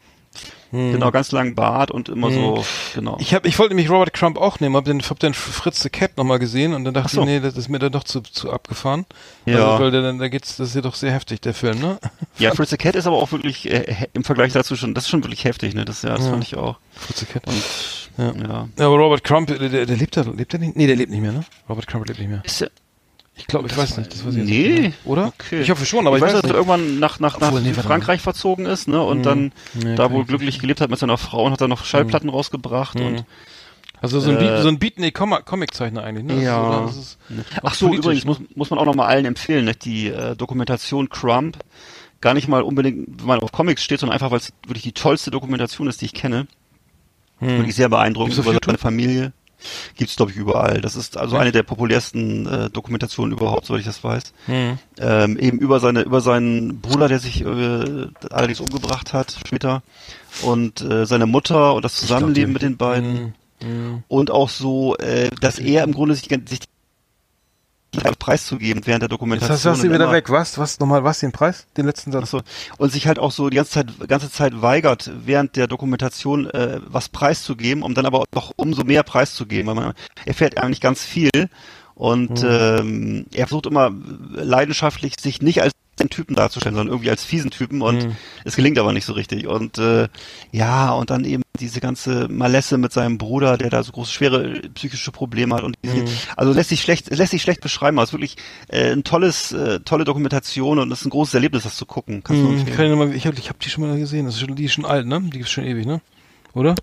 [0.71, 0.91] hm.
[0.93, 2.63] genau, ganz langen Bart und immer so,
[2.95, 3.17] genau.
[3.19, 5.89] Ich habe, ich wollte nämlich Robert Crumb auch nehmen, hab den, hab den Fritz the
[5.89, 7.21] Cat nochmal gesehen und dann dachte Ach so.
[7.21, 9.05] ich, nee, das ist mir dann doch zu, zu abgefahren.
[9.45, 9.71] Ja.
[9.71, 11.99] Also, weil der, dann- da geht's, das ist ja doch sehr heftig, der Film, ne?
[12.39, 15.09] Ja, Fritz the Cat ist aber auch wirklich äh, im Vergleich dazu schon, das ist
[15.09, 15.85] schon wirklich heftig, ne?
[15.85, 16.31] Das, ja, das Ja.
[16.31, 16.77] fand ich auch.
[16.95, 17.47] Fritz the Cat.
[17.47, 17.63] Und,
[18.17, 18.33] Ja.
[18.47, 18.67] ja.
[18.77, 20.75] Ja, aber Robert Crumb, der, der, der lebt da, lebt er nicht?
[20.75, 21.43] Nee, der lebt nicht mehr, ne?
[21.69, 22.41] Robert Crumb lebt nicht mehr.
[22.43, 22.69] Ist
[23.37, 24.69] Ich glaube, ich weiß nicht, das weiß ich jetzt Nee.
[24.69, 24.81] nicht.
[24.81, 24.91] mehr.
[25.05, 25.27] Oder?
[25.27, 25.61] Okay.
[25.61, 26.53] Ich hoffe schon, aber ich, ich weiß, weiß dass nicht.
[26.53, 29.01] er irgendwann nach, nach, nach Obwohl, nee, Frankreich verzogen ist, ne?
[29.01, 29.23] Und Hm.
[29.23, 30.61] dann Nee, da wohl ich glücklich nicht.
[30.61, 33.05] gelebt hat mit seiner Frau und hat dann noch Schallplatten rausgebracht Hm.
[33.07, 33.25] und
[34.01, 36.35] Also so ein, Äh, so ein Beat, nee, Com Comiczeichner eigentlich, ne?
[36.35, 36.59] Das Ja.
[36.61, 36.85] Ist, oder?
[36.85, 37.17] das ist
[37.63, 38.29] Ach so, politisch, übrigens ne?
[38.29, 39.73] muss, muss man auch noch mal allen empfehlen, ne?
[39.75, 41.57] die äh, Dokumentation Crump,
[42.21, 44.91] gar nicht mal unbedingt, wenn man auf Comics steht, sondern einfach, weil es wirklich die
[44.91, 46.47] tollste Dokumentation ist, die ich kenne.
[47.39, 47.57] Hm.
[47.57, 49.31] Wirklich sehr beeindruckend über seine Familie.
[49.95, 50.81] Gibt's glaube ich überall.
[50.81, 54.33] Das ist also eine der populärsten äh, Dokumentationen überhaupt, soweit ich das weiß.
[54.45, 54.77] Hm.
[54.99, 59.83] ähm, eben über seine über seinen Bruder, der sich äh, allerdings umgebracht hat später
[60.43, 63.33] und äh, seine Mutter und das Zusammenleben mit den beiden Hm.
[63.59, 64.03] Hm.
[64.07, 66.59] und auch so, äh, dass er im Grunde sich, sich
[68.19, 69.55] preiszugeben während der Jetzt Dokumentation.
[69.55, 70.29] hast, hast du wieder weg.
[70.29, 70.57] Was?
[70.57, 70.79] Was?
[70.79, 71.19] Nochmal was?
[71.19, 71.67] Den Preis?
[71.77, 72.23] Den letzten Satz?
[72.23, 72.41] Achso.
[72.77, 76.79] Und sich halt auch so die ganze Zeit, ganze Zeit weigert, während der Dokumentation äh,
[76.85, 79.93] was preiszugeben, um dann aber doch umso mehr preiszugeben, weil man
[80.25, 81.29] erfährt eigentlich ganz viel
[81.97, 83.91] und ähm, er versucht immer
[84.33, 88.15] leidenschaftlich sich nicht als Typen darzustellen, sondern irgendwie als fiesen Typen und Mhm.
[88.45, 90.07] es gelingt aber nicht so richtig und äh,
[90.51, 94.61] ja und dann eben diese ganze Malesse mit seinem Bruder, der da so große schwere
[94.75, 96.05] psychische Probleme hat und diese, Mhm.
[96.35, 98.35] also lässt sich schlecht lässt sich schlecht beschreiben, aber es ist wirklich
[98.67, 102.23] äh, ein tolles äh, tolle Dokumentation und es ist ein großes Erlebnis, das zu gucken.
[102.23, 102.99] Kannst du Hm, empfehlen.
[102.99, 104.25] kann ich ich habe ich hab die schon mal gesehen.
[104.25, 105.19] Das ist schon, die ist schon alt, ne?
[105.21, 105.99] Die gibt's schon ewig, ne?
[106.53, 106.75] Oder?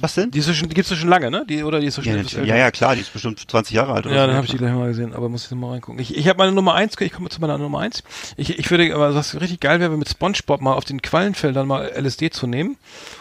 [0.00, 0.30] Was denn?
[0.30, 1.44] Die, ist schon, die gibt's schon lange, ne?
[1.48, 3.92] Die, oder die ist so schon Ja, ja, ja, klar, die ist bestimmt 20 Jahre
[3.92, 4.26] alt oder Ja, so.
[4.28, 6.00] dann habe ich die gleich mal gesehen, aber muss ich noch mal reingucken.
[6.00, 8.02] Ich, ich habe meine Nummer eins, ich komme zu meiner Nummer eins.
[8.36, 11.90] Ich, ich würde, aber was richtig geil wäre, mit SpongeBob mal auf den Quallenfeldern mal
[11.96, 12.76] LSD zu nehmen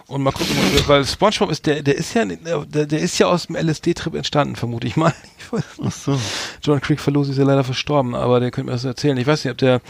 [0.07, 0.55] und mal gucken,
[0.87, 4.55] weil SpongeBob ist der, der ist ja, der, der ist ja aus dem LSD-Trip entstanden,
[4.55, 5.13] vermute ich mal.
[5.37, 6.19] Ich Ach so.
[6.63, 9.15] John Creek Falusi ist ja leider verstorben, aber der könnte mir das erzählen.
[9.17, 9.81] Ich weiß nicht, ob der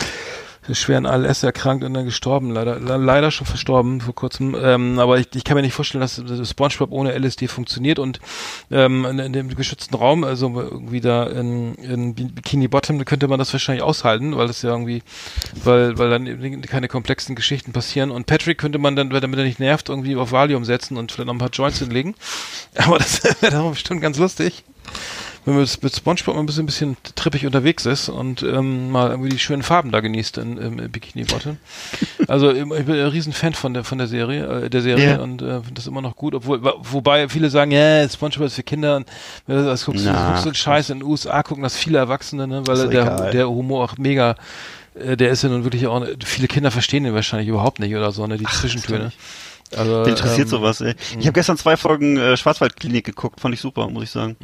[0.74, 4.56] schweren ALS erkrankt und dann gestorben, leider, leider schon verstorben vor kurzem.
[4.60, 8.20] Ähm, aber ich, ich kann mir nicht vorstellen, dass SpongeBob ohne LSD funktioniert und
[8.72, 13.40] ähm, in, in dem geschützten Raum, also irgendwie da in, in Bikini Bottom, könnte man
[13.40, 15.04] das wahrscheinlich aushalten, weil das ja irgendwie,
[15.64, 18.12] weil, weil dann keine komplexen Geschichten passieren.
[18.12, 21.28] Und Patrick könnte man dann, damit er nicht nervt, irgendwie auf Valium setzen und vielleicht
[21.28, 22.16] noch ein paar Joints hinlegen.
[22.76, 24.64] Aber das wäre bestimmt ganz lustig
[25.46, 29.12] wenn man mit Spongebob mal ein bisschen, ein bisschen trippig unterwegs ist und ähm, mal
[29.12, 31.58] irgendwie die schönen Farben da genießt in, im Bikini Bottom.
[32.28, 35.22] Also ich bin ein riesen Fan von der von der Serie, äh, der Serie yeah.
[35.22, 38.56] und äh, finde das immer noch gut, obwohl wobei viele sagen, ja, yeah, Spongebob ist
[38.56, 39.08] für Kinder und
[39.46, 42.00] wenn du das guckst, Na, guckst du einen Scheiß in den USA gucken das viele
[42.00, 44.36] Erwachsene, ne, weil der, der Humor auch mega
[44.96, 48.12] äh, der ist ja nun wirklich auch, viele Kinder verstehen den wahrscheinlich überhaupt nicht oder
[48.12, 49.12] so, ne, die Ach, Zwischentöne.
[49.76, 50.96] Also, interessiert ähm, sowas, ey.
[51.20, 54.36] Ich habe gestern zwei Folgen äh, Schwarzwaldklinik geguckt, fand ich super, muss ich sagen.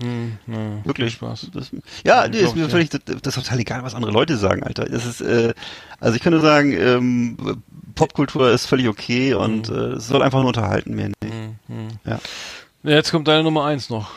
[0.48, 1.14] Mh, mh, Wirklich.
[1.14, 1.52] Spaß.
[1.54, 1.72] Das,
[2.04, 4.86] ja, nee, ist mir völlig, das, das ist total egal, was andere Leute sagen, Alter.
[4.86, 5.54] Das ist, äh,
[6.00, 7.62] also ich kann nur sagen, ähm,
[7.96, 9.76] Popkultur ist völlig okay und mhm.
[9.76, 11.12] äh, es soll einfach nur unterhalten, nicht.
[11.22, 11.88] Mhm.
[12.06, 12.20] Ja.
[12.84, 14.10] Jetzt kommt deine Nummer eins noch.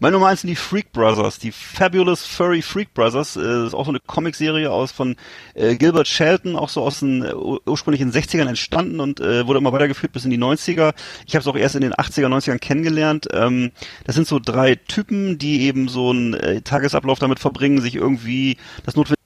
[0.00, 3.36] Meine Nummer eins sind die Freak Brothers, die Fabulous Furry Freak Brothers.
[3.36, 5.16] Äh, ist auch so eine Comicserie aus von
[5.54, 9.46] äh, Gilbert Shelton, auch so aus den äh, ursprünglich in den 60ern entstanden und äh,
[9.46, 10.94] wurde immer weitergeführt bis in die 90er.
[11.26, 13.28] Ich habe es auch erst in den 80er, 90ern kennengelernt.
[13.32, 13.72] Ähm,
[14.04, 18.56] das sind so drei Typen, die eben so einen äh, Tagesablauf damit verbringen, sich irgendwie
[18.84, 19.20] das notwendige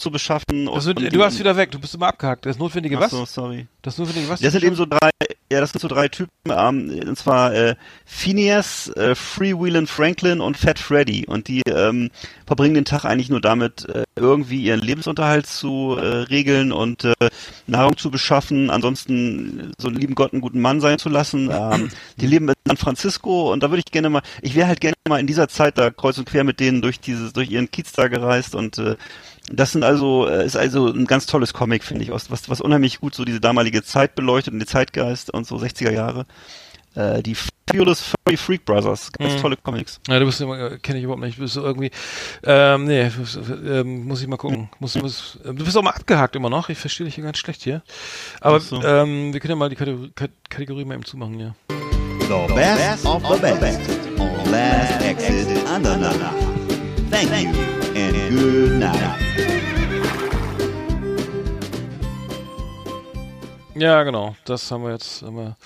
[0.00, 0.68] zu beschaffen.
[0.68, 2.46] Also, du warst wieder weg, du bist immer abgehakt.
[2.46, 3.10] Das notwendige was?
[3.10, 3.66] so, sorry.
[3.82, 4.40] Das notwendige was?
[4.40, 5.10] Das sind eben so drei,
[5.52, 7.74] ja, das sind so drei Typen, ähm, und zwar äh,
[8.06, 11.26] Phineas, äh, Freewheelin Franklin und Fat Freddy.
[11.26, 12.10] Und die ähm,
[12.46, 17.14] verbringen den Tag eigentlich nur damit, äh, irgendwie ihren Lebensunterhalt zu äh, regeln und äh,
[17.66, 21.50] Nahrung zu beschaffen, ansonsten so einen lieben Gott einen guten Mann sein zu lassen.
[21.52, 24.80] Ähm, die leben in San Francisco und da würde ich gerne mal, ich wäre halt
[24.80, 27.70] gerne mal in dieser Zeit da kreuz und quer mit denen durch dieses, durch ihren
[27.70, 28.96] Kiez da gereist und äh,
[29.50, 33.00] das sind also, äh, ist also ein ganz tolles Comic, finde ich, was, was unheimlich
[33.00, 36.26] gut so diese damalige Zeit beleuchtet und den Zeitgeist und so 60er Jahre.
[36.94, 39.38] Äh, die Fabulous Furry Freak Brothers, ganz mhm.
[39.38, 40.00] tolle Comics.
[40.08, 41.38] Ja, du bist immer, äh, kenne ich überhaupt nicht.
[41.38, 41.90] Du bist irgendwie,
[42.44, 43.10] ähm, nee,
[43.66, 44.68] ähm, muss ich mal gucken.
[44.78, 46.68] Muss, muss, äh, du bist auch mal abgehakt immer noch.
[46.68, 47.82] Ich verstehe dich hier ganz schlecht hier.
[48.40, 48.82] Aber so.
[48.82, 50.12] ähm, wir können ja mal die Kategorie,
[50.48, 51.54] Kategorie mal eben zumachen hier.
[51.68, 53.80] The best of the best
[54.18, 55.48] on Last Exit.
[57.10, 59.22] Thank you and good night.
[63.74, 64.36] Ja, genau.
[64.44, 65.56] Das haben wir jetzt immer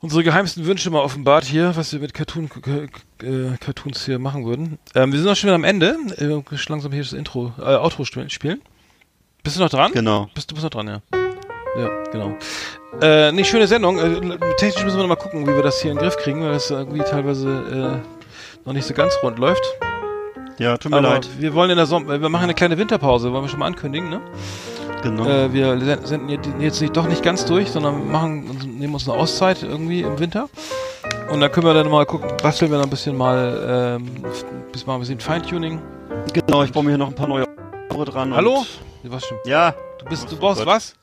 [0.00, 2.50] unsere geheimsten Wünsche mal offenbart hier, was wir mit Cartoon,
[3.22, 4.78] äh, Cartoons hier machen würden.
[4.94, 5.96] Ähm, wir sind auch schon wieder am Ende.
[6.16, 8.62] Äh, langsam hier das Intro, äh, Outro spielen.
[9.42, 9.92] Bist du noch dran?
[9.92, 10.28] Genau.
[10.34, 11.00] Bist, du bist noch dran, ja.
[11.78, 12.36] Ja, genau.
[13.00, 13.98] Äh, nee, schöne Sendung.
[13.98, 16.42] Äh, technisch müssen wir noch mal gucken, wie wir das hier in den Griff kriegen,
[16.42, 19.62] weil das irgendwie teilweise äh, noch nicht so ganz rund läuft.
[20.60, 21.28] Ja, tut mir Aber leid.
[21.38, 24.10] Wir wollen in der Sommer, wir machen eine kleine Winterpause, wollen wir schon mal ankündigen,
[24.10, 24.20] ne?
[25.02, 25.24] Genau.
[25.24, 26.28] Äh, wir senden
[26.60, 30.50] jetzt nicht, doch nicht ganz durch, sondern machen, nehmen uns eine Auszeit irgendwie im Winter.
[31.32, 34.22] Und dann können wir dann mal gucken, basteln wir dann ein bisschen mal, ähm,
[34.70, 35.80] bis mal ein bisschen Feintuning.
[36.34, 37.46] Genau, ich baue mir hier noch ein paar neue
[37.94, 38.34] Ohren dran.
[38.34, 38.66] Hallo?
[39.04, 39.40] Was stimmt?
[39.46, 39.74] Ja.
[39.98, 40.94] Du bist, du brauchst was?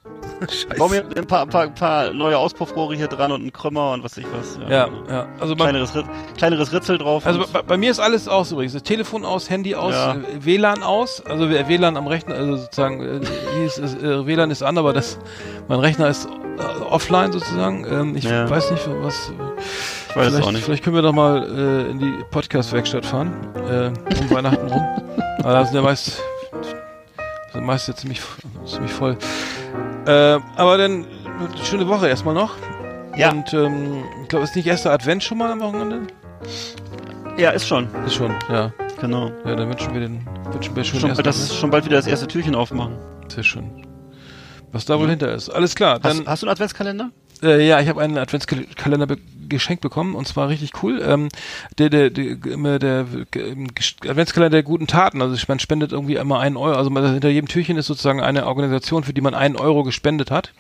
[0.42, 0.68] Scheiße.
[0.72, 4.04] Ich baue mir ein paar, paar, paar neue Auspuffrohre hier dran und einen Krümmer und
[4.04, 4.60] was ich was.
[4.62, 4.90] Ja, ja.
[5.10, 5.28] ja.
[5.40, 5.94] Also kleineres,
[6.38, 7.26] kleineres Ritzel drauf.
[7.26, 8.74] Also bei, bei, mir ist alles aus übrigens.
[8.74, 10.14] Das Telefon aus, Handy aus, ja.
[10.14, 11.26] Äh, WLAN aus.
[11.26, 15.18] Also WLAN am Rechner, also sozusagen, äh, ist, äh, WLAN ist an, aber das,
[15.68, 16.28] mein Rechner ist
[16.90, 17.86] offline sozusagen.
[17.90, 18.50] Ähm, ich ja.
[18.50, 19.32] weiß nicht, was.
[20.10, 20.64] Ich weiß vielleicht, auch nicht.
[20.64, 21.44] Vielleicht können wir doch mal
[21.92, 24.82] in die Podcast-Werkstatt fahren, um Weihnachten rum.
[25.40, 26.20] Aber da sind ja meist,
[27.54, 28.22] sind meist jetzt ziemlich,
[28.66, 29.18] ziemlich voll.
[30.06, 31.06] Äh, aber dann
[31.40, 32.56] eine schöne Woche erstmal noch.
[33.16, 33.32] Ja.
[33.32, 36.08] Und ähm, ich glaube, ist nicht erster Advent schon mal am Wochenende?
[37.38, 37.88] Ja, ist schon.
[38.06, 38.72] Ist schon, ja.
[39.00, 39.32] Genau.
[39.46, 42.08] Ja, dann wünschen wir den wünschen wir schon, schon das ist schon bald wieder das
[42.08, 42.98] erste Türchen aufmachen.
[43.28, 43.86] Sehr schön.
[44.72, 45.12] Was da wohl ja.
[45.12, 45.50] hinter ist.
[45.50, 46.00] Alles klar.
[46.00, 47.12] Dann, hast, hast du einen Adventskalender?
[47.44, 49.18] Äh, ja, ich habe einen Adventskalender be
[49.50, 51.02] geschenkt bekommen und zwar richtig cool.
[51.02, 51.30] Ähm,
[51.78, 52.36] der, der, der,
[52.80, 53.06] der,
[54.06, 55.22] Adventskalender der guten Taten.
[55.22, 56.76] Also man spendet irgendwie immer einen Euro.
[56.76, 60.52] Also hinter jedem Türchen ist sozusagen eine Organisation, für die man einen Euro gespendet hat.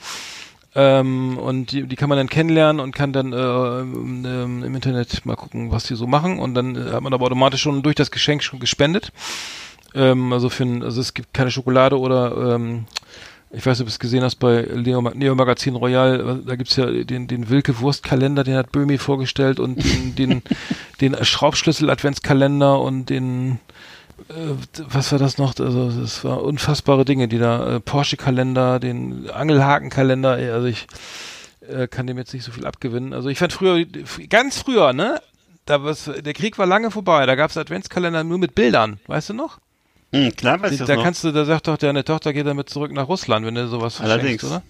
[0.74, 5.26] Ähm, und die, die kann man dann kennenlernen und kann dann äh, ähm, im Internet
[5.26, 6.40] mal gucken, was die so machen.
[6.40, 9.12] Und dann hat man aber automatisch schon durch das Geschenk schon gespendet.
[9.96, 12.86] Ähm, also für ein, also es gibt keine Schokolade oder ähm,
[13.52, 16.76] ich weiß nicht, ob du es gesehen hast bei Neo, Neo Magazin Royal, da gibt's
[16.76, 20.41] ja den, den Wilke Wurstkalender, den hat Böhmi vorgestellt und den, den,
[21.00, 23.60] den Schraubschlüssel Adventskalender und den
[24.30, 24.34] äh,
[24.89, 25.58] was war das noch?
[25.60, 30.88] Also das war unfassbare Dinge, die da äh, Porsche Kalender, den Angelhaken-Kalender, also ich
[31.68, 33.14] äh, kann dem jetzt nicht so viel abgewinnen.
[33.14, 33.86] Also ich fand früher,
[34.30, 35.22] ganz früher, ne?
[35.66, 39.34] Da was, der Krieg war lange vorbei, da gab's Adventskalender nur mit Bildern, weißt du
[39.34, 39.60] noch?
[40.26, 41.03] Hm, klar weiß ich das da noch.
[41.03, 44.01] kannst du, da sagt doch deine Tochter geht damit zurück nach Russland, wenn du sowas
[44.01, 44.43] Allerdings.
[44.43, 44.61] oder?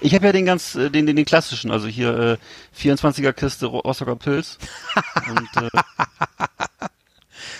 [0.00, 2.38] Ich habe ja den ganz, äh, den, den, den klassischen, also hier
[2.76, 4.58] äh, 24er Kiste Ro- Rostocker Pilz.
[5.28, 5.68] Und äh,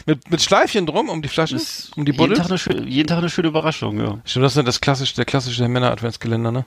[0.07, 2.37] Mit, mit Schleifchen drum um die Flaschen, ist um die jeden, Buddel.
[2.37, 4.19] Tag eine, jeden Tag eine schöne Überraschung, ja.
[4.27, 6.67] Stimmt, das ist das klassische, der klassische Männer-Adventskalender, ne?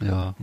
[0.00, 0.34] Ja.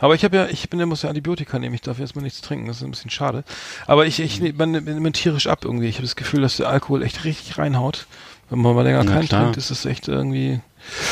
[0.00, 2.40] Aber ich habe ja, ich bin ja muss ja Antibiotika nehmen, ich darf erstmal nichts
[2.40, 3.44] trinken, das ist ein bisschen schade.
[3.86, 5.88] Aber ich, ich nehme man nimmt man tierisch ab irgendwie.
[5.88, 8.06] Ich habe das Gefühl, dass der Alkohol echt richtig reinhaut.
[8.50, 9.42] Wenn man mal länger Na keinen klar.
[9.42, 10.60] trinkt, ist das echt irgendwie,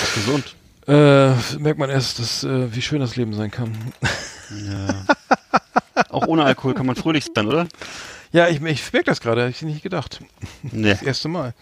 [0.04, 0.54] Ist gesund.
[0.86, 3.76] äh, merkt man erst, dass, äh, wie schön das Leben sein kann.
[4.50, 5.04] Ja.
[6.10, 7.66] Auch ohne Alkohol kann man fröhlich sein, oder?
[8.32, 10.20] Ja, ich, ich merke das gerade, hätte ich nicht gedacht.
[10.62, 11.54] Nee, Das erste Mal.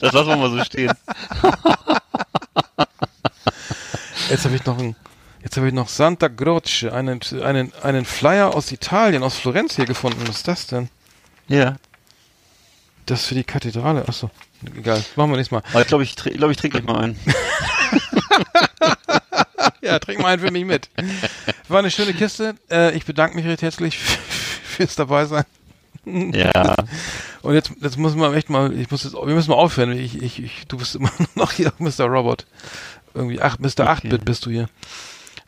[0.00, 0.92] das lassen wir mal so stehen.
[4.28, 4.94] Jetzt habe ich noch ein,
[5.42, 9.86] jetzt habe ich noch Santa Croce, einen, einen, einen Flyer aus Italien, aus Florenz hier
[9.86, 10.20] gefunden.
[10.26, 10.88] Was ist das denn?
[11.48, 11.76] Ja.
[13.10, 14.06] Das für die Kathedrale.
[14.06, 14.30] Achso,
[14.76, 15.02] egal.
[15.16, 15.62] Machen wir nächstes Mal.
[15.72, 17.18] Aber ich glaube, ich, glaub, ich trinke gleich mal einen.
[19.82, 20.88] Ja, trink mal einen für mich mit.
[21.68, 22.54] War eine schöne Kiste.
[22.70, 23.98] Äh, ich bedanke mich recht herzlich
[24.62, 25.44] fürs dabei sein.
[26.04, 26.76] Ja.
[27.42, 29.92] Und jetzt, jetzt muss man echt mal, ich muss jetzt, wir müssen mal aufhören.
[29.92, 32.04] Ich, ich, ich, du bist immer noch hier, Mr.
[32.04, 32.46] Robot.
[33.14, 33.90] Irgendwie, ach, Mr.
[33.90, 34.68] 8-Bit bist du hier.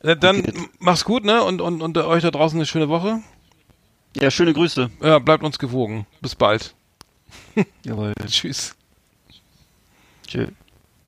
[0.01, 0.53] Äh, dann Okay.
[0.79, 1.43] mach's gut, ne?
[1.45, 3.21] Und, und, und euch da draußen eine schöne Woche.
[4.17, 4.91] Ja, schöne Grüße.
[5.03, 6.07] Ja, bleibt uns gewogen.
[6.21, 6.75] Bis bald.
[7.85, 8.13] Jawohl.
[8.27, 8.75] Tschüss.
[10.27, 10.47] Tschö.